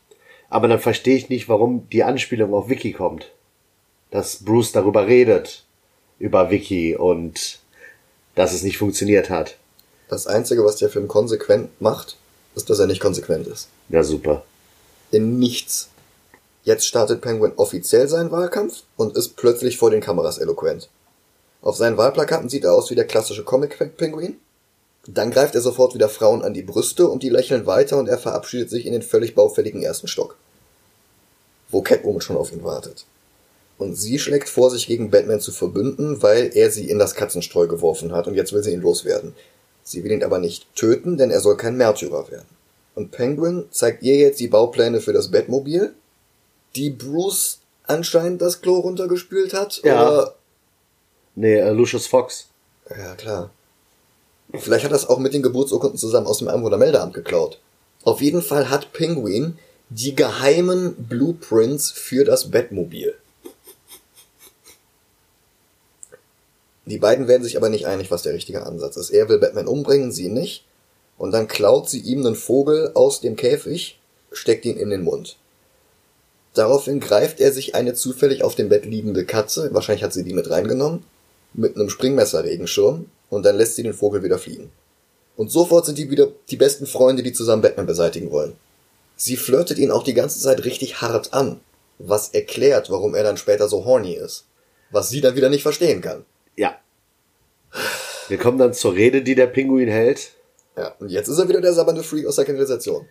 Aber 0.51 0.69
dann 0.69 0.79
verstehe 0.79 1.17
ich 1.17 1.31
nicht, 1.31 1.49
warum 1.49 1.89
die 1.91 2.05
Anspielung 2.05 2.53
auf 2.53 2.69
Vicky 2.69 2.93
kommt. 2.93 3.33
Dass 4.11 4.45
Bruce 4.45 4.73
darüber 4.73 5.07
redet. 5.07 5.65
Über 6.19 6.51
Vicky 6.51 6.97
und 6.97 7.61
dass 8.35 8.53
es 8.53 8.63
nicht 8.63 8.77
funktioniert 8.77 9.31
hat. 9.31 9.57
Das 10.09 10.27
Einzige, 10.27 10.65
was 10.65 10.77
der 10.77 10.91
Film 10.91 11.09
konsequent 11.09 11.81
macht, 11.81 12.17
ist, 12.55 12.69
dass 12.69 12.79
er 12.79 12.87
nicht 12.87 13.01
konsequent 13.01 13.47
ist. 13.47 13.69
Ja, 13.89 14.05
super. 14.05 14.45
In 15.12 15.38
nichts. 15.38 15.90
Jetzt 16.64 16.87
startet 16.87 17.20
Penguin 17.20 17.53
offiziell 17.57 18.09
seinen 18.09 18.31
Wahlkampf 18.31 18.85
und 18.96 19.14
ist 19.14 19.37
plötzlich 19.37 19.77
vor 19.77 19.90
den 19.90 20.01
Kameras 20.01 20.38
eloquent. 20.38 20.88
Auf 21.61 21.77
seinen 21.77 21.98
Wahlplakaten 21.98 22.48
sieht 22.48 22.64
er 22.64 22.72
aus 22.72 22.90
wie 22.90 22.94
der 22.94 23.07
klassische 23.07 23.44
Comic-Penguin. 23.44 24.38
Dann 25.07 25.31
greift 25.31 25.55
er 25.55 25.61
sofort 25.61 25.94
wieder 25.94 26.09
Frauen 26.09 26.42
an 26.42 26.55
die 26.55 26.62
Brüste 26.62 27.09
und 27.09 27.22
die 27.22 27.29
lächeln 27.29 27.66
weiter 27.66 27.98
und 27.98 28.09
er 28.09 28.16
verabschiedet 28.16 28.70
sich 28.70 28.87
in 28.87 28.94
den 28.94 29.03
völlig 29.03 29.35
baufälligen 29.35 29.83
ersten 29.83 30.09
Stock. 30.09 30.37
Wo 31.68 31.83
Catwoman 31.83 32.22
schon 32.22 32.38
auf 32.38 32.51
ihn 32.51 32.64
wartet. 32.64 33.05
Und 33.77 33.96
sie 33.96 34.18
schlägt 34.18 34.48
vor, 34.48 34.70
sich 34.70 34.87
gegen 34.87 35.11
Batman 35.11 35.40
zu 35.40 35.53
verbünden, 35.53 36.22
weil 36.22 36.53
er 36.55 36.70
sie 36.70 36.88
in 36.88 36.98
das 36.98 37.14
Katzenstreu 37.14 37.66
geworfen 37.66 38.12
hat 38.12 38.29
und 38.29 38.35
jetzt 38.35 38.55
will 38.55 38.62
sie 38.62 38.72
ihn 38.72 38.81
loswerden. 38.81 39.35
Sie 39.85 40.05
will 40.05 40.12
ihn 40.12 40.25
aber 40.25 40.38
nicht 40.38 40.75
töten, 40.75 41.18
denn 41.18 41.31
er 41.31 41.40
soll 41.40 41.59
kein 41.59 41.77
Märtyrer 41.77 42.31
werden. 42.31 42.62
Und 42.95 43.11
Penguin 43.11 43.65
zeigt 43.71 44.03
ihr 44.03 44.17
jetzt 44.17 44.41
die 44.41 44.49
Baupläne 44.49 45.01
für 45.01 45.13
das 45.13 45.31
Batmobil, 45.31 45.95
die 46.77 46.91
Bruce 46.91 47.59
anscheinend 47.87 48.43
das 48.43 48.61
Klo 48.61 48.79
runtergespült 48.81 49.55
hat. 49.55 49.81
Ja. 49.85 50.03
Oder 50.09 50.35
Nee, 51.35 51.57
äh, 51.57 51.71
Lucius 51.71 52.07
Fox. 52.07 52.47
ja, 52.91 53.15
klar. 53.15 53.51
Vielleicht 54.55 54.85
hat 54.85 54.93
er 54.93 54.97
es 54.97 55.09
auch 55.09 55.19
mit 55.19 55.33
den 55.33 55.43
Geburtsurkunden 55.43 55.99
zusammen 55.99 56.27
aus 56.27 56.39
dem 56.39 56.49
Einwohnermeldeamt 56.49 57.15
geklaut. 57.15 57.59
Auf 58.05 58.21
jeden 58.21 58.43
Fall 58.43 58.69
hat 58.69 58.93
Penguin 58.93 59.59
die 59.89 60.15
geheimen 60.15 60.95
Blueprints 60.95 61.91
für 61.91 62.25
das 62.25 62.51
Bettmobil. 62.51 63.15
Die 66.85 66.99
beiden 66.99 67.29
werden 67.29 67.45
sich 67.45 67.57
aber 67.57 67.69
nicht 67.69 67.87
einig, 67.87 68.11
was 68.11 68.23
der 68.23 68.35
richtige 68.35 68.67
Ansatz 68.67 68.97
ist. 68.97 69.11
Er 69.11 69.29
will 69.29 69.39
Batman 69.39 69.69
umbringen, 69.69 70.13
sie 70.13 70.29
nicht. 70.29 70.65
Und 71.23 71.31
dann 71.31 71.47
klaut 71.47 71.89
sie 71.89 72.01
ihm 72.01 72.27
einen 72.27 72.35
Vogel 72.35 72.91
aus 72.95 73.21
dem 73.21 73.37
Käfig, 73.37 74.01
steckt 74.33 74.65
ihn 74.65 74.77
in 74.77 74.91
den 74.91 75.05
Mund. 75.05 75.37
Daraufhin 76.53 76.99
greift 76.99 77.39
er 77.39 77.53
sich 77.53 77.77
eine 77.77 77.95
zufällig 77.95 78.43
auf 78.43 78.57
dem 78.57 78.69
Bett 78.69 78.87
liegende 78.87 79.25
Katze, 79.25 79.73
wahrscheinlich 79.73 80.03
hat 80.03 80.13
sie 80.13 80.25
die 80.25 80.35
mit 80.35 80.51
reingenommen, 80.51 81.05
mit 81.55 81.77
einem 81.77 81.91
Springmesser-Regenschirm 81.91 83.05
und 83.31 83.47
dann 83.47 83.57
lässt 83.57 83.77
sie 83.77 83.85
den 83.85 83.95
Vogel 83.95 84.25
wieder 84.25 84.37
fliegen. 84.37 84.73
Und 85.37 85.53
sofort 85.53 85.87
sind 85.87 85.97
die 85.97 86.11
wieder 86.11 86.27
die 86.51 86.57
besten 86.57 86.89
Freunde, 86.89 87.23
die 87.23 87.33
zusammen 87.33 87.63
Batman 87.63 87.87
beseitigen 87.87 88.33
wollen. 88.33 88.57
Sie 89.15 89.37
flirtet 89.37 89.79
ihn 89.79 89.93
auch 89.93 90.03
die 90.03 90.15
ganze 90.15 90.41
Zeit 90.41 90.65
richtig 90.65 91.03
hart 91.03 91.33
an, 91.33 91.61
was 92.01 92.31
erklärt, 92.31 92.91
warum 92.91 93.15
er 93.15 93.23
dann 93.23 93.37
später 93.37 93.69
so 93.69 93.85
horny 93.85 94.15
ist. 94.15 94.47
Was 94.91 95.09
sie 95.09 95.21
dann 95.21 95.37
wieder 95.37 95.51
nicht 95.51 95.63
verstehen 95.63 96.01
kann. 96.01 96.25
Ja. 96.57 96.81
Wir 98.27 98.39
kommen 98.39 98.59
dann 98.59 98.75
zur 98.75 98.95
Rede, 98.95 99.23
die 99.23 99.37
der 99.37 99.47
Pinguin 99.47 99.89
hält. 99.89 100.33
Ja, 100.77 100.95
und 100.99 101.11
jetzt 101.11 101.29
ist 101.29 101.39
er 101.39 101.49
wieder 101.49 101.61
der 101.61 101.73
sabbernde 101.73 102.03
Freak 102.03 102.27
aus 102.27 102.37
der 102.37 102.45
Kanalisation. 102.45 103.07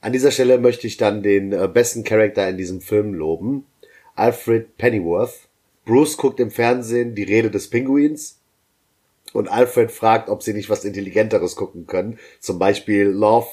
An 0.00 0.12
dieser 0.12 0.30
Stelle 0.30 0.58
möchte 0.58 0.86
ich 0.86 0.96
dann 0.96 1.22
den 1.22 1.52
äh, 1.52 1.68
besten 1.68 2.04
Charakter 2.04 2.48
in 2.48 2.58
diesem 2.58 2.80
Film 2.80 3.14
loben. 3.14 3.66
Alfred 4.14 4.76
Pennyworth. 4.76 5.48
Bruce 5.84 6.16
guckt 6.16 6.40
im 6.40 6.50
Fernsehen 6.50 7.14
die 7.14 7.22
Rede 7.22 7.50
des 7.50 7.70
Pinguins 7.70 8.38
und 9.32 9.48
Alfred 9.48 9.92
fragt, 9.92 10.28
ob 10.28 10.42
sie 10.42 10.52
nicht 10.52 10.68
was 10.68 10.84
Intelligenteres 10.84 11.56
gucken 11.56 11.86
können. 11.86 12.18
Zum 12.40 12.58
Beispiel 12.58 13.04
Love 13.04 13.48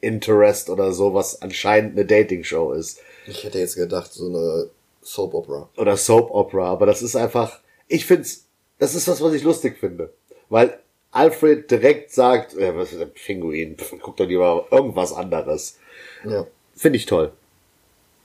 Interest 0.00 0.70
oder 0.70 0.92
so, 0.92 1.14
was 1.14 1.42
anscheinend 1.42 1.92
eine 1.92 2.06
Dating-Show 2.06 2.72
ist. 2.72 3.00
Ich 3.26 3.44
hätte 3.44 3.58
jetzt 3.58 3.76
gedacht, 3.76 4.12
so 4.12 4.26
eine 4.26 4.70
Soap 5.02 5.34
Opera. 5.34 5.68
Oder 5.76 5.96
Soap 5.96 6.30
Opera, 6.30 6.66
aber 6.66 6.86
das 6.86 7.02
ist 7.02 7.16
einfach, 7.16 7.60
ich 7.88 8.06
find's, 8.06 8.46
das 8.78 8.94
ist 8.94 9.08
was, 9.08 9.20
was 9.20 9.34
ich 9.34 9.42
lustig 9.42 9.78
finde. 9.78 10.12
Weil 10.48 10.78
Alfred 11.10 11.70
direkt 11.70 12.12
sagt, 12.12 12.54
äh, 12.56 12.76
was 12.76 12.92
ist 12.92 13.00
ein 13.00 13.10
Pinguin? 13.10 13.76
Guck 14.02 14.16
doch 14.16 14.26
lieber 14.26 14.66
irgendwas 14.70 15.12
anderes. 15.12 15.78
Ja. 16.24 16.46
Finde 16.76 16.98
ich 16.98 17.06
toll. 17.06 17.32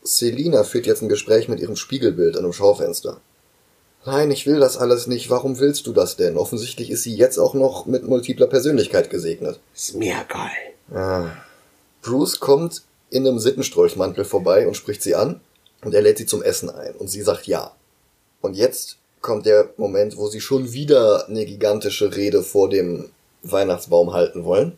Selina 0.04 0.64
führt 0.64 0.86
jetzt 0.86 1.02
ein 1.02 1.10
Gespräch 1.10 1.48
mit 1.48 1.60
ihrem 1.60 1.76
Spiegelbild 1.76 2.36
an 2.36 2.44
einem 2.44 2.54
Schaufenster. 2.54 3.22
Nein, 4.06 4.32
ich 4.32 4.46
will 4.46 4.60
das 4.60 4.78
alles 4.78 5.08
nicht. 5.08 5.30
Warum 5.30 5.60
willst 5.60 5.88
du 5.88 5.94
das 5.94 6.18
denn? 6.18 6.38
Offensichtlich 6.38 6.92
ist 6.92 7.04
sie 7.04 7.16
jetzt 7.16 7.38
auch 7.38 7.54
noch 7.54 7.86
mit 7.86 8.04
multipler 8.04 8.48
Persönlichkeit 8.48 9.10
gesegnet. 9.10 9.60
Ist 9.74 9.96
mir 9.96 10.26
geil. 10.28 10.74
Ah. 10.94 11.30
Bruce 12.02 12.40
kommt 12.42 12.84
in 13.10 13.26
einem 13.26 13.40
Sittenstrolchmantel 13.40 14.26
vorbei 14.26 14.68
und 14.68 14.76
spricht 14.76 15.02
sie 15.02 15.16
an 15.16 15.40
und 15.84 15.94
er 15.94 16.02
lädt 16.02 16.18
sie 16.18 16.26
zum 16.26 16.44
Essen 16.44 16.70
ein 16.70 16.96
und 16.96 17.08
sie 17.08 17.22
sagt 17.22 17.48
ja. 17.48 17.74
Und 18.42 18.56
jetzt 18.56 18.98
kommt 19.24 19.48
der 19.48 19.70
Moment, 19.78 20.18
wo 20.18 20.28
sie 20.28 20.42
schon 20.42 20.74
wieder 20.74 21.28
eine 21.28 21.46
gigantische 21.46 22.16
Rede 22.16 22.44
vor 22.44 22.70
dem 22.70 23.10
Weihnachtsbaum 23.42 24.14
halten 24.14 24.44
wollen. 24.44 24.78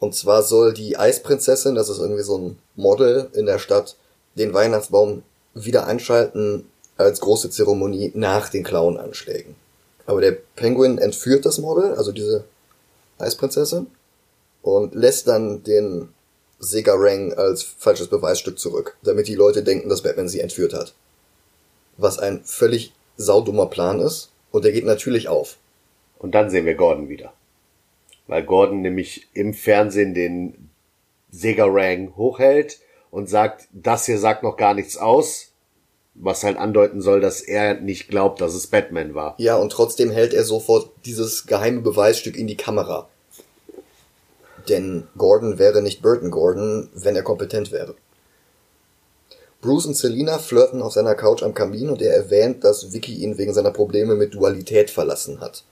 Und 0.00 0.14
zwar 0.14 0.42
soll 0.42 0.74
die 0.74 0.96
Eisprinzessin, 0.96 1.74
das 1.74 1.88
ist 1.88 1.98
irgendwie 1.98 2.22
so 2.22 2.38
ein 2.38 2.58
Model 2.74 3.30
in 3.34 3.46
der 3.46 3.58
Stadt, 3.58 3.96
den 4.34 4.52
Weihnachtsbaum 4.52 5.22
wieder 5.54 5.86
einschalten 5.86 6.66
als 6.96 7.20
große 7.20 7.50
Zeremonie 7.50 8.10
nach 8.14 8.48
den 8.48 8.64
Clown-Anschlägen. 8.64 9.54
Aber 10.06 10.20
der 10.20 10.32
Penguin 10.32 10.98
entführt 10.98 11.44
das 11.44 11.58
Model, 11.58 11.94
also 11.94 12.12
diese 12.12 12.44
Eisprinzessin, 13.18 13.86
und 14.62 14.94
lässt 14.94 15.28
dann 15.28 15.62
den 15.62 16.08
Segarang 16.58 17.34
als 17.34 17.62
falsches 17.62 18.08
Beweisstück 18.08 18.58
zurück, 18.58 18.96
damit 19.02 19.28
die 19.28 19.34
Leute 19.34 19.62
denken, 19.62 19.90
dass 19.90 20.02
Batman 20.02 20.28
sie 20.28 20.40
entführt 20.40 20.72
hat. 20.72 20.94
Was 21.98 22.18
ein 22.18 22.42
völlig 22.44 22.92
saudummer 23.16 23.66
Plan 23.66 24.00
ist, 24.00 24.30
und 24.50 24.64
der 24.64 24.72
geht 24.72 24.84
natürlich 24.84 25.28
auf. 25.28 25.58
Und 26.18 26.34
dann 26.34 26.50
sehen 26.50 26.66
wir 26.66 26.74
Gordon 26.74 27.08
wieder. 27.08 27.32
Weil 28.26 28.44
Gordon 28.44 28.80
nämlich 28.80 29.28
im 29.34 29.54
Fernsehen 29.54 30.14
den 30.14 30.70
Segarang 31.30 32.16
hochhält 32.16 32.80
und 33.10 33.28
sagt, 33.28 33.68
das 33.72 34.06
hier 34.06 34.18
sagt 34.18 34.42
noch 34.42 34.56
gar 34.56 34.74
nichts 34.74 34.96
aus, 34.96 35.52
was 36.14 36.44
halt 36.44 36.56
andeuten 36.56 37.02
soll, 37.02 37.20
dass 37.20 37.42
er 37.42 37.74
nicht 37.74 38.08
glaubt, 38.08 38.40
dass 38.40 38.54
es 38.54 38.66
Batman 38.66 39.14
war. 39.14 39.34
Ja, 39.38 39.56
und 39.56 39.70
trotzdem 39.70 40.10
hält 40.10 40.32
er 40.32 40.44
sofort 40.44 40.90
dieses 41.04 41.46
geheime 41.46 41.82
Beweisstück 41.82 42.36
in 42.36 42.46
die 42.46 42.56
Kamera. 42.56 43.08
Denn 44.68 45.06
Gordon 45.16 45.58
wäre 45.58 45.82
nicht 45.82 46.02
Burton 46.02 46.30
Gordon, 46.30 46.88
wenn 46.94 47.14
er 47.14 47.22
kompetent 47.22 47.70
wäre. 47.70 47.94
Bruce 49.60 49.86
und 49.86 49.96
Selina 49.96 50.38
flirten 50.38 50.82
auf 50.82 50.92
seiner 50.92 51.14
Couch 51.14 51.42
am 51.42 51.54
Kamin 51.54 51.88
und 51.88 52.02
er 52.02 52.14
erwähnt, 52.14 52.62
dass 52.62 52.92
Vicky 52.92 53.14
ihn 53.14 53.38
wegen 53.38 53.54
seiner 53.54 53.70
Probleme 53.70 54.14
mit 54.14 54.34
Dualität 54.34 54.90
verlassen 54.90 55.40
hat. 55.40 55.64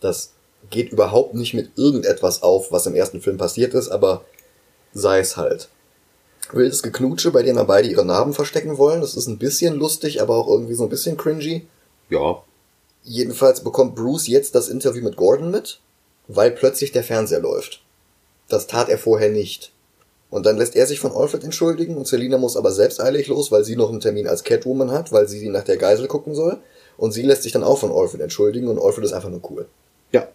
Das 0.00 0.32
geht 0.70 0.92
überhaupt 0.92 1.34
nicht 1.34 1.54
mit 1.54 1.76
irgendetwas 1.76 2.42
auf, 2.42 2.72
was 2.72 2.86
im 2.86 2.94
ersten 2.94 3.20
Film 3.20 3.36
passiert 3.36 3.74
ist, 3.74 3.88
aber 3.88 4.24
sei 4.92 5.20
es 5.20 5.36
halt. 5.36 5.68
Wildes 6.52 6.82
Geknutsche, 6.82 7.30
bei 7.30 7.42
dem 7.42 7.56
er 7.56 7.64
beide 7.64 7.88
ihre 7.88 8.04
Narben 8.04 8.32
verstecken 8.32 8.78
wollen. 8.78 9.00
Das 9.00 9.16
ist 9.16 9.26
ein 9.26 9.38
bisschen 9.38 9.76
lustig, 9.76 10.20
aber 10.20 10.36
auch 10.36 10.48
irgendwie 10.48 10.74
so 10.74 10.84
ein 10.84 10.90
bisschen 10.90 11.16
cringy. 11.16 11.66
Ja. 12.10 12.42
Jedenfalls 13.04 13.64
bekommt 13.64 13.96
Bruce 13.96 14.26
jetzt 14.26 14.54
das 14.54 14.68
Interview 14.68 15.02
mit 15.02 15.16
Gordon 15.16 15.50
mit, 15.50 15.80
weil 16.28 16.50
plötzlich 16.50 16.92
der 16.92 17.04
Fernseher 17.04 17.40
läuft. 17.40 17.82
Das 18.48 18.66
tat 18.66 18.88
er 18.88 18.98
vorher 18.98 19.30
nicht. 19.30 19.72
Und 20.32 20.46
dann 20.46 20.56
lässt 20.56 20.74
er 20.76 20.86
sich 20.86 20.98
von 20.98 21.12
Alfred 21.12 21.44
entschuldigen 21.44 21.98
und 21.98 22.06
Selina 22.08 22.38
muss 22.38 22.56
aber 22.56 22.72
selbst 22.72 23.02
eilig 23.02 23.26
los, 23.26 23.52
weil 23.52 23.66
sie 23.66 23.76
noch 23.76 23.90
einen 23.90 24.00
Termin 24.00 24.26
als 24.26 24.44
Catwoman 24.44 24.90
hat, 24.90 25.12
weil 25.12 25.28
sie 25.28 25.46
nach 25.50 25.62
der 25.62 25.76
Geisel 25.76 26.08
gucken 26.08 26.34
soll. 26.34 26.56
Und 26.96 27.12
sie 27.12 27.20
lässt 27.20 27.42
sich 27.42 27.52
dann 27.52 27.62
auch 27.62 27.78
von 27.78 27.92
Alfred 27.92 28.22
entschuldigen 28.22 28.68
und 28.68 28.80
Alfred 28.80 29.04
ist 29.04 29.12
einfach 29.12 29.28
nur 29.28 29.42
cool. 29.50 29.66
Ja. 30.10 30.26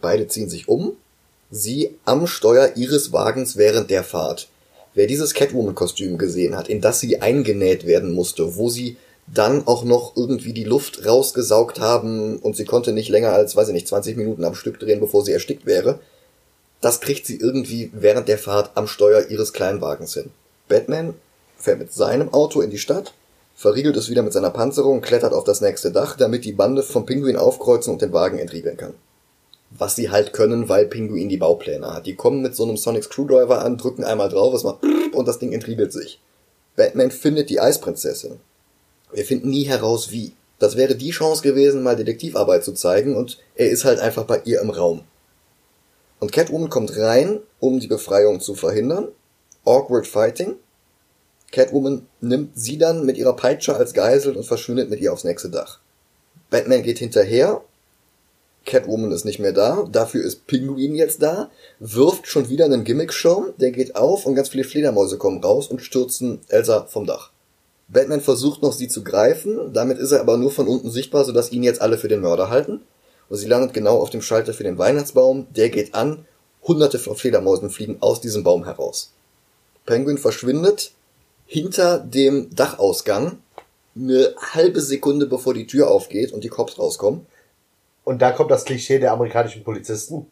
Beide 0.00 0.26
ziehen 0.26 0.50
sich 0.50 0.66
um. 0.66 0.96
Sie 1.52 1.94
am 2.04 2.26
Steuer 2.26 2.72
ihres 2.74 3.12
Wagens 3.12 3.56
während 3.56 3.90
der 3.90 4.02
Fahrt. 4.02 4.48
Wer 4.94 5.06
dieses 5.06 5.34
Catwoman-Kostüm 5.34 6.18
gesehen 6.18 6.56
hat, 6.56 6.68
in 6.68 6.80
das 6.80 6.98
sie 6.98 7.22
eingenäht 7.22 7.86
werden 7.86 8.12
musste, 8.12 8.56
wo 8.56 8.70
sie 8.70 8.96
dann 9.26 9.66
auch 9.66 9.84
noch 9.84 10.16
irgendwie 10.16 10.52
die 10.52 10.64
Luft 10.64 11.06
rausgesaugt 11.06 11.80
haben 11.80 12.38
und 12.38 12.56
sie 12.56 12.64
konnte 12.64 12.92
nicht 12.92 13.08
länger 13.08 13.32
als, 13.32 13.56
weiß 13.56 13.68
ich 13.68 13.74
nicht, 13.74 13.88
20 13.88 14.16
Minuten 14.16 14.44
am 14.44 14.54
Stück 14.54 14.78
drehen, 14.78 15.00
bevor 15.00 15.24
sie 15.24 15.32
erstickt 15.32 15.66
wäre, 15.66 16.00
das 16.80 17.00
kriegt 17.00 17.26
sie 17.26 17.38
irgendwie 17.38 17.90
während 17.94 18.28
der 18.28 18.38
Fahrt 18.38 18.72
am 18.74 18.86
Steuer 18.86 19.28
ihres 19.28 19.54
Kleinwagens 19.54 20.14
hin. 20.14 20.30
Batman 20.68 21.14
fährt 21.56 21.78
mit 21.78 21.92
seinem 21.92 22.32
Auto 22.34 22.60
in 22.60 22.70
die 22.70 22.78
Stadt, 22.78 23.14
verriegelt 23.54 23.96
es 23.96 24.10
wieder 24.10 24.22
mit 24.22 24.34
seiner 24.34 24.50
Panzerung, 24.50 25.00
klettert 25.00 25.32
auf 25.32 25.44
das 25.44 25.62
nächste 25.62 25.92
Dach, 25.92 26.16
damit 26.16 26.44
die 26.44 26.52
Bande 26.52 26.82
vom 26.82 27.06
Pinguin 27.06 27.36
aufkreuzen 27.36 27.92
und 27.92 28.02
den 28.02 28.12
Wagen 28.12 28.38
entriegeln 28.38 28.76
kann. 28.76 28.94
Was 29.70 29.96
sie 29.96 30.10
halt 30.10 30.32
können, 30.34 30.68
weil 30.68 30.86
Pinguin 30.86 31.28
die 31.28 31.38
Baupläne 31.38 31.94
hat. 31.94 32.06
Die 32.06 32.16
kommen 32.16 32.42
mit 32.42 32.54
so 32.54 32.64
einem 32.64 32.76
Sonic 32.76 33.04
Screwdriver 33.04 33.62
an, 33.62 33.78
drücken 33.78 34.04
einmal 34.04 34.28
drauf, 34.28 34.52
es 34.54 34.62
macht 34.62 34.84
und 35.12 35.26
das 35.26 35.38
Ding 35.38 35.52
entriegelt 35.52 35.92
sich. 35.92 36.20
Batman 36.76 37.10
findet 37.10 37.48
die 37.48 37.60
Eisprinzessin. 37.60 38.40
Wir 39.14 39.24
finden 39.24 39.50
nie 39.50 39.64
heraus, 39.64 40.10
wie. 40.10 40.32
Das 40.58 40.76
wäre 40.76 40.94
die 40.96 41.10
Chance 41.10 41.42
gewesen, 41.42 41.82
mal 41.82 41.96
Detektivarbeit 41.96 42.64
zu 42.64 42.72
zeigen, 42.72 43.16
und 43.16 43.38
er 43.54 43.70
ist 43.70 43.84
halt 43.84 44.00
einfach 44.00 44.24
bei 44.24 44.42
ihr 44.44 44.60
im 44.60 44.70
Raum. 44.70 45.02
Und 46.20 46.32
Catwoman 46.32 46.70
kommt 46.70 46.96
rein, 46.96 47.40
um 47.60 47.80
die 47.80 47.86
Befreiung 47.86 48.40
zu 48.40 48.54
verhindern. 48.54 49.08
Awkward 49.64 50.06
Fighting. 50.06 50.56
Catwoman 51.52 52.06
nimmt 52.20 52.58
sie 52.58 52.78
dann 52.78 53.04
mit 53.04 53.16
ihrer 53.16 53.36
Peitsche 53.36 53.76
als 53.76 53.94
Geisel 53.94 54.36
und 54.36 54.44
verschwindet 54.44 54.90
mit 54.90 55.00
ihr 55.00 55.12
aufs 55.12 55.24
nächste 55.24 55.50
Dach. 55.50 55.80
Batman 56.50 56.82
geht 56.82 56.98
hinterher. 56.98 57.62
Catwoman 58.64 59.12
ist 59.12 59.24
nicht 59.24 59.38
mehr 59.38 59.52
da. 59.52 59.86
Dafür 59.90 60.24
ist 60.24 60.46
Pinguin 60.46 60.94
jetzt 60.94 61.22
da. 61.22 61.50
Wirft 61.78 62.26
schon 62.26 62.48
wieder 62.48 62.64
einen 62.64 62.84
Gimmick-Schirm. 62.84 63.52
Der 63.58 63.70
geht 63.70 63.94
auf 63.94 64.24
und 64.24 64.34
ganz 64.34 64.48
viele 64.48 64.64
Fledermäuse 64.64 65.18
kommen 65.18 65.44
raus 65.44 65.68
und 65.68 65.82
stürzen 65.82 66.40
Elsa 66.48 66.86
vom 66.86 67.06
Dach. 67.06 67.33
Batman 67.88 68.20
versucht 68.20 68.62
noch, 68.62 68.72
sie 68.72 68.88
zu 68.88 69.04
greifen. 69.04 69.72
Damit 69.72 69.98
ist 69.98 70.12
er 70.12 70.20
aber 70.20 70.36
nur 70.36 70.50
von 70.50 70.68
unten 70.68 70.90
sichtbar, 70.90 71.24
sodass 71.24 71.52
ihn 71.52 71.62
jetzt 71.62 71.80
alle 71.80 71.98
für 71.98 72.08
den 72.08 72.20
Mörder 72.20 72.48
halten. 72.48 72.80
Und 73.28 73.36
sie 73.36 73.46
landet 73.46 73.74
genau 73.74 74.00
auf 74.00 74.10
dem 74.10 74.22
Schalter 74.22 74.54
für 74.54 74.64
den 74.64 74.78
Weihnachtsbaum. 74.78 75.46
Der 75.54 75.70
geht 75.70 75.94
an. 75.94 76.26
Hunderte 76.66 76.98
von 76.98 77.14
Fledermäusen 77.14 77.68
fliegen 77.68 77.98
aus 78.00 78.20
diesem 78.20 78.42
Baum 78.42 78.64
heraus. 78.64 79.12
Penguin 79.84 80.16
verschwindet 80.16 80.92
hinter 81.46 81.98
dem 81.98 82.54
Dachausgang 82.54 83.38
eine 83.96 84.34
halbe 84.38 84.80
Sekunde 84.80 85.26
bevor 85.26 85.54
die 85.54 85.66
Tür 85.66 85.90
aufgeht 85.90 86.32
und 86.32 86.42
die 86.42 86.48
Cops 86.48 86.78
rauskommen. 86.78 87.26
Und 88.02 88.20
da 88.20 88.32
kommt 88.32 88.50
das 88.50 88.64
Klischee 88.64 88.98
der 88.98 89.12
amerikanischen 89.12 89.62
Polizisten. 89.62 90.26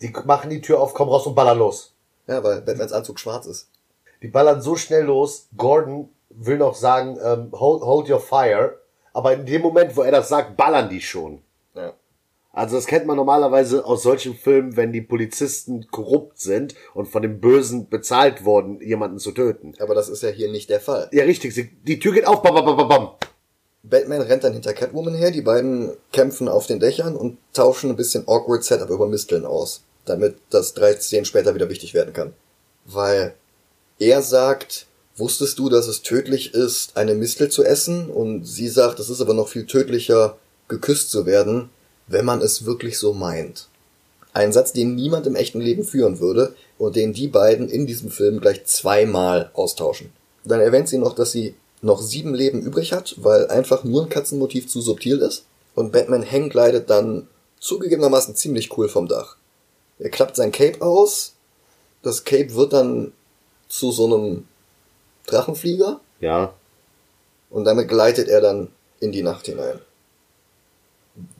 Die 0.00 0.12
machen 0.24 0.50
die 0.50 0.60
Tür 0.60 0.80
auf, 0.80 0.94
kommen 0.94 1.10
raus 1.10 1.26
und 1.26 1.34
ballern 1.34 1.58
los. 1.58 1.92
Ja, 2.26 2.42
weil 2.42 2.60
Batmans 2.62 2.92
Anzug 2.92 3.18
schwarz 3.18 3.46
ist. 3.46 3.68
Die 4.22 4.28
ballern 4.28 4.62
so 4.62 4.76
schnell 4.76 5.04
los. 5.04 5.48
Gordon 5.56 6.08
will 6.36 6.58
noch 6.58 6.74
sagen, 6.74 7.18
ähm, 7.22 7.48
hold, 7.52 7.82
hold 7.82 8.08
your 8.10 8.20
fire. 8.20 8.78
Aber 9.12 9.32
in 9.34 9.44
dem 9.46 9.62
Moment, 9.62 9.96
wo 9.96 10.02
er 10.02 10.10
das 10.12 10.28
sagt, 10.28 10.56
ballern 10.56 10.88
die 10.88 11.00
schon. 11.00 11.42
Ja. 11.74 11.92
Also 12.52 12.76
das 12.76 12.86
kennt 12.86 13.06
man 13.06 13.16
normalerweise 13.16 13.84
aus 13.84 14.02
solchen 14.02 14.34
Filmen, 14.34 14.76
wenn 14.76 14.92
die 14.92 15.00
Polizisten 15.00 15.86
korrupt 15.90 16.38
sind 16.38 16.74
und 16.94 17.06
von 17.08 17.22
dem 17.22 17.40
Bösen 17.40 17.88
bezahlt 17.88 18.44
worden, 18.44 18.80
jemanden 18.82 19.18
zu 19.18 19.32
töten. 19.32 19.74
Aber 19.80 19.94
das 19.94 20.08
ist 20.08 20.22
ja 20.22 20.28
hier 20.30 20.50
nicht 20.50 20.68
der 20.70 20.80
Fall. 20.80 21.08
Ja, 21.12 21.24
richtig. 21.24 21.54
sie- 21.54 21.70
Die 21.82 21.98
Tür 21.98 22.12
geht 22.12 22.26
auf, 22.26 22.42
bam, 22.42 22.54
bam, 22.54 22.76
bam, 22.76 22.88
bam. 22.88 23.10
Batman 23.84 24.20
rennt 24.20 24.44
dann 24.44 24.52
hinter 24.52 24.74
Catwoman 24.74 25.14
her, 25.14 25.30
die 25.32 25.40
beiden 25.42 25.92
kämpfen 26.12 26.48
auf 26.48 26.66
den 26.66 26.78
Dächern 26.78 27.16
und 27.16 27.38
tauschen 27.52 27.90
ein 27.90 27.96
bisschen 27.96 28.28
awkward 28.28 28.62
Setup 28.62 28.88
über 28.90 29.08
Misteln 29.08 29.44
aus, 29.44 29.82
damit 30.04 30.36
das 30.50 30.72
drei 30.74 30.94
Szenen 30.94 31.24
später 31.24 31.54
wieder 31.54 31.68
wichtig 31.68 31.92
werden 31.92 32.12
kann. 32.12 32.32
Weil 32.84 33.34
er 33.98 34.22
sagt, 34.22 34.86
wusstest 35.22 35.58
du, 35.60 35.68
dass 35.68 35.86
es 35.86 36.02
tödlich 36.02 36.52
ist, 36.52 36.96
eine 36.96 37.14
Mistel 37.14 37.48
zu 37.48 37.62
essen? 37.62 38.10
Und 38.10 38.44
sie 38.44 38.68
sagt, 38.68 38.98
es 38.98 39.08
ist 39.08 39.20
aber 39.20 39.34
noch 39.34 39.48
viel 39.48 39.66
tödlicher, 39.66 40.36
geküsst 40.68 41.10
zu 41.10 41.26
werden, 41.26 41.70
wenn 42.08 42.24
man 42.24 42.40
es 42.40 42.64
wirklich 42.64 42.98
so 42.98 43.12
meint. 43.14 43.68
Ein 44.32 44.52
Satz, 44.52 44.72
den 44.72 44.96
niemand 44.96 45.26
im 45.26 45.36
echten 45.36 45.60
Leben 45.60 45.84
führen 45.84 46.18
würde 46.18 46.56
und 46.76 46.96
den 46.96 47.12
die 47.12 47.28
beiden 47.28 47.68
in 47.68 47.86
diesem 47.86 48.10
Film 48.10 48.40
gleich 48.40 48.64
zweimal 48.64 49.50
austauschen. 49.54 50.10
Dann 50.44 50.60
erwähnt 50.60 50.88
sie 50.88 50.98
noch, 50.98 51.14
dass 51.14 51.30
sie 51.30 51.54
noch 51.82 52.02
sieben 52.02 52.34
Leben 52.34 52.60
übrig 52.60 52.92
hat, 52.92 53.14
weil 53.18 53.46
einfach 53.46 53.84
nur 53.84 54.02
ein 54.02 54.08
Katzenmotiv 54.08 54.68
zu 54.68 54.80
subtil 54.80 55.18
ist. 55.18 55.44
Und 55.76 55.92
Batman 55.92 56.22
hänggleitet 56.22 56.90
dann 56.90 57.28
zugegebenermaßen 57.60 58.34
ziemlich 58.34 58.76
cool 58.76 58.88
vom 58.88 59.06
Dach. 59.06 59.36
Er 60.00 60.10
klappt 60.10 60.34
sein 60.34 60.50
Cape 60.50 60.82
aus. 60.82 61.34
Das 62.02 62.24
Cape 62.24 62.54
wird 62.54 62.72
dann 62.72 63.12
zu 63.68 63.92
so 63.92 64.06
einem 64.06 64.48
Drachenflieger 65.26 66.00
Ja. 66.20 66.52
und 67.50 67.64
damit 67.64 67.88
gleitet 67.88 68.28
er 68.28 68.40
dann 68.40 68.68
in 69.00 69.12
die 69.12 69.22
Nacht 69.22 69.46
hinein. 69.46 69.80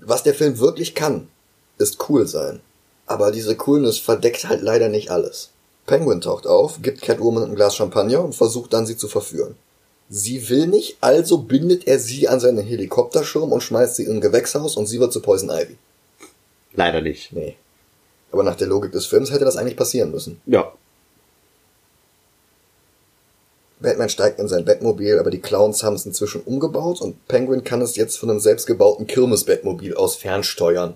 Was 0.01 0.23
der 0.23 0.35
Film 0.35 0.59
wirklich 0.59 0.95
kann, 0.95 1.29
ist 1.79 2.09
cool 2.09 2.27
sein. 2.27 2.61
Aber 3.07 3.31
diese 3.33 3.57
Coolness 3.57 3.99
verdeckt 3.99 4.49
halt 4.49 4.63
leider 4.63 4.89
nicht 4.89 5.11
alles. 5.11 5.51
Penguin 5.87 6.21
taucht 6.21 6.47
auf, 6.47 6.81
gibt 6.83 7.03
Catwoman 7.03 7.45
ein 7.45 7.55
Glas 7.55 7.75
Champagner 7.77 8.23
und 8.25 8.35
versucht 8.35 8.73
dann 8.73 8.87
sie 8.87 8.97
zu 8.97 9.09
verführen. 9.09 9.57
Sie 10.09 10.49
will 10.51 10.67
nicht, 10.67 10.99
also 11.01 11.39
bindet 11.39 11.87
er 11.87 11.99
sie 11.99 12.29
an 12.29 12.39
seinen 12.39 12.63
Helikopterschirm 12.65 13.51
und 13.51 13.63
schmeißt 13.63 13.97
sie 13.97 14.05
in 14.05 14.13
ein 14.17 14.21
Gewächshaus 14.21 14.77
und 14.77 14.87
sie 14.87 15.01
wird 15.01 15.13
zu 15.13 15.21
Poison 15.21 15.51
Ivy. 15.51 15.77
Leider 16.75 17.01
nicht. 17.01 17.33
Nee. 17.33 17.57
Aber 18.31 18.43
nach 18.43 18.57
der 18.57 18.69
Logik 18.69 18.93
des 18.93 19.07
Films 19.07 19.31
hätte 19.31 19.45
das 19.45 19.57
eigentlich 19.57 19.77
passieren 19.77 20.11
müssen. 20.11 20.41
Ja. 20.47 20.73
Batman 23.83 24.09
steigt 24.09 24.39
in 24.39 24.49
sein 24.49 24.65
Batmobil, 24.65 25.19
aber 25.19 25.31
die 25.31 25.41
Clowns 25.41 25.83
haben 25.83 25.97
es 25.97 26.07
inzwischen 26.07 26.43
umgebaut 26.43 27.01
und 27.01 27.27
Penguin 27.29 27.65
kann 27.65 27.83
es 27.83 27.97
jetzt 27.97 28.19
von 28.19 28.31
einem 28.31 28.41
selbstgebauten 28.41 29.07
Kirmes-Batmobil 29.07 29.95
aus 29.95 30.17
fernsteuern. 30.17 30.95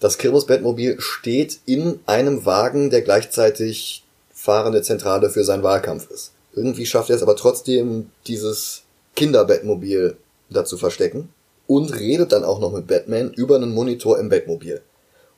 Das 0.00 0.18
Kirmes-Batmobil 0.18 1.00
steht 1.00 1.60
in 1.64 2.00
einem 2.06 2.44
Wagen, 2.44 2.90
der 2.90 3.02
gleichzeitig 3.02 4.04
fahrende 4.32 4.82
Zentrale 4.82 5.30
für 5.30 5.44
seinen 5.44 5.62
Wahlkampf 5.62 6.10
ist. 6.10 6.32
Irgendwie 6.54 6.86
schafft 6.86 7.10
er 7.10 7.16
es 7.16 7.22
aber 7.22 7.36
trotzdem, 7.36 8.10
dieses 8.26 8.82
Kinder-Batmobil 9.14 10.16
da 10.50 10.64
zu 10.64 10.76
verstecken 10.76 11.28
und 11.66 11.98
redet 11.98 12.32
dann 12.32 12.44
auch 12.44 12.58
noch 12.58 12.72
mit 12.72 12.86
Batman 12.86 13.32
über 13.32 13.56
einen 13.56 13.72
Monitor 13.72 14.18
im 14.18 14.28
Batmobil. 14.28 14.82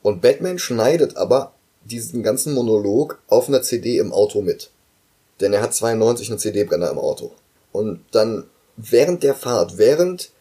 Und 0.01 0.21
Batman 0.21 0.59
schneidet 0.59 1.17
aber 1.17 1.53
diesen 1.83 2.23
ganzen 2.23 2.53
Monolog 2.53 3.19
auf 3.27 3.47
einer 3.47 3.61
CD 3.61 3.99
im 3.99 4.11
Auto 4.11 4.41
mit. 4.41 4.71
Denn 5.41 5.53
er 5.53 5.61
hat 5.61 5.73
92 5.73 6.29
einen 6.29 6.39
CD-Brenner 6.39 6.91
im 6.91 6.99
Auto. 6.99 7.31
Und 7.71 8.01
dann 8.11 8.45
während 8.77 9.23
der 9.23 9.35
Fahrt, 9.35 9.77
während 9.77 10.31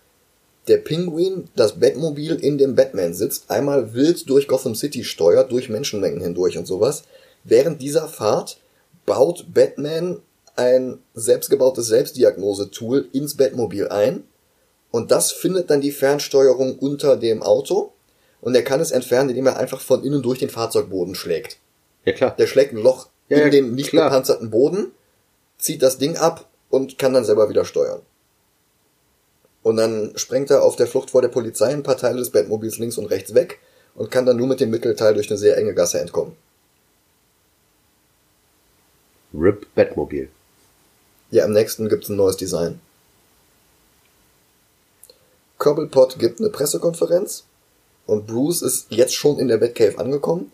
der 0.68 0.78
Pinguin 0.78 1.48
das 1.56 1.78
Batmobil 1.78 2.36
in 2.36 2.58
dem 2.58 2.74
Batman 2.74 3.12
sitzt, 3.12 3.50
einmal 3.50 3.94
wild 3.94 4.28
durch 4.28 4.48
Gotham 4.48 4.74
City 4.74 5.04
steuert, 5.04 5.52
durch 5.52 5.68
Menschenmengen 5.68 6.22
hindurch 6.22 6.56
und 6.56 6.66
sowas, 6.66 7.02
während 7.44 7.82
dieser 7.82 8.08
Fahrt 8.08 8.58
baut 9.04 9.46
Batman 9.52 10.20
ein 10.56 10.98
selbstgebautes 11.14 11.86
Selbstdiagnose-Tool 11.88 13.08
ins 13.12 13.36
Batmobil 13.36 13.88
ein 13.88 14.24
und 14.90 15.10
das 15.10 15.32
findet 15.32 15.70
dann 15.70 15.80
die 15.80 15.90
Fernsteuerung 15.90 16.78
unter 16.78 17.16
dem 17.16 17.42
Auto 17.42 17.92
und 18.40 18.54
er 18.54 18.62
kann 18.62 18.80
es 18.80 18.92
entfernen, 18.92 19.30
indem 19.30 19.46
er 19.46 19.56
einfach 19.56 19.80
von 19.80 20.04
innen 20.04 20.22
durch 20.22 20.38
den 20.38 20.50
Fahrzeugboden 20.50 21.14
schlägt. 21.14 21.58
Ja, 22.04 22.12
klar. 22.12 22.36
Der 22.38 22.46
schlägt 22.46 22.72
ein 22.72 22.82
Loch 22.82 23.08
Ja, 23.28 23.38
in 23.38 23.50
den 23.50 23.74
nicht 23.74 23.90
klar. 23.90 24.10
gepanzerten 24.10 24.50
Boden, 24.50 24.92
zieht 25.58 25.82
das 25.82 25.98
Ding 25.98 26.16
ab 26.16 26.48
und 26.68 26.98
kann 26.98 27.14
dann 27.14 27.24
selber 27.24 27.48
wieder 27.48 27.64
steuern. 27.64 28.02
Und 29.62 29.76
dann 29.76 30.12
sprengt 30.16 30.50
er 30.50 30.62
auf 30.62 30.76
der 30.76 30.86
Flucht 30.86 31.10
vor 31.10 31.22
der 31.22 31.28
Polizei 31.28 31.72
ein 31.72 31.82
paar 31.82 31.96
Teile 31.96 32.18
des 32.18 32.30
Batmobils 32.30 32.78
links 32.78 32.98
und 32.98 33.06
rechts 33.06 33.34
weg 33.34 33.60
und 33.94 34.10
kann 34.10 34.26
dann 34.26 34.36
nur 34.36 34.46
mit 34.46 34.60
dem 34.60 34.70
Mittelteil 34.70 35.14
durch 35.14 35.30
eine 35.30 35.38
sehr 35.38 35.56
enge 35.56 35.74
Gasse 35.74 36.00
entkommen. 36.00 36.36
RIP 39.32 39.74
Batmobil. 39.74 40.28
Ja, 41.30 41.44
am 41.44 41.52
nächsten 41.52 41.88
gibt's 41.88 42.08
ein 42.08 42.16
neues 42.16 42.36
Design. 42.36 42.80
Cobblepot 45.58 46.18
gibt 46.18 46.40
eine 46.40 46.50
Pressekonferenz 46.50 47.44
und 48.06 48.26
Bruce 48.26 48.62
ist 48.62 48.86
jetzt 48.90 49.14
schon 49.14 49.38
in 49.38 49.48
der 49.48 49.56
Batcave 49.56 49.98
angekommen. 49.98 50.52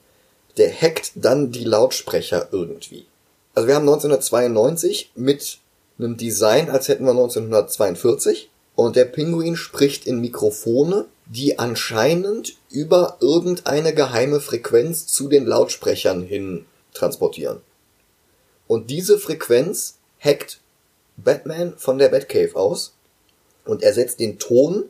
Der 0.56 0.72
hackt 0.72 1.12
dann 1.14 1.52
die 1.52 1.64
Lautsprecher 1.64 2.48
irgendwie. 2.52 3.06
Also 3.54 3.68
wir 3.68 3.74
haben 3.74 3.88
1992 3.88 5.12
mit 5.14 5.58
einem 5.98 6.16
Design, 6.16 6.70
als 6.70 6.88
hätten 6.88 7.04
wir 7.04 7.10
1942 7.10 8.50
und 8.74 8.96
der 8.96 9.04
Pinguin 9.04 9.56
spricht 9.56 10.06
in 10.06 10.20
Mikrofone, 10.20 11.06
die 11.26 11.58
anscheinend 11.58 12.56
über 12.70 13.18
irgendeine 13.20 13.94
geheime 13.94 14.40
Frequenz 14.40 15.06
zu 15.06 15.28
den 15.28 15.46
Lautsprechern 15.46 16.22
hin 16.22 16.66
transportieren. 16.94 17.60
Und 18.66 18.90
diese 18.90 19.18
Frequenz 19.18 19.98
hackt 20.18 20.60
Batman 21.16 21.74
von 21.76 21.98
der 21.98 22.08
Batcave 22.08 22.56
aus 22.56 22.94
und 23.64 23.82
ersetzt 23.82 24.20
den 24.20 24.38
Ton, 24.38 24.84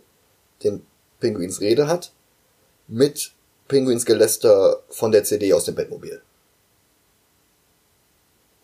den 0.63 0.87
Pinguins 1.19 1.61
Rede 1.61 1.89
hat, 1.89 2.13
mit 2.89 3.33
Pinguins 3.71 4.05
Geläster 4.05 4.83
von 4.89 5.13
der 5.13 5.23
CD 5.23 5.53
aus 5.53 5.65
dem 5.65 5.77
Batmobil. 5.77 6.21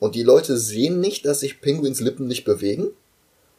Und 0.00 0.16
die 0.16 0.24
Leute 0.24 0.58
sehen 0.58 0.98
nicht, 0.98 1.24
dass 1.24 1.40
sich 1.40 1.60
Pinguins 1.60 2.00
Lippen 2.00 2.26
nicht 2.26 2.44
bewegen. 2.44 2.88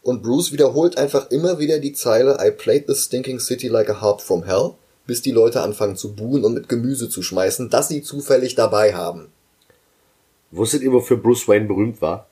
Und 0.04 0.24
Bruce 0.24 0.52
wiederholt 0.52 0.98
einfach 0.98 1.32
immer 1.32 1.58
wieder 1.58 1.80
die 1.80 1.93
Zeile 1.93 2.38
I 2.45 2.52
played 2.52 2.86
this 2.86 3.06
stinking 3.06 3.39
city 3.39 3.70
like 3.70 3.89
a 3.89 4.02
harp 4.02 4.22
from 4.22 4.43
hell, 4.43 4.74
bis 5.06 5.22
die 5.22 5.32
Leute 5.32 5.62
anfangen 5.62 5.95
zu 5.95 6.14
buhen 6.14 6.43
und 6.43 6.54
mit 6.54 6.68
Gemüse 6.68 7.08
zu 7.08 7.24
schmeißen, 7.24 7.70
das 7.70 7.88
sie 7.88 8.02
zufällig 8.02 8.56
dabei 8.56 8.93
haben. 8.93 9.32
Wusstet 10.52 10.82
ihr, 10.82 10.91
wofür 10.91 11.16
Bruce 11.16 11.48
Wayne 11.48 11.66
berühmt 11.66 12.02
war? 12.02 12.28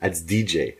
Als 0.00 0.26
DJ. 0.26 0.72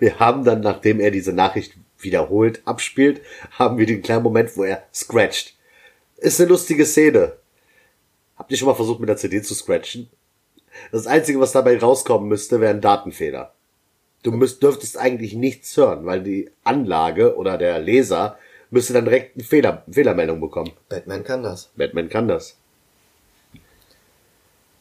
Wir 0.00 0.18
haben 0.18 0.44
dann, 0.44 0.60
nachdem 0.60 1.00
er 1.00 1.10
diese 1.10 1.32
Nachricht 1.32 1.72
wiederholt 2.02 2.62
abspielt, 2.64 3.20
haben 3.52 3.78
wir 3.78 3.86
den 3.86 4.02
kleinen 4.02 4.22
Moment, 4.22 4.56
wo 4.56 4.64
er 4.64 4.82
scratcht. 4.94 5.56
Ist 6.16 6.40
eine 6.40 6.50
lustige 6.50 6.86
Szene. 6.86 7.32
Habt 8.36 8.50
ihr 8.50 8.56
schon 8.56 8.68
mal 8.68 8.74
versucht, 8.74 9.00
mit 9.00 9.08
der 9.08 9.16
CD 9.16 9.42
zu 9.42 9.54
scratchen? 9.54 10.08
Das 10.92 11.06
Einzige, 11.06 11.40
was 11.40 11.52
dabei 11.52 11.78
rauskommen 11.78 12.28
müsste, 12.28 12.60
wäre 12.60 12.74
ein 12.74 12.80
Datenfehler. 12.80 13.52
Du 14.22 14.32
müsst, 14.32 14.62
dürftest 14.62 14.98
eigentlich 14.98 15.34
nichts 15.34 15.76
hören, 15.76 16.04
weil 16.04 16.22
die 16.22 16.50
Anlage 16.62 17.36
oder 17.36 17.56
der 17.56 17.78
Leser 17.78 18.38
müsste 18.70 18.92
dann 18.92 19.04
direkt 19.04 19.36
eine 19.36 19.44
Fehler, 19.44 19.84
Fehlermeldung 19.90 20.40
bekommen. 20.40 20.72
Batman 20.88 21.24
kann 21.24 21.42
das. 21.42 21.70
Batman 21.76 22.08
kann 22.08 22.28
das. 22.28 22.56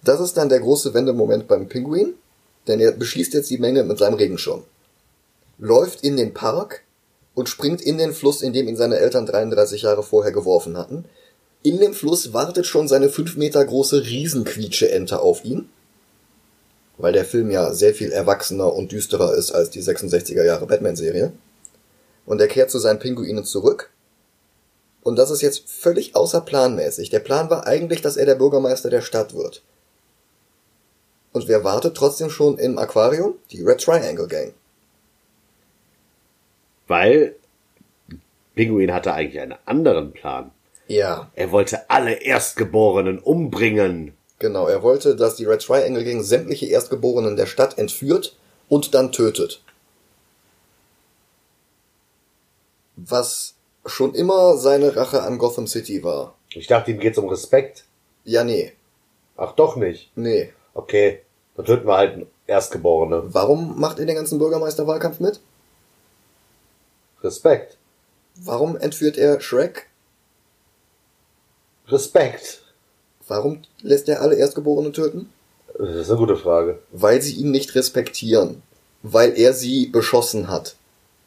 Das 0.04 0.20
ist 0.20 0.38
dann 0.38 0.50
der 0.50 0.60
große 0.60 0.94
Wendemoment 0.94 1.48
beim 1.48 1.68
Pinguin, 1.68 2.14
denn 2.68 2.80
er 2.80 2.92
beschießt 2.92 3.34
jetzt 3.34 3.50
die 3.50 3.58
Menge 3.58 3.84
mit 3.84 3.98
seinem 3.98 4.16
Regenschirm. 4.16 4.64
Läuft 5.58 6.04
in 6.04 6.18
den 6.18 6.34
Park 6.34 6.84
und 7.40 7.48
springt 7.48 7.80
in 7.80 7.98
den 7.98 8.12
Fluss, 8.12 8.42
in 8.42 8.52
dem 8.52 8.68
ihn 8.68 8.76
seine 8.76 8.98
Eltern 8.98 9.26
33 9.26 9.84
Jahre 9.84 10.04
vorher 10.04 10.34
geworfen 10.34 10.78
hatten. 10.78 11.06
In 11.64 11.80
dem 11.80 11.94
Fluss 11.94 12.34
wartet 12.34 12.68
schon 12.68 12.90
seine 12.90 13.08
5 13.08 13.38
Meter 13.38 13.64
große 13.64 14.04
Riesenquietsche-Ente 14.04 15.22
auf 15.22 15.46
ihn, 15.46 15.70
weil 16.98 17.14
der 17.14 17.24
Film 17.24 17.50
ja 17.50 17.74
sehr 17.74 17.94
viel 17.94 18.12
erwachsener 18.12 18.74
und 18.74 18.92
düsterer 18.92 19.36
ist 19.36 19.52
als 19.52 19.70
die 19.70 19.82
66er 19.82 20.44
Jahre 20.44 20.68
Batman-Serie. 20.68 21.32
Und 22.26 22.42
er 22.42 22.50
kehrt 22.50 22.72
zu 22.72 22.78
seinen 22.78 23.00
Pinguinen 23.00 23.46
zurück. 23.46 23.90
Und 25.02 25.16
das 25.16 25.32
ist 25.32 25.42
jetzt 25.42 25.70
völlig 25.70 26.18
außerplanmäßig. 26.18 27.10
Der 27.10 27.20
Plan 27.20 27.50
war 27.50 27.66
eigentlich, 27.66 28.02
dass 28.02 28.18
er 28.18 28.26
der 28.26 28.36
Bürgermeister 28.36 28.90
der 28.90 29.02
Stadt 29.02 29.34
wird. 29.34 29.64
Und 31.32 31.48
wer 31.48 31.64
wartet 31.64 31.96
trotzdem 31.96 32.30
schon 32.30 32.58
im 32.58 32.78
Aquarium? 32.78 33.36
Die 33.52 33.64
Red 33.64 33.80
Triangle 33.80 34.28
Gang. 34.28 34.54
Weil 36.90 37.36
Pinguin 38.56 38.94
hatte 38.94 39.14
eigentlich 39.14 39.42
einen 39.42 39.56
anderen 39.66 40.12
Plan. 40.12 40.52
Ja. 40.88 41.32
Er 41.36 41.52
wollte 41.54 41.90
alle 41.90 42.22
Erstgeborenen 42.22 43.20
umbringen. 43.20 44.14
Genau, 44.40 44.68
er 44.68 44.84
wollte, 44.84 45.16
dass 45.16 45.38
die 45.38 45.46
Red 45.46 45.62
Triangle 45.62 46.04
Gang 46.04 46.22
sämtliche 46.22 46.66
Erstgeborenen 46.66 47.38
der 47.38 47.46
Stadt 47.46 47.78
entführt 47.78 48.36
und 48.68 48.94
dann 48.94 49.14
tötet. 49.14 49.62
was 53.08 53.56
schon 53.86 54.14
immer 54.14 54.58
seine 54.58 54.96
Rache 54.96 55.24
an 55.24 55.38
Gotham 55.38 55.68
City 55.68 56.04
war. 56.04 56.36
Ich 56.54 56.68
dachte, 56.68 56.92
ihm 56.92 57.00
geht's 57.00 57.18
um 57.18 57.30
Respekt. 57.30 57.86
Ja, 58.24 58.44
nee. 58.44 58.74
Ach 59.38 59.54
doch 59.54 59.76
nicht. 59.76 60.12
Nee. 60.16 60.52
Okay, 60.74 61.22
dann 61.56 61.66
töten 61.66 61.88
wir 61.88 61.98
halt 61.98 62.14
einen 62.14 62.28
Erstgeborene. 62.48 63.24
Warum 63.34 63.80
macht 63.80 64.00
er 64.00 64.06
den 64.06 64.16
ganzen 64.16 64.40
Bürgermeisterwahlkampf 64.40 65.20
mit? 65.20 65.40
Respekt. 67.24 67.78
Warum 68.36 68.78
entführt 68.78 69.18
er 69.18 69.42
Shrek? 69.42 69.88
Respekt. 71.88 72.62
Warum 73.28 73.62
lässt 73.82 74.08
er 74.08 74.22
alle 74.22 74.36
Erstgeborenen 74.36 74.94
töten? 74.94 75.30
Das 75.78 75.96
ist 75.96 76.10
eine 76.10 76.20
gute 76.20 76.38
Frage. 76.38 76.80
Weil 76.92 77.22
sie 77.22 77.36
ihn 77.36 77.52
nicht 77.52 77.76
respektieren. 77.76 78.62
Weil 79.04 79.38
er 79.38 79.54
sie 79.54 79.88
beschossen 79.88 80.48
hat. 80.50 80.76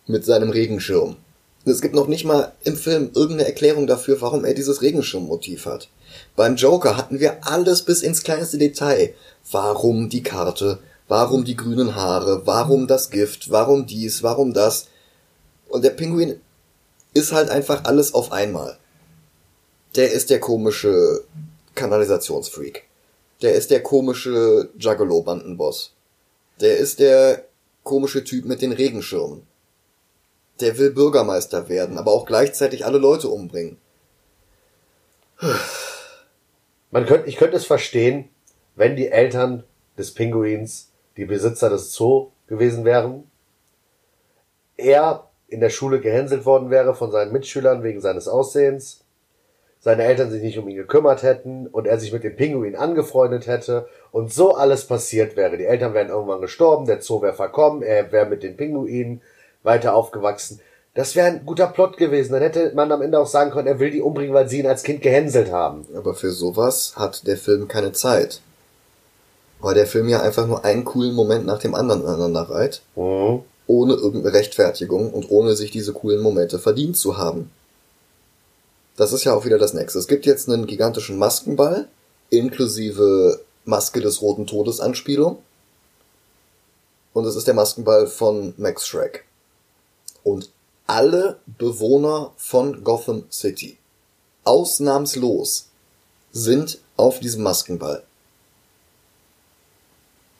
Mit 0.07 0.25
seinem 0.25 0.51
Regenschirm. 0.51 1.17
Es 1.65 1.81
gibt 1.81 1.95
noch 1.95 2.09
nicht 2.09 2.25
mal 2.25 2.53
im 2.65 2.77
Film 2.77 3.11
irgendeine 3.15 3.47
Erklärung 3.47 3.87
dafür, 3.87 4.21
warum 4.21 4.45
er 4.45 4.55
dieses 4.55 4.83
Regenschirmmotiv 4.83 5.67
hat. 5.67 5.89
Beim 6.35 6.57
Joker 6.57 6.97
hatten 6.97 7.21
wir 7.21 7.47
alles 7.47 7.83
bis 7.83 8.03
ins 8.03 8.23
kleinste 8.23 8.59
Detail. 8.59 9.15
Warum 9.51 10.09
die 10.09 10.23
Karte? 10.23 10.79
Warum 11.07 11.45
die 11.45 11.57
grünen 11.57 11.95
Haare? 11.95 12.47
Warum 12.47 12.87
das 12.89 13.11
Gift? 13.11 13.51
Warum 13.51 13.87
dies? 13.87 14.23
Warum 14.23 14.53
das? 14.53 14.87
Und 15.73 15.85
der 15.85 15.91
Pinguin 15.91 16.39
ist 17.15 17.33
halt 17.33 17.49
einfach 17.49 17.85
alles 17.85 18.13
auf 18.13 18.31
einmal. 18.31 18.77
Der 19.97 20.13
ist 20.13 20.29
der 20.29 20.39
komische 20.39 21.25
Kanalisationsfreak. 21.75 22.85
Der 23.41 23.55
ist 23.55 23.71
der 23.71 23.83
komische 23.83 24.69
Juggalo-Bandenboss. 24.79 25.95
Der 26.61 26.77
ist 26.77 27.01
der 27.01 27.47
komische 27.85 28.23
Typ 28.23 28.45
mit 28.45 28.61
den 28.61 28.73
Regenschirmen. 28.73 29.47
Der 30.61 30.77
will 30.77 30.91
Bürgermeister 30.91 31.71
werden, 31.71 31.97
aber 31.97 32.13
auch 32.13 32.27
gleichzeitig 32.27 32.85
alle 32.85 32.99
Leute 32.99 33.31
umbringen. 33.31 33.79
Man 36.91 37.07
könnte, 37.07 37.31
ich 37.31 37.37
könnte 37.37 37.57
es 37.57 37.65
verstehen, 37.65 38.29
wenn 38.77 38.95
die 38.95 39.09
Eltern 39.09 39.65
des 39.97 40.13
Pinguins 40.13 40.91
die 41.17 41.25
Besitzer 41.25 41.71
des 41.71 41.95
Zoo 41.95 42.31
gewesen 42.47 42.85
wären. 42.85 43.25
Er 44.77 45.32
in 45.53 45.61
der 45.61 45.71
Schule 45.71 46.01
gehänselt 46.01 46.47
worden 46.47 46.71
wäre 46.71 46.95
von 46.95 47.11
seinen 47.11 47.33
Mitschülern 47.33 47.83
wegen 47.83 48.01
seines 48.01 48.29
Aussehens. 48.29 49.01
Seine 49.81 50.05
Eltern 50.05 50.31
sich 50.31 50.43
nicht 50.43 50.59
um 50.59 50.69
ihn 50.69 50.77
gekümmert 50.77 51.25
hätten 51.25 51.67
und 51.67 51.87
er 51.89 51.99
sich 51.99 52.13
mit 52.13 52.23
dem 52.23 52.37
Pinguin 52.37 52.77
angefreundet 52.77 53.49
hätte 53.49 53.89
und 54.13 54.33
so 54.33 54.55
alles 54.55 54.85
passiert 54.85 55.37
wäre. 55.37 55.59
Die 55.59 55.65
Eltern 55.65 55.93
wären 55.93 56.09
irgendwann 56.09 56.41
gestorben, 56.41 56.87
der 56.87 57.03
Zoo 57.03 57.21
wäre 57.21 57.35
verkommen, 57.35 57.83
er 57.83 58.13
wäre 58.13 58.27
mit 58.27 58.45
den 58.45 58.57
Pinguinen 58.57 59.23
weiter 59.65 59.95
aufgewachsen. 59.95 60.61
Das 60.95 61.17
wäre 61.17 61.27
ein 61.27 61.47
guter 61.47 61.67
Plot 61.67 61.97
gewesen. 61.97 62.33
Dann 62.33 62.43
hätte 62.43 62.73
man 62.75 62.93
am 62.93 63.03
Ende 63.03 63.19
auch 63.19 63.27
sagen 63.27 63.51
können, 63.51 63.67
er 63.67 63.81
will 63.81 63.91
die 63.91 64.03
umbringen, 64.03 64.35
weil 64.35 64.49
sie 64.49 64.61
ihn 64.61 64.67
als 64.67 64.83
Kind 64.83 65.03
gehänselt 65.03 65.51
haben. 65.51 65.87
Aber 65.97 66.15
für 66.15 66.31
sowas 66.31 66.95
hat 66.97 67.27
der 67.27 67.37
Film 67.37 67.67
keine 67.67 67.93
Zeit. 67.93 68.41
Weil 69.61 69.75
der 69.75 69.87
Film 69.87 70.09
ja 70.09 70.21
einfach 70.21 70.47
nur 70.47 70.65
einen 70.65 70.85
coolen 70.85 71.15
Moment 71.15 71.47
nach 71.47 71.59
dem 71.59 71.75
anderen 71.75 72.05
aneinander 72.05 72.43
reiht. 72.43 72.83
Mhm. 72.95 73.43
Ohne 73.67 73.95
irgendeine 73.95 74.35
Rechtfertigung 74.35 75.13
und 75.13 75.31
ohne 75.31 75.55
sich 75.55 75.71
diese 75.71 75.93
coolen 75.93 76.21
Momente 76.21 76.59
verdient 76.59 76.97
zu 76.97 77.17
haben. 77.17 77.51
Das 78.97 79.13
ist 79.13 79.25
ja 79.25 79.35
auch 79.35 79.45
wieder 79.45 79.59
das 79.59 79.73
nächste. 79.75 79.99
Es 79.99 80.09
gibt 80.09 80.27
jetzt 80.27 80.49
einen 80.49 80.67
gigantischen 80.67 81.19
Maskenball, 81.19 81.89
inklusive 82.31 83.41
Maske 83.65 84.01
des 84.01 84.21
Roten 84.21 84.47
Todes 84.47 84.81
Anspielung. 84.81 85.39
Und 87.13 87.27
es 87.27 87.37
ist 87.37 87.47
der 87.47 87.55
Maskenball 87.55 88.07
von 88.07 88.55
Max 88.57 88.87
Shrek. 88.87 89.25
Und 90.25 90.51
alle 90.87 91.39
Bewohner 91.59 92.33
von 92.37 92.85
Gotham 92.85 93.25
City, 93.31 93.79
ausnahmslos, 94.45 95.69
sind 96.33 96.81
auf 96.97 97.21
diesem 97.21 97.43
Maskenball. 97.43 98.03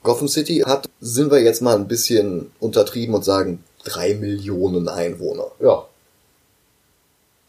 Gotham 0.03 0.27
City 0.27 0.63
hat, 0.65 0.87
sind 1.01 1.31
wir 1.31 1.41
jetzt 1.41 1.61
mal 1.61 1.75
ein 1.75 1.87
bisschen 1.87 2.51
untertrieben 2.59 3.15
und 3.15 3.23
sagen, 3.25 3.63
drei 3.83 4.13
Millionen 4.15 4.87
Einwohner. 4.89 5.47
Ja. 5.59 5.85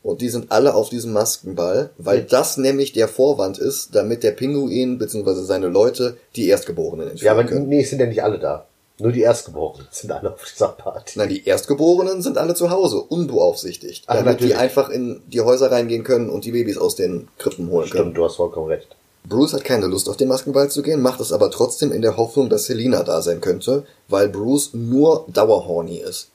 Und 0.02 0.20
die 0.20 0.28
sind 0.28 0.52
alle 0.52 0.74
auf 0.74 0.90
diesem 0.90 1.12
Maskenball, 1.12 1.90
weil 1.96 2.18
Ja. 2.18 2.24
das 2.28 2.56
nämlich 2.58 2.92
der 2.92 3.08
Vorwand 3.08 3.58
ist, 3.58 3.94
damit 3.94 4.22
der 4.22 4.32
Pinguin 4.32 4.98
bzw. 4.98 5.42
seine 5.44 5.68
Leute 5.68 6.16
die 6.36 6.48
Erstgeborenen 6.48 7.08
entführen 7.08 7.26
Ja, 7.26 7.32
aber 7.32 7.44
können. 7.44 7.68
nee, 7.68 7.82
sind 7.84 8.00
ja 8.00 8.06
nicht 8.06 8.22
alle 8.22 8.38
da. 8.38 8.66
Nur 8.98 9.10
die 9.12 9.22
Erstgeborenen 9.22 9.88
sind 9.90 10.12
alle 10.12 10.32
auf 10.34 10.44
dieser 10.44 10.68
Party. 10.68 11.18
Nein, 11.18 11.30
die 11.30 11.44
Erstgeborenen 11.46 12.22
sind 12.22 12.38
alle 12.38 12.54
zu 12.54 12.70
Hause, 12.70 13.00
unbeaufsichtigt. 13.00 14.04
Ach, 14.06 14.14
damit 14.16 14.40
die 14.40 14.44
natürlich. 14.44 14.58
einfach 14.58 14.88
in 14.90 15.22
die 15.26 15.40
Häuser 15.40 15.70
reingehen 15.72 16.04
können 16.04 16.28
und 16.30 16.44
die 16.44 16.52
Babys 16.52 16.78
aus 16.78 16.94
den 16.94 17.26
Krippen 17.38 17.70
holen 17.70 17.88
können. 17.90 18.02
Stimmt, 18.04 18.16
du 18.18 18.24
hast 18.24 18.36
vollkommen 18.36 18.68
recht. 18.68 18.88
Bruce 19.26 19.54
hat 19.54 19.64
keine 19.64 19.86
Lust 19.86 20.08
auf 20.08 20.18
den 20.18 20.28
Maskenball 20.28 20.70
zu 20.70 20.82
gehen, 20.82 21.00
macht 21.00 21.20
es 21.20 21.32
aber 21.32 21.50
trotzdem 21.50 21.92
in 21.92 22.02
der 22.02 22.18
Hoffnung, 22.18 22.50
dass 22.50 22.66
Selina 22.66 23.02
da 23.02 23.22
sein 23.22 23.40
könnte, 23.40 23.86
weil 24.08 24.28
Bruce 24.28 24.74
nur 24.74 25.24
dauerhorny 25.28 25.96
ist. 25.96 26.28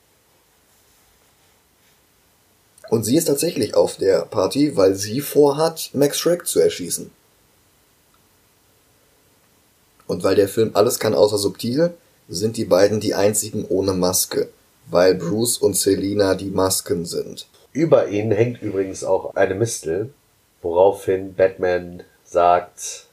Und 2.90 3.04
sie 3.04 3.16
ist 3.16 3.26
tatsächlich 3.26 3.76
auf 3.76 3.98
der 3.98 4.22
Party, 4.22 4.76
weil 4.76 4.96
sie 4.96 5.22
vorhat, 5.22 5.92
Max 5.94 6.18
Shrek 6.18 6.48
zu 6.48 6.60
erschießen. 6.60 7.12
Und 10.08 10.24
weil 10.24 10.36
der 10.36 10.50
Film 10.50 10.72
alles 10.74 10.98
kann 10.98 11.14
außer 11.14 11.38
subtil, 11.38 11.94
sind 12.28 12.58
die 12.58 12.66
beiden 12.66 13.00
die 13.00 13.14
einzigen 13.14 13.66
ohne 13.66 13.94
Maske, 13.94 14.50
weil 14.90 15.14
Bruce 15.14 15.60
und 15.60 15.78
Selina 15.78 16.34
die 16.34 16.50
Masken 16.50 17.06
sind. 17.06 17.46
Über 17.72 18.08
ihnen 18.08 18.32
hängt 18.32 18.64
übrigens 18.64 19.04
auch 19.04 19.36
eine 19.36 19.54
Mistel, 19.54 20.12
woraufhin 20.64 21.36
Batman 21.36 22.04
sagt, 22.30 23.06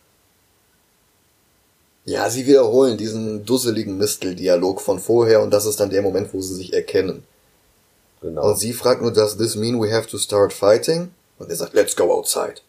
Ja, 2.04 2.30
sie 2.30 2.46
wiederholen 2.46 2.96
diesen 2.96 3.44
dusseligen 3.44 3.96
Mistel-Dialog 3.98 4.80
von 4.80 4.98
vorher 5.00 5.40
und 5.42 5.50
das 5.50 5.66
ist 5.66 5.80
dann 5.80 5.90
der 5.90 6.02
Moment, 6.02 6.32
wo 6.32 6.40
sie 6.40 6.54
sich 6.54 6.72
erkennen. 6.72 7.24
genau. 8.20 8.48
Und 8.50 8.58
sie 8.58 8.72
fragt 8.72 9.02
nur, 9.02 9.12
does 9.12 9.36
this 9.36 9.56
mean 9.56 9.80
we 9.80 9.92
have 9.92 10.06
to 10.08 10.18
start 10.18 10.52
fighting? 10.52 11.10
Und 11.38 11.50
er 11.50 11.56
sagt, 11.56 11.74
let's 11.74 11.96
go 11.96 12.12
outside. 12.12 12.60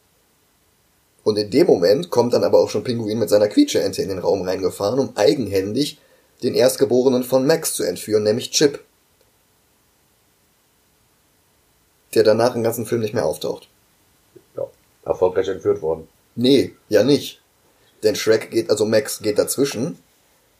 Und 1.24 1.38
in 1.38 1.50
dem 1.52 1.68
Moment 1.68 2.10
kommt 2.10 2.34
dann 2.34 2.44
aber 2.44 2.60
auch 2.60 2.70
schon 2.70 2.84
Pinguin 2.86 3.20
mit 3.20 3.30
seiner 3.30 3.50
Quietscheente 3.50 4.02
in 4.02 4.10
den 4.10 4.20
Raum 4.20 4.42
reingefahren, 4.44 5.00
um 5.00 5.16
eigenhändig 5.16 6.00
den 6.42 6.54
Erstgeborenen 6.56 7.24
von 7.24 7.46
Max 7.46 7.74
zu 7.74 7.84
entführen, 7.84 8.24
nämlich 8.24 8.52
Chip. 8.52 8.84
Der 12.14 12.24
danach 12.24 12.56
im 12.56 12.64
ganzen 12.64 12.86
Film 12.86 13.02
nicht 13.02 13.14
mehr 13.14 13.26
auftaucht. 13.26 13.68
ja, 14.56 14.64
erfolgreich 15.06 15.48
entführt 15.50 15.82
worden. 15.82 16.08
Nee, 16.38 16.76
ja 16.88 17.04
nicht. 17.04 17.42
Denn 18.04 18.16
Shrek 18.16 18.52
geht, 18.52 18.70
also 18.70 18.86
Max 18.86 19.20
geht 19.20 19.40
dazwischen 19.40 19.98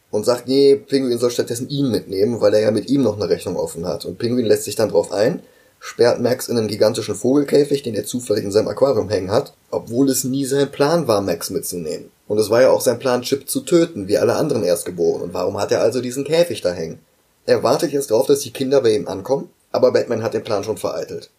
und 0.10 0.26
sagt, 0.26 0.48
nee, 0.48 0.76
Pinguin 0.76 1.20
soll 1.20 1.30
stattdessen 1.30 1.70
ihn 1.70 1.92
mitnehmen, 1.92 2.42
weil 2.42 2.54
er 2.56 2.62
ja 2.62 2.72
mit 2.72 2.90
ihm 2.90 3.04
noch 3.04 3.16
eine 3.16 3.30
Rechnung 3.30 3.56
offen 3.56 3.86
hat. 3.86 4.04
Und 4.04 4.18
Pinguin 4.18 4.46
lässt 4.46 4.64
sich 4.64 4.76
dann 4.76 4.90
drauf 4.90 5.12
ein, 5.12 5.42
sperrt 5.80 6.20
Max 6.20 6.48
in 6.48 6.58
einen 6.58 6.68
gigantischen 6.68 7.14
Vogelkäfig, 7.14 7.84
den 7.84 7.94
er 7.94 8.06
zufällig 8.06 8.44
in 8.44 8.52
seinem 8.52 8.70
Aquarium 8.70 9.10
hängen 9.10 9.32
hat, 9.32 9.54
obwohl 9.70 10.10
es 10.10 10.24
nie 10.24 10.46
sein 10.46 10.72
Plan 10.72 11.08
war, 11.08 11.22
Max 11.22 11.52
mitzunehmen. 11.52 12.10
Und 12.28 12.40
es 12.40 12.50
war 12.50 12.62
ja 12.64 12.72
auch 12.72 12.82
sein 12.82 12.98
Plan, 12.98 13.22
Chip 13.22 13.48
zu 13.48 13.62
töten, 13.62 14.08
wie 14.08 14.18
alle 14.18 14.36
anderen 14.36 14.64
Erstgeborenen. 14.64 15.28
Und 15.28 15.34
warum 15.36 15.60
hat 15.60 15.72
er 15.72 15.82
also 15.82 16.02
diesen 16.02 16.24
Käfig 16.24 16.62
da 16.62 16.74
hängen? 16.74 17.00
Er 17.46 17.62
wartet 17.62 17.92
jetzt 17.92 18.10
darauf, 18.10 18.26
dass 18.26 18.40
die 18.40 18.52
Kinder 18.52 18.82
bei 18.82 18.96
ihm 18.96 19.08
ankommen, 19.08 19.50
aber 19.72 19.92
Batman 19.92 20.24
hat 20.24 20.34
den 20.34 20.44
Plan 20.44 20.64
schon 20.64 20.78
vereitelt. 20.78 21.30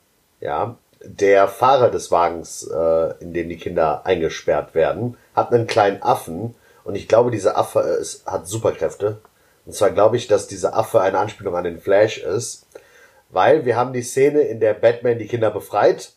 Ja, 0.40 0.78
der 1.02 1.48
Fahrer 1.48 1.90
des 1.90 2.10
Wagens, 2.10 2.64
äh, 2.64 3.14
in 3.20 3.32
dem 3.32 3.48
die 3.48 3.56
Kinder 3.56 4.04
eingesperrt 4.04 4.74
werden, 4.74 5.16
hat 5.34 5.52
einen 5.52 5.66
kleinen 5.66 6.02
Affen 6.02 6.54
und 6.84 6.94
ich 6.94 7.08
glaube, 7.08 7.30
dieser 7.30 7.56
Affe 7.56 7.80
ist, 7.80 8.26
hat 8.26 8.48
Superkräfte. 8.48 9.18
Und 9.66 9.74
zwar 9.74 9.90
glaube 9.90 10.16
ich, 10.16 10.26
dass 10.26 10.46
dieser 10.46 10.76
Affe 10.76 11.00
eine 11.00 11.18
Anspielung 11.18 11.54
an 11.54 11.64
den 11.64 11.80
Flash 11.80 12.18
ist, 12.18 12.66
weil 13.30 13.64
wir 13.64 13.76
haben 13.76 13.92
die 13.92 14.02
Szene, 14.02 14.40
in 14.40 14.60
der 14.60 14.74
Batman 14.74 15.18
die 15.18 15.26
Kinder 15.26 15.50
befreit 15.50 16.12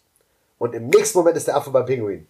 und 0.57 0.73
im 0.73 0.87
nächsten 0.87 1.17
Moment 1.17 1.37
ist 1.37 1.47
der 1.47 1.57
Affe 1.57 1.71
beim 1.71 1.85
Pinguin. 1.85 2.27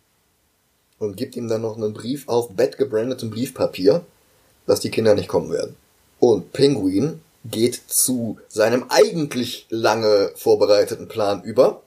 und 1.00 1.18
gibt 1.18 1.36
ihm 1.36 1.48
dann 1.48 1.62
noch 1.62 1.78
einen 1.78 1.94
Brief 1.94 2.28
auf 2.28 2.50
Bett 2.50 2.78
gebrandetem 2.78 3.32
Briefpapier, 3.32 4.06
dass 4.68 4.80
die 4.80 4.92
Kinder 4.92 5.16
nicht 5.16 5.28
kommen 5.28 5.52
werden. 5.52 5.76
Und 6.20 6.54
Penguin 6.54 7.22
geht 7.44 7.76
zu 7.88 8.38
seinem 8.48 8.86
eigentlich 8.90 9.66
lange 9.70 10.32
vorbereiteten 10.36 11.08
Plan 11.08 11.42
über, 11.44 11.82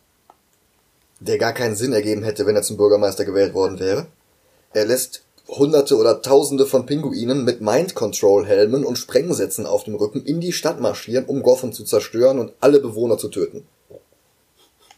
der 1.27 1.39
gar 1.39 1.53
keinen 1.53 1.77
Sinn 1.77 1.93
ergeben 1.93 2.23
hätte, 2.23 2.47
wenn 2.47 2.57
er 2.57 2.63
zum 2.63 2.77
Bürgermeister 2.77 3.25
gewählt 3.25 3.55
worden 3.55 3.79
wäre. 3.79 4.07
Er 4.73 4.85
lässt 4.87 5.23
Hunderte 5.49 5.97
oder 5.97 6.23
Tausende 6.23 6.67
von 6.67 6.87
Pinguinen 6.87 7.45
mit 7.45 7.61
Mind-Control-Helmen 7.61 8.85
und 8.85 8.97
Sprengsätzen 8.97 9.67
auf 9.67 9.85
dem 9.85 9.95
Rücken 9.95 10.25
in 10.25 10.41
die 10.41 10.53
Stadt 10.53 10.81
marschieren, 10.81 11.27
um 11.27 11.43
Gotham 11.43 11.73
zu 11.73 11.85
zerstören 11.85 12.39
und 12.39 12.53
alle 12.61 12.81
Bewohner 12.81 13.19
zu 13.19 13.29
töten. 13.29 13.67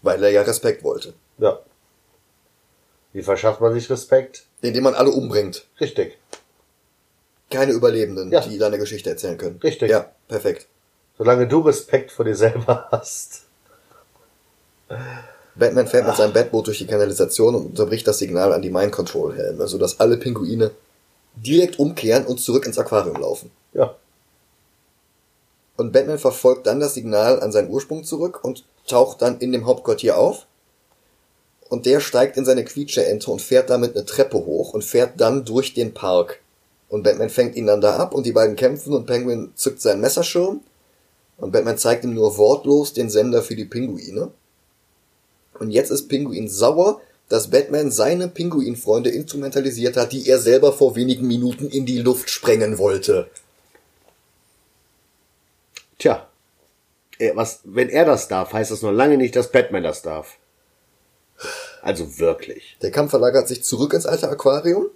Weil 0.02 0.22
er 0.22 0.30
ja 0.30 0.42
Respekt 0.42 0.84
wollte. 0.84 1.14
Ja. 1.38 1.58
Wie 3.12 3.22
verschafft 3.22 3.60
man 3.60 3.72
sich 3.74 3.90
Respekt? 3.90 4.44
Indem 4.62 4.84
man 4.84 4.94
alle 4.94 5.10
umbringt. 5.10 5.66
Richtig. 5.80 6.16
Keine 7.50 7.72
Überlebenden, 7.72 8.30
Ja. 8.32 8.40
die 8.40 8.58
deine 8.58 8.78
Geschichte 8.78 9.10
erzählen 9.10 9.38
können. 9.38 9.58
Richtig. 9.62 9.90
Ja, 9.90 10.10
perfekt. 10.28 10.66
Solange 11.18 11.46
du 11.48 11.60
Respekt 11.60 12.10
vor 12.12 12.24
dir 12.24 12.36
selber 12.36 12.88
hast. 12.92 13.42
Batman 15.58 15.86
fährt 15.86 16.06
mit 16.06 16.16
seinem 16.16 16.32
Batboot 16.32 16.66
durch 16.66 16.78
die 16.78 16.86
Kanalisation 16.86 17.54
und 17.54 17.66
unterbricht 17.66 18.06
das 18.06 18.18
Signal 18.18 18.52
an 18.52 18.62
die 18.62 18.70
Mind 18.70 18.92
Control 18.92 19.34
Helme, 19.34 19.66
sodass 19.66 20.00
alle 20.00 20.18
Pinguine 20.18 20.70
direkt 21.34 21.78
umkehren 21.78 22.26
und 22.26 22.40
zurück 22.40 22.66
ins 22.66 22.78
Aquarium 22.78 23.16
laufen. 23.16 23.50
Ja. 23.72 23.94
Und 25.76 25.92
Batman 25.92 26.18
verfolgt 26.18 26.66
dann 26.66 26.80
das 26.80 26.94
Signal 26.94 27.40
an 27.40 27.52
seinen 27.52 27.70
Ursprung 27.70 28.04
zurück 28.04 28.42
und 28.42 28.64
taucht 28.86 29.22
dann 29.22 29.38
in 29.38 29.52
dem 29.52 29.66
Hauptquartier 29.66 30.18
auf. 30.18 30.46
Und 31.68 31.84
der 31.84 32.00
steigt 32.00 32.36
in 32.36 32.44
seine 32.44 32.64
Quietscheente 32.64 33.30
und 33.30 33.42
fährt 33.42 33.70
damit 33.70 33.96
eine 33.96 34.06
Treppe 34.06 34.38
hoch 34.38 34.72
und 34.72 34.84
fährt 34.84 35.20
dann 35.20 35.44
durch 35.44 35.74
den 35.74 35.94
Park. 35.94 36.40
Und 36.88 37.02
Batman 37.02 37.30
fängt 37.30 37.56
ihn 37.56 37.66
dann 37.66 37.80
da 37.80 37.96
ab 37.96 38.14
und 38.14 38.24
die 38.24 38.32
beiden 38.32 38.56
kämpfen 38.56 38.92
und 38.92 39.06
Penguin 39.06 39.52
zückt 39.56 39.80
seinen 39.80 40.00
Messerschirm. 40.00 40.60
Und 41.38 41.52
Batman 41.52 41.76
zeigt 41.76 42.04
ihm 42.04 42.14
nur 42.14 42.38
wortlos 42.38 42.92
den 42.92 43.10
Sender 43.10 43.42
für 43.42 43.56
die 43.56 43.64
Pinguine. 43.64 44.30
Und 45.60 45.70
jetzt 45.70 45.90
ist 45.90 46.08
Pinguin 46.08 46.48
sauer, 46.48 47.00
dass 47.28 47.50
Batman 47.50 47.90
seine 47.90 48.28
Pinguinfreunde 48.28 49.10
instrumentalisiert 49.10 49.96
hat, 49.96 50.12
die 50.12 50.28
er 50.28 50.38
selber 50.38 50.72
vor 50.72 50.94
wenigen 50.94 51.26
Minuten 51.26 51.68
in 51.68 51.86
die 51.86 51.98
Luft 51.98 52.30
sprengen 52.30 52.78
wollte. 52.78 53.28
Tja. 55.98 56.28
Was, 57.34 57.60
wenn 57.64 57.88
er 57.88 58.04
das 58.04 58.28
darf, 58.28 58.52
heißt 58.52 58.70
das 58.70 58.82
noch 58.82 58.92
lange 58.92 59.16
nicht, 59.16 59.34
dass 59.34 59.50
Batman 59.50 59.82
das 59.82 60.02
darf. 60.02 60.36
Also 61.82 62.18
wirklich. 62.18 62.76
Der 62.82 62.90
Kampf 62.90 63.10
verlagert 63.10 63.48
sich 63.48 63.64
zurück 63.64 63.94
ins 63.94 64.06
alte 64.06 64.28
Aquarium. 64.28 64.86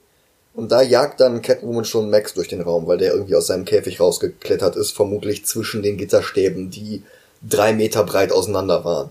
Und 0.52 0.72
da 0.72 0.82
jagt 0.82 1.20
dann 1.20 1.42
Catwoman 1.42 1.84
schon 1.84 2.10
Max 2.10 2.34
durch 2.34 2.48
den 2.48 2.60
Raum, 2.60 2.86
weil 2.86 2.98
der 2.98 3.12
irgendwie 3.12 3.36
aus 3.36 3.46
seinem 3.46 3.64
Käfig 3.64 4.00
rausgeklettert 4.00 4.76
ist, 4.76 4.90
vermutlich 4.90 5.46
zwischen 5.46 5.82
den 5.82 5.96
Gitterstäben, 5.96 6.70
die 6.70 7.04
drei 7.40 7.72
Meter 7.72 8.04
breit 8.04 8.32
auseinander 8.32 8.84
waren. 8.84 9.10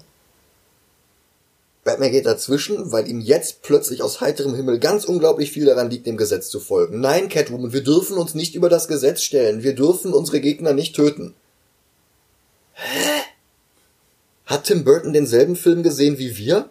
Batman 1.89 2.11
geht 2.11 2.27
dazwischen, 2.27 2.91
weil 2.91 3.09
ihm 3.09 3.19
jetzt 3.19 3.63
plötzlich 3.63 4.03
aus 4.03 4.21
heiterem 4.21 4.53
Himmel 4.53 4.77
ganz 4.77 5.05
unglaublich 5.05 5.51
viel 5.51 5.65
daran 5.65 5.89
liegt, 5.89 6.05
dem 6.05 6.17
Gesetz 6.17 6.47
zu 6.47 6.59
folgen. 6.59 6.99
Nein, 6.99 7.29
Catwoman, 7.29 7.73
wir 7.73 7.81
dürfen 7.81 8.15
uns 8.19 8.35
nicht 8.35 8.53
über 8.53 8.69
das 8.69 8.87
Gesetz 8.87 9.23
stellen. 9.23 9.63
Wir 9.63 9.73
dürfen 9.73 10.13
unsere 10.13 10.39
Gegner 10.39 10.73
nicht 10.73 10.95
töten. 10.95 11.33
Hä? 12.73 13.21
Hat 14.45 14.65
Tim 14.65 14.83
Burton 14.83 15.13
denselben 15.13 15.55
Film 15.55 15.81
gesehen 15.81 16.19
wie 16.19 16.37
wir? 16.37 16.69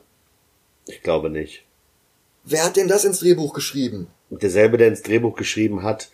Ich 0.86 1.02
glaube 1.02 1.30
nicht. 1.30 1.64
Wer 2.44 2.64
hat 2.64 2.76
denn 2.76 2.86
das 2.86 3.04
ins 3.04 3.18
Drehbuch 3.18 3.54
geschrieben? 3.54 4.06
Derselbe, 4.30 4.78
der 4.78 4.86
ins 4.86 5.02
Drehbuch 5.02 5.34
geschrieben 5.34 5.82
hat, 5.82 6.10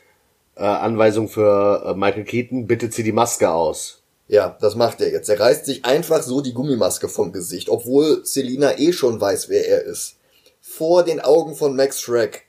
äh, 0.56 0.62
Anweisung 0.62 1.28
für 1.28 1.84
äh, 1.84 1.94
Michael 1.94 2.24
Keaton, 2.24 2.66
bittet 2.66 2.94
sie 2.94 3.02
die 3.02 3.12
Maske 3.12 3.50
aus. 3.50 4.00
Ja, 4.26 4.56
das 4.60 4.74
macht 4.74 5.00
er 5.00 5.12
jetzt. 5.12 5.28
Er 5.28 5.38
reißt 5.38 5.66
sich 5.66 5.84
einfach 5.84 6.22
so 6.22 6.40
die 6.40 6.54
Gummimaske 6.54 7.08
vom 7.08 7.32
Gesicht, 7.32 7.68
obwohl 7.68 8.24
Selina 8.24 8.78
eh 8.78 8.92
schon 8.92 9.20
weiß, 9.20 9.48
wer 9.48 9.68
er 9.68 9.82
ist. 9.82 10.16
Vor 10.60 11.04
den 11.04 11.20
Augen 11.20 11.54
von 11.54 11.76
Max 11.76 12.00
Shrek. 12.00 12.46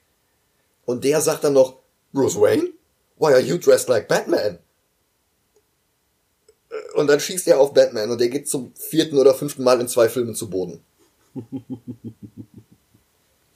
Und 0.86 1.04
der 1.04 1.20
sagt 1.20 1.44
dann 1.44 1.54
noch, 1.54 1.78
Bruce 2.14 2.40
Wayne? 2.40 2.70
Why 3.18 3.34
are 3.34 3.42
you 3.42 3.58
dressed 3.58 3.90
like 3.90 4.08
Batman? 4.08 4.60
Und 6.96 7.08
dann 7.08 7.20
schießt 7.20 7.48
er 7.48 7.60
auf 7.60 7.74
Batman 7.74 8.10
und 8.10 8.20
der 8.20 8.30
geht 8.30 8.50
zum 8.50 8.74
vierten 8.76 9.18
oder 9.18 9.34
fünften 9.34 9.64
Mal 9.64 9.80
in 9.80 9.88
zwei 9.88 10.10
Filmen 10.10 10.36
zu 10.36 10.50
Boden. 10.50 10.82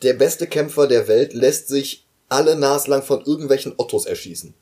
Der 0.01 0.13
beste 0.13 0.47
Kämpfer 0.47 0.87
der 0.87 1.07
Welt 1.07 1.33
lässt 1.33 1.67
sich 1.67 2.05
alle 2.29 2.55
naslang 2.55 3.03
von 3.03 3.23
irgendwelchen 3.25 3.73
Ottos 3.77 4.05
erschießen. 4.05 4.53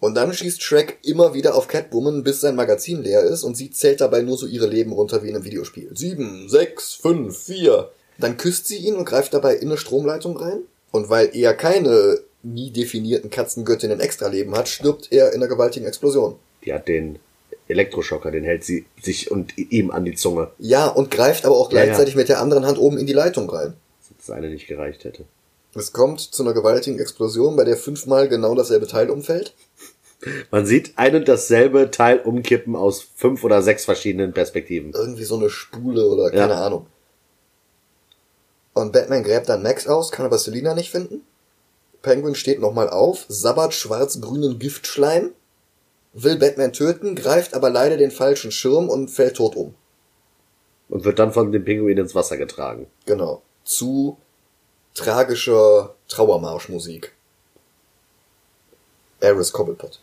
Und 0.00 0.14
dann 0.14 0.32
schießt 0.32 0.62
Shrek 0.62 0.98
immer 1.04 1.34
wieder 1.34 1.54
auf 1.54 1.68
Catwoman, 1.68 2.24
bis 2.24 2.40
sein 2.40 2.56
Magazin 2.56 3.02
leer 3.02 3.22
ist 3.22 3.44
und 3.44 3.54
sie 3.54 3.70
zählt 3.70 4.00
dabei 4.00 4.22
nur 4.22 4.38
so 4.38 4.46
ihre 4.46 4.66
Leben 4.66 4.92
runter 4.92 5.22
wie 5.22 5.28
in 5.28 5.36
einem 5.36 5.44
Videospiel. 5.44 5.90
Sieben, 5.94 6.48
sechs, 6.48 6.94
fünf, 6.94 7.36
vier. 7.36 7.90
Dann 8.18 8.38
küsst 8.38 8.66
sie 8.66 8.78
ihn 8.78 8.94
und 8.94 9.04
greift 9.04 9.34
dabei 9.34 9.56
in 9.56 9.68
eine 9.68 9.76
Stromleitung 9.76 10.36
rein. 10.38 10.60
Und 10.90 11.10
weil 11.10 11.30
er 11.34 11.54
keine 11.54 12.18
nie 12.42 12.70
definierten 12.70 13.30
Katzengöttin 13.30 13.92
ein 13.92 14.00
Extraleben 14.00 14.56
hat, 14.56 14.68
stirbt 14.68 15.12
er 15.12 15.28
in 15.28 15.36
einer 15.36 15.48
gewaltigen 15.48 15.86
Explosion. 15.86 16.36
Die 16.64 16.72
hat 16.72 16.88
den 16.88 17.18
Elektroschocker, 17.68 18.30
den 18.30 18.44
hält 18.44 18.64
sie 18.64 18.86
sich 19.00 19.30
und 19.30 19.56
ihm 19.56 19.90
an 19.90 20.04
die 20.04 20.14
Zunge. 20.14 20.50
Ja, 20.58 20.88
und 20.88 21.10
greift 21.10 21.44
aber 21.44 21.56
auch 21.56 21.70
Ja, 21.70 21.78
ja. 21.78 21.84
gleichzeitig 21.84 22.16
mit 22.16 22.28
der 22.28 22.40
anderen 22.40 22.66
Hand 22.66 22.78
oben 22.78 22.98
in 22.98 23.06
die 23.06 23.12
Leitung 23.12 23.48
rein. 23.50 23.74
Dass 24.08 24.26
das 24.26 24.36
eine 24.36 24.48
nicht 24.48 24.66
gereicht 24.66 25.04
hätte. 25.04 25.24
Es 25.74 25.92
kommt 25.92 26.20
zu 26.20 26.42
einer 26.42 26.52
gewaltigen 26.52 26.98
Explosion, 26.98 27.54
bei 27.54 27.64
der 27.64 27.76
fünfmal 27.76 28.28
genau 28.28 28.54
dasselbe 28.56 28.88
Teil 28.88 29.08
umfällt. 29.08 29.54
Man 30.50 30.66
sieht 30.66 30.98
ein 30.98 31.14
und 31.16 31.28
dasselbe 31.28 31.90
Teil 31.90 32.18
umkippen 32.18 32.76
aus 32.76 33.06
fünf 33.16 33.42
oder 33.42 33.62
sechs 33.62 33.84
verschiedenen 33.86 34.32
Perspektiven. 34.32 34.92
Irgendwie 34.92 35.24
so 35.24 35.36
eine 35.36 35.48
Spule 35.48 36.06
oder 36.06 36.30
keine 36.30 36.52
Ja. 36.52 36.66
Ahnung. 36.66 36.86
Und 38.74 38.92
Batman 38.92 39.24
gräbt 39.24 39.48
dann 39.48 39.62
Max 39.62 39.86
aus, 39.86 40.12
kann 40.12 40.26
aber 40.26 40.38
Selina 40.38 40.74
nicht 40.74 40.90
finden. 40.90 41.22
Penguin 42.02 42.34
steht 42.34 42.60
nochmal 42.60 42.88
auf, 42.88 43.26
sabbert 43.28 43.74
schwarz-grünen 43.74 44.58
Giftschleim, 44.58 45.32
will 46.12 46.36
Batman 46.38 46.72
töten, 46.72 47.14
greift 47.14 47.54
aber 47.54 47.70
leider 47.70 47.96
den 47.96 48.10
falschen 48.10 48.52
Schirm 48.52 48.88
und 48.88 49.08
fällt 49.08 49.36
tot 49.36 49.56
um. 49.56 49.74
Und 50.88 51.04
wird 51.04 51.18
dann 51.18 51.32
von 51.32 51.52
dem 51.52 51.64
Pinguin 51.64 51.98
ins 51.98 52.14
Wasser 52.14 52.36
getragen. 52.36 52.86
Genau. 53.06 53.42
Zu 53.64 54.16
tragischer 54.94 55.94
Trauermarschmusik. 56.08 57.12
Eris 59.20 59.52
Cobblepot. 59.52 60.00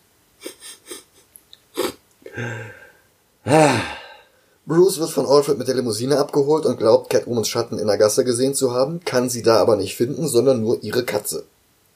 Bruce 4.66 5.00
wird 5.00 5.10
von 5.10 5.26
Alfred 5.26 5.56
mit 5.56 5.66
der 5.66 5.76
Limousine 5.76 6.18
abgeholt 6.18 6.66
und 6.66 6.78
glaubt, 6.78 7.08
Catwomans 7.08 7.48
Schatten 7.48 7.78
in 7.78 7.86
der 7.86 7.96
Gasse 7.96 8.24
gesehen 8.24 8.54
zu 8.54 8.72
haben, 8.74 9.00
kann 9.04 9.30
sie 9.30 9.42
da 9.42 9.56
aber 9.56 9.76
nicht 9.76 9.96
finden, 9.96 10.28
sondern 10.28 10.62
nur 10.62 10.82
ihre 10.82 11.04
Katze. 11.04 11.44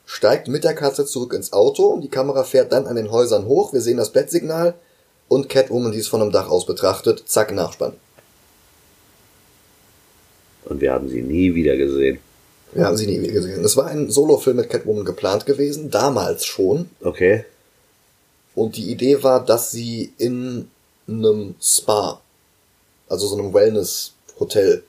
Steigt 0.07 0.49
mit 0.49 0.65
der 0.65 0.75
Katze 0.75 1.05
zurück 1.05 1.35
ins 1.35 1.53
Auto 1.53 1.85
und 1.85 2.01
die 2.03 2.09
Kamera 2.09 2.45
fährt 2.45 2.73
dann 2.73 2.87
an 2.87 2.97
den 2.97 3.11
Häusern 3.11 3.47
hoch, 3.47 3.73
wir 3.73 3.83
sehen 3.83 3.99
das 3.99 4.11
Bettsignal 4.11 4.75
und 5.29 5.49
Catwoman, 5.49 5.93
die 5.93 5.99
es 5.99 6.09
von 6.09 6.23
einem 6.23 6.33
Dach 6.33 6.49
aus 6.49 6.67
betrachtet, 6.67 7.25
zack, 7.27 7.55
Nachspann. 7.55 7.93
Und 10.65 10.81
wir 10.81 10.93
haben 10.93 11.09
sie 11.09 11.23
nie 11.23 11.55
wieder 11.55 11.77
gesehen. 11.77 12.19
Wir 12.73 12.87
haben 12.87 12.97
sie 12.97 13.07
nie 13.07 13.21
wieder 13.21 13.33
gesehen. 13.33 13.63
Es 13.65 13.77
war 13.77 13.87
ein 13.87 14.11
Solofilm 14.11 14.57
mit 14.57 14.71
Catwoman 14.71 15.05
geplant 15.05 15.45
gewesen, 15.45 15.91
damals 15.91 16.47
schon. 16.47 16.89
Okay? 17.03 17.45
Und 18.55 18.77
die 18.77 18.91
Idee 18.91 19.23
war, 19.23 19.45
dass 19.45 19.71
sie 19.71 20.13
in 20.19 20.71
einem 21.09 21.55
Spa, 21.61 22.21
also 23.09 23.27
so 23.27 23.39
einem 23.39 23.55
Wellness-Hotel, 23.55 24.83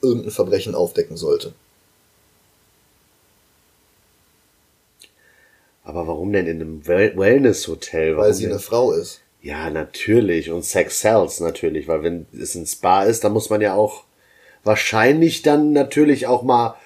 irgendein 0.00 0.30
Verbrechen 0.30 0.74
aufdecken 0.74 1.16
sollte. 1.16 1.52
Aber 5.84 6.06
warum 6.06 6.32
denn 6.32 6.46
in 6.46 6.60
einem 6.60 6.86
Well 6.86 7.16
Wellness-Hotel? 7.16 8.16
Weil 8.16 8.32
sie 8.34 8.44
denn? 8.44 8.52
eine 8.52 8.60
Frau 8.60 8.92
ist. 8.92 9.20
Ja, 9.42 9.70
natürlich. 9.70 10.50
Und 10.50 10.64
Sex 10.64 11.00
sells 11.00 11.40
natürlich, 11.40 11.88
weil 11.88 12.02
wenn 12.02 12.26
es 12.32 12.54
ein 12.54 12.66
Spa 12.66 13.04
ist, 13.04 13.24
dann 13.24 13.32
muss 13.32 13.50
man 13.50 13.60
ja 13.60 13.74
auch 13.74 14.04
wahrscheinlich 14.64 15.42
dann 15.42 15.72
natürlich 15.72 16.26
auch 16.26 16.42
mal 16.42 16.76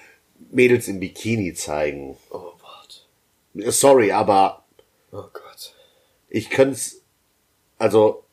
Mädels 0.51 0.87
im 0.87 0.99
Bikini 0.99 1.53
zeigen. 1.53 2.17
Oh 2.31 2.51
Gott. 2.59 3.73
Sorry, 3.73 4.11
aber 4.11 4.63
Oh 5.11 5.23
Gott. 5.33 5.46
Ich 6.37 6.51
könnte 6.51 6.73
es, 6.73 7.01
also 7.79 8.23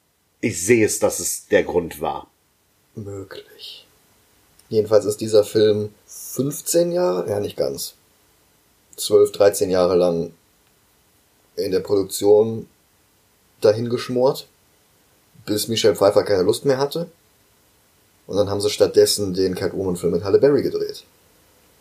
ich 0.42 0.62
sehe 0.62 0.84
es, 0.84 0.98
dass 0.98 1.20
es 1.20 1.48
der 1.48 1.64
Grund 1.64 2.02
war. 2.02 2.28
Möglich. 2.94 3.86
Jedenfalls 4.68 5.06
ist 5.06 5.22
dieser 5.22 5.42
Film 5.42 5.94
15 6.06 6.92
Jahre, 6.92 7.30
ja 7.30 7.40
nicht 7.40 7.56
ganz, 7.56 7.94
12, 8.96 9.32
13 9.32 9.70
Jahre 9.70 9.96
lang 9.96 10.34
in 11.56 11.72
der 11.72 11.80
Produktion 11.80 12.68
dahingeschmort, 13.62 14.48
bis 15.46 15.68
Michelle 15.68 15.96
Pfeiffer 15.96 16.24
keine 16.24 16.42
Lust 16.42 16.66
mehr 16.66 16.78
hatte. 16.78 17.08
Und 18.26 18.36
dann 18.36 18.50
haben 18.50 18.60
sie 18.60 18.70
stattdessen 18.70 19.32
den 19.32 19.54
Catwoman-Film 19.54 20.12
mit 20.12 20.24
Halle 20.24 20.38
Berry 20.38 20.62
gedreht. 20.62 21.04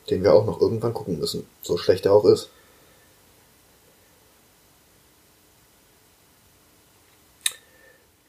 Den 0.10 0.24
wir 0.24 0.34
auch 0.34 0.46
noch 0.46 0.62
irgendwann 0.62 0.94
gucken 0.94 1.20
müssen. 1.20 1.46
So 1.62 1.78
schlecht 1.78 2.06
er 2.06 2.14
auch 2.14 2.26
ist. 2.26 2.50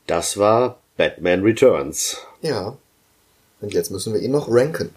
Das 0.07 0.37
war 0.37 0.79
Batman 0.97 1.43
Returns. 1.43 2.19
Ja. 2.43 2.77
Und 3.61 3.73
jetzt 3.73 3.91
müssen 3.91 4.13
wir 4.13 4.21
ihn 4.21 4.33
noch 4.33 4.49
ranken. 4.49 4.95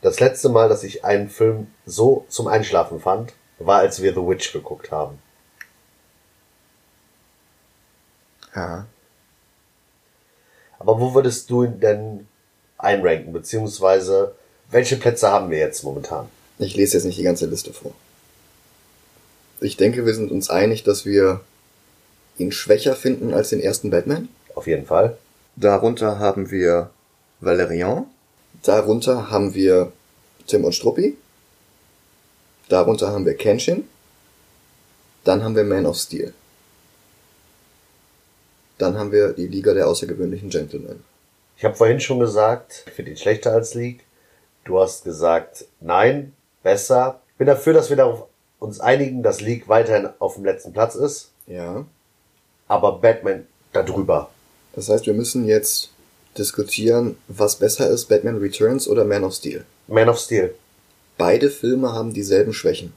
Das 0.00 0.20
letzte 0.20 0.48
Mal, 0.48 0.68
dass 0.68 0.84
ich 0.84 1.04
einen 1.04 1.28
Film 1.28 1.68
so 1.84 2.24
zum 2.28 2.46
Einschlafen 2.46 3.00
fand, 3.00 3.32
war, 3.58 3.80
als 3.80 4.00
wir 4.00 4.14
The 4.14 4.20
Witch 4.20 4.52
geguckt 4.52 4.90
haben. 4.90 5.18
Ja. 8.54 8.86
Aber 10.78 11.00
wo 11.00 11.14
würdest 11.14 11.50
du 11.50 11.64
ihn 11.64 11.80
denn 11.80 12.28
einranken? 12.78 13.32
Beziehungsweise, 13.32 14.34
welche 14.70 14.96
Plätze 14.96 15.30
haben 15.30 15.50
wir 15.50 15.58
jetzt 15.58 15.82
momentan? 15.82 16.28
Ich 16.58 16.76
lese 16.76 16.96
jetzt 16.96 17.04
nicht 17.04 17.18
die 17.18 17.24
ganze 17.24 17.46
Liste 17.46 17.72
vor. 17.72 17.92
Ich 19.60 19.76
denke, 19.76 20.06
wir 20.06 20.14
sind 20.14 20.30
uns 20.30 20.50
einig, 20.50 20.84
dass 20.84 21.04
wir 21.04 21.40
ihn 22.40 22.52
schwächer 22.52 22.94
finden 22.94 23.34
als 23.34 23.50
den 23.50 23.60
ersten 23.60 23.90
Batman. 23.90 24.28
Auf 24.54 24.66
jeden 24.66 24.86
Fall. 24.86 25.16
Darunter 25.56 26.18
haben 26.18 26.50
wir 26.50 26.90
Valerian. 27.40 28.06
Darunter 28.62 29.30
haben 29.30 29.54
wir 29.54 29.92
Tim 30.46 30.64
und 30.64 30.74
Struppi. 30.74 31.16
Darunter 32.68 33.08
haben 33.12 33.24
wir 33.24 33.36
Kenshin. 33.36 33.84
Dann 35.24 35.42
haben 35.42 35.56
wir 35.56 35.64
Man 35.64 35.86
of 35.86 35.96
Steel. 35.96 36.32
Dann 38.78 38.96
haben 38.96 39.12
wir 39.12 39.32
die 39.32 39.46
Liga 39.46 39.74
der 39.74 39.88
außergewöhnlichen 39.88 40.50
Gentlemen. 40.50 41.02
Ich 41.56 41.64
habe 41.64 41.74
vorhin 41.74 41.98
schon 42.00 42.20
gesagt, 42.20 42.84
ich 42.86 42.92
finde 42.92 43.10
ihn 43.10 43.16
schlechter 43.16 43.52
als 43.52 43.74
League. 43.74 44.04
Du 44.64 44.78
hast 44.78 45.04
gesagt, 45.04 45.64
nein, 45.80 46.32
besser. 46.62 47.20
Ich 47.32 47.38
bin 47.38 47.46
dafür, 47.48 47.72
dass 47.72 47.90
wir 47.90 47.96
darauf 47.96 48.28
uns 48.60 48.80
einigen, 48.80 49.22
dass 49.22 49.40
League 49.40 49.68
weiterhin 49.68 50.08
auf 50.18 50.34
dem 50.34 50.44
letzten 50.44 50.72
Platz 50.72 50.94
ist, 50.94 51.30
Ja. 51.46 51.84
Aber 52.68 52.98
Batman 52.98 53.46
darüber. 53.72 54.30
Das 54.74 54.88
heißt, 54.88 55.06
wir 55.06 55.14
müssen 55.14 55.46
jetzt 55.46 55.90
diskutieren, 56.36 57.16
was 57.26 57.56
besser 57.56 57.90
ist, 57.90 58.06
Batman 58.08 58.38
Returns 58.38 58.86
oder 58.86 59.04
Man 59.04 59.24
of 59.24 59.34
Steel. 59.34 59.64
Man 59.88 60.08
of 60.08 60.18
Steel. 60.18 60.54
Beide 61.16 61.50
Filme 61.50 61.92
haben 61.92 62.14
dieselben 62.14 62.52
Schwächen. 62.52 62.92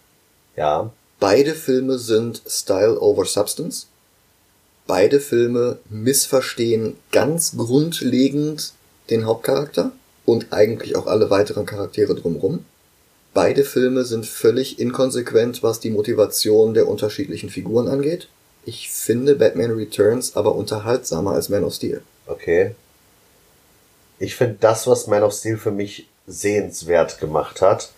Ja, 0.55 0.91
Beide 1.21 1.53
Filme 1.53 1.99
sind 1.99 2.41
Style 2.47 2.99
over 2.99 3.25
Substance. 3.25 3.85
Beide 4.87 5.19
Filme 5.19 5.77
missverstehen 5.87 6.97
ganz 7.11 7.55
grundlegend 7.55 8.73
den 9.11 9.27
Hauptcharakter 9.27 9.91
und 10.25 10.51
eigentlich 10.51 10.95
auch 10.95 11.05
alle 11.05 11.29
weiteren 11.29 11.67
Charaktere 11.67 12.15
drumherum. 12.15 12.65
Beide 13.35 13.63
Filme 13.63 14.03
sind 14.03 14.25
völlig 14.25 14.79
inkonsequent, 14.79 15.61
was 15.61 15.79
die 15.79 15.91
Motivation 15.91 16.73
der 16.73 16.87
unterschiedlichen 16.87 17.51
Figuren 17.51 17.87
angeht. 17.87 18.27
Ich 18.65 18.89
finde 18.91 19.35
Batman 19.35 19.71
Returns 19.71 20.35
aber 20.35 20.55
unterhaltsamer 20.55 21.33
als 21.33 21.49
Man 21.49 21.63
of 21.63 21.73
Steel. 21.73 22.01
okay. 22.27 22.75
Ich 24.19 24.35
finde, 24.35 24.57
das, 24.59 24.85
was 24.85 25.07
Man 25.07 25.23
of 25.23 25.33
Steel 25.33 25.57
für 25.57 25.71
mich 25.71 26.07
sehenswert 26.27 27.19
gemacht 27.19 27.59
hat, 27.61 27.89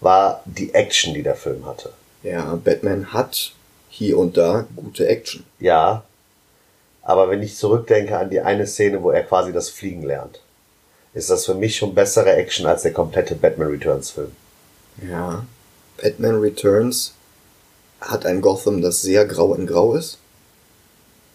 war 0.00 0.42
die 0.44 0.74
Action, 0.74 1.14
die 1.14 1.22
der 1.22 1.36
Film 1.36 1.64
hatte. 1.64 1.90
Ja, 2.22 2.54
Batman 2.62 3.14
hat 3.14 3.52
hier 3.88 4.18
und 4.18 4.36
da 4.36 4.66
gute 4.76 5.08
Action. 5.08 5.44
Ja, 5.58 6.04
aber 7.02 7.30
wenn 7.30 7.42
ich 7.42 7.56
zurückdenke 7.56 8.16
an 8.18 8.30
die 8.30 8.40
eine 8.40 8.66
Szene, 8.66 9.02
wo 9.02 9.10
er 9.10 9.22
quasi 9.22 9.52
das 9.52 9.70
Fliegen 9.70 10.02
lernt, 10.02 10.40
ist 11.14 11.30
das 11.30 11.46
für 11.46 11.54
mich 11.54 11.76
schon 11.76 11.94
bessere 11.94 12.32
Action 12.32 12.66
als 12.66 12.82
der 12.82 12.92
komplette 12.92 13.34
Batman 13.34 13.68
Returns 13.68 14.10
Film. 14.10 14.32
Ja. 15.08 15.44
Batman 16.00 16.40
Returns 16.40 17.14
hat 18.00 18.26
ein 18.26 18.40
Gotham, 18.40 18.82
das 18.82 19.02
sehr 19.02 19.26
grau 19.26 19.54
in 19.54 19.66
grau 19.66 19.94
ist. 19.94 20.18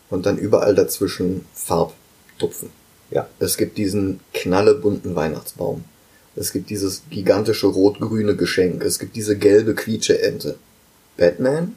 Und 0.09 0.25
dann 0.25 0.37
überall 0.37 0.75
dazwischen 0.75 1.45
Farbtupfen. 1.53 2.69
Ja. 3.11 3.27
Es 3.39 3.57
gibt 3.57 3.77
diesen 3.77 4.19
knallebunten 4.33 5.15
Weihnachtsbaum. 5.15 5.83
Es 6.35 6.51
gibt 6.51 6.69
dieses 6.69 7.03
gigantische 7.09 7.67
rot-grüne 7.67 8.35
Geschenk. 8.35 8.83
Es 8.83 8.99
gibt 8.99 9.15
diese 9.15 9.37
gelbe 9.37 9.73
Quietsche-Ente. 9.73 10.57
Batman, 11.17 11.75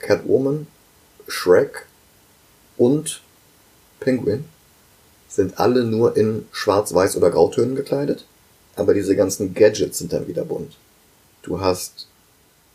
Catwoman, 0.00 0.66
Shrek 1.28 1.86
und 2.76 3.22
Penguin 4.00 4.44
sind 5.28 5.60
alle 5.60 5.84
nur 5.84 6.16
in 6.16 6.46
schwarz-weiß 6.50 7.16
oder 7.16 7.30
grautönen 7.30 7.76
gekleidet. 7.76 8.24
Aber 8.74 8.94
diese 8.94 9.14
ganzen 9.14 9.54
Gadgets 9.54 9.98
sind 9.98 10.12
dann 10.12 10.26
wieder 10.26 10.44
bunt. 10.44 10.76
Du 11.42 11.60
hast 11.60 12.08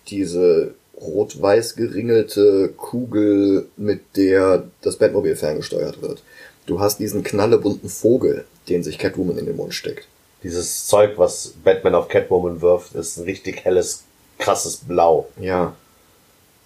diese 0.07 0.73
rot-weiß 0.99 1.75
geringelte 1.75 2.73
Kugel, 2.77 3.67
mit 3.77 4.01
der 4.15 4.65
das 4.81 4.97
Batmobil 4.97 5.35
ferngesteuert 5.35 6.01
wird. 6.01 6.23
Du 6.65 6.79
hast 6.79 6.99
diesen 6.99 7.23
knallebunten 7.23 7.89
Vogel, 7.89 8.45
den 8.69 8.83
sich 8.83 8.97
Catwoman 8.97 9.37
in 9.37 9.45
den 9.45 9.55
Mund 9.55 9.73
steckt. 9.73 10.07
Dieses 10.43 10.87
Zeug, 10.87 11.17
was 11.17 11.53
Batman 11.63 11.95
auf 11.95 12.07
Catwoman 12.07 12.61
wirft, 12.61 12.95
ist 12.95 13.17
ein 13.17 13.23
richtig 13.23 13.65
helles, 13.65 14.03
krasses 14.37 14.77
Blau. 14.77 15.27
Ja. 15.39 15.75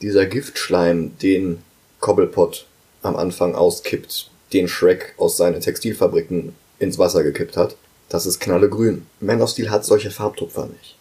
Dieser 0.01 0.25
Giftschleim, 0.25 1.17
den 1.21 1.61
Cobblepot 1.99 2.65
am 3.01 3.15
Anfang 3.15 3.55
auskippt, 3.55 4.29
den 4.53 4.67
Shrek 4.67 5.13
aus 5.17 5.37
seinen 5.37 5.61
Textilfabriken 5.61 6.55
ins 6.79 6.97
Wasser 6.97 7.23
gekippt 7.23 7.57
hat, 7.57 7.75
das 8.09 8.25
ist 8.25 8.39
knallegrün. 8.39 9.05
Man 9.19 9.41
of 9.41 9.49
Steel 9.49 9.69
hat 9.69 9.85
solche 9.85 10.11
Farbtupfer 10.11 10.67
nicht. 10.67 10.95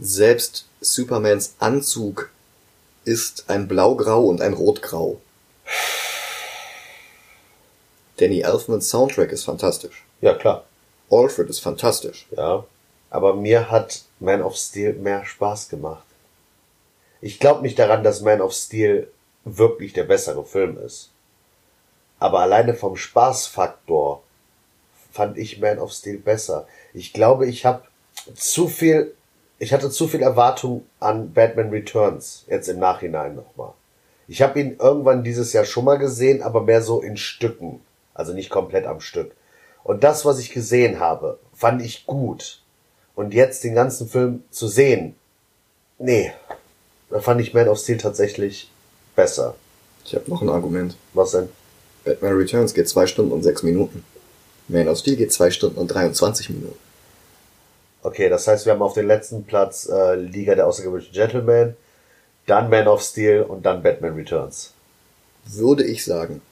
Selbst 0.00 0.66
Supermans 0.80 1.54
Anzug 1.58 2.30
ist 3.04 3.44
ein 3.48 3.68
Blaugrau 3.68 4.24
und 4.26 4.40
ein 4.40 4.54
Rotgrau. 4.54 5.20
Danny 8.16 8.40
Elfmans 8.40 8.90
Soundtrack 8.90 9.32
ist 9.32 9.44
fantastisch. 9.44 10.04
Ja, 10.20 10.34
klar. 10.34 10.64
Alfred 11.10 11.50
ist 11.50 11.60
fantastisch. 11.60 12.26
Ja. 12.36 12.64
Aber 13.10 13.34
mir 13.34 13.70
hat 13.70 14.02
Man 14.20 14.42
of 14.42 14.56
Steel 14.56 14.94
mehr 14.94 15.24
Spaß 15.24 15.68
gemacht. 15.68 16.04
Ich 17.20 17.40
glaube 17.40 17.62
nicht 17.62 17.78
daran, 17.78 18.04
dass 18.04 18.20
Man 18.20 18.40
of 18.40 18.52
Steel 18.52 19.10
wirklich 19.44 19.92
der 19.92 20.04
bessere 20.04 20.44
Film 20.44 20.78
ist. 20.78 21.10
Aber 22.18 22.40
alleine 22.40 22.74
vom 22.74 22.96
Spaßfaktor 22.96 24.22
fand 25.12 25.38
ich 25.38 25.60
Man 25.60 25.78
of 25.78 25.92
Steel 25.92 26.18
besser. 26.18 26.66
Ich 26.92 27.12
glaube, 27.12 27.46
ich 27.46 27.64
habe 27.64 27.84
zu 28.34 28.68
viel, 28.68 29.14
ich 29.58 29.72
hatte 29.72 29.90
zu 29.90 30.08
viel 30.08 30.22
Erwartung 30.22 30.84
an 31.00 31.32
Batman 31.32 31.70
Returns, 31.70 32.44
jetzt 32.48 32.68
im 32.68 32.78
Nachhinein 32.78 33.36
nochmal. 33.36 33.72
Ich 34.26 34.42
habe 34.42 34.60
ihn 34.60 34.76
irgendwann 34.78 35.22
dieses 35.22 35.52
Jahr 35.52 35.64
schon 35.64 35.84
mal 35.84 35.98
gesehen, 35.98 36.42
aber 36.42 36.62
mehr 36.62 36.82
so 36.82 37.00
in 37.00 37.16
Stücken. 37.16 37.80
Also 38.14 38.32
nicht 38.32 38.50
komplett 38.50 38.86
am 38.86 39.00
Stück. 39.00 39.32
Und 39.82 40.02
das, 40.02 40.24
was 40.24 40.38
ich 40.38 40.50
gesehen 40.50 40.98
habe, 40.98 41.38
fand 41.52 41.82
ich 41.82 42.06
gut. 42.06 42.62
Und 43.14 43.34
jetzt 43.34 43.64
den 43.64 43.74
ganzen 43.74 44.08
Film 44.08 44.42
zu 44.50 44.66
sehen, 44.66 45.14
nee, 45.98 46.32
da 47.10 47.20
fand 47.20 47.40
ich 47.40 47.54
Man 47.54 47.68
of 47.68 47.78
Steel 47.78 47.98
tatsächlich 47.98 48.70
besser. 49.14 49.54
Ich 50.04 50.14
habe 50.14 50.30
noch 50.30 50.42
ein 50.42 50.48
Argument. 50.48 50.96
Was 51.12 51.32
denn? 51.32 51.48
Batman 52.04 52.34
Returns 52.34 52.74
geht 52.74 52.88
zwei 52.88 53.06
Stunden 53.06 53.32
und 53.32 53.42
sechs 53.42 53.62
Minuten. 53.62 54.04
Man 54.68 54.88
of 54.88 54.98
Steel 54.98 55.16
geht 55.16 55.32
zwei 55.32 55.50
Stunden 55.50 55.78
und 55.78 55.88
23 55.88 56.50
Minuten. 56.50 56.78
Okay, 58.04 58.28
das 58.28 58.46
heißt, 58.46 58.66
wir 58.66 58.74
haben 58.74 58.82
auf 58.82 58.92
den 58.92 59.06
letzten 59.06 59.44
Platz 59.44 59.88
äh, 59.88 60.14
Liga 60.14 60.54
der 60.54 60.66
außergewöhnlichen 60.66 61.14
Gentlemen, 61.14 61.74
dann 62.44 62.68
Man 62.68 62.86
of 62.86 63.02
Steel 63.02 63.40
und 63.40 63.64
dann 63.64 63.82
Batman 63.82 64.14
Returns. 64.14 64.74
Würde 65.46 65.84
ich 65.84 66.04
sagen. 66.04 66.42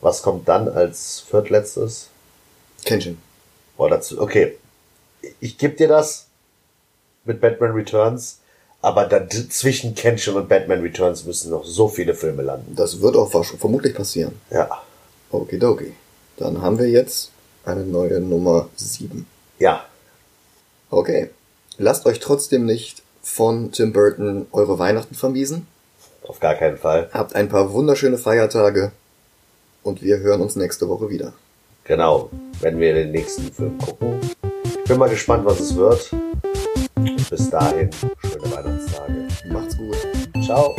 Was 0.00 0.22
kommt 0.22 0.48
dann 0.48 0.68
als 0.68 1.20
viertletztes? 1.20 2.08
Kenshin. 2.84 3.18
Boah, 3.76 3.88
dazu. 3.88 4.20
Okay. 4.20 4.58
Ich 5.38 5.56
gebe 5.56 5.76
dir 5.76 5.86
das 5.86 6.26
mit 7.24 7.40
Batman 7.40 7.70
Returns, 7.70 8.40
aber 8.80 9.04
da 9.04 9.28
zwischen 9.28 9.94
Kenshin 9.94 10.34
und 10.34 10.48
Batman 10.48 10.80
Returns 10.80 11.24
müssen 11.24 11.52
noch 11.52 11.64
so 11.64 11.86
viele 11.86 12.16
Filme 12.16 12.42
landen. 12.42 12.74
Das 12.74 13.00
wird 13.00 13.14
auch 13.14 13.30
vermutlich 13.30 13.94
passieren. 13.94 14.40
Ja. 14.50 14.82
Okidoki. 15.30 15.92
Dann 16.38 16.60
haben 16.60 16.80
wir 16.80 16.90
jetzt 16.90 17.30
eine 17.64 17.84
neue 17.84 18.20
Nummer 18.20 18.68
7. 18.76 19.26
Ja. 19.58 19.84
Okay. 20.90 21.30
Lasst 21.78 22.06
euch 22.06 22.20
trotzdem 22.20 22.66
nicht 22.66 23.02
von 23.22 23.72
Tim 23.72 23.92
Burton 23.92 24.46
eure 24.52 24.78
Weihnachten 24.78 25.14
vermiesen. 25.14 25.66
Auf 26.26 26.40
gar 26.40 26.54
keinen 26.54 26.76
Fall. 26.76 27.08
Habt 27.12 27.34
ein 27.34 27.48
paar 27.48 27.72
wunderschöne 27.72 28.18
Feiertage. 28.18 28.92
Und 29.82 30.02
wir 30.02 30.18
hören 30.18 30.40
uns 30.40 30.54
nächste 30.54 30.88
Woche 30.88 31.10
wieder. 31.10 31.32
Genau. 31.84 32.30
Wenn 32.60 32.78
wir 32.78 32.94
den 32.94 33.10
nächsten 33.10 33.52
Film 33.52 33.78
gucken. 33.78 34.20
Ich 34.64 34.84
bin 34.84 34.98
mal 34.98 35.08
gespannt, 35.08 35.44
was 35.44 35.60
es 35.60 35.74
wird. 35.74 36.10
Bis 37.30 37.50
dahin, 37.50 37.90
schöne 38.20 38.52
Weihnachtstage. 38.52 39.28
Macht's 39.48 39.76
gut. 39.76 39.96
Ciao. 40.44 40.76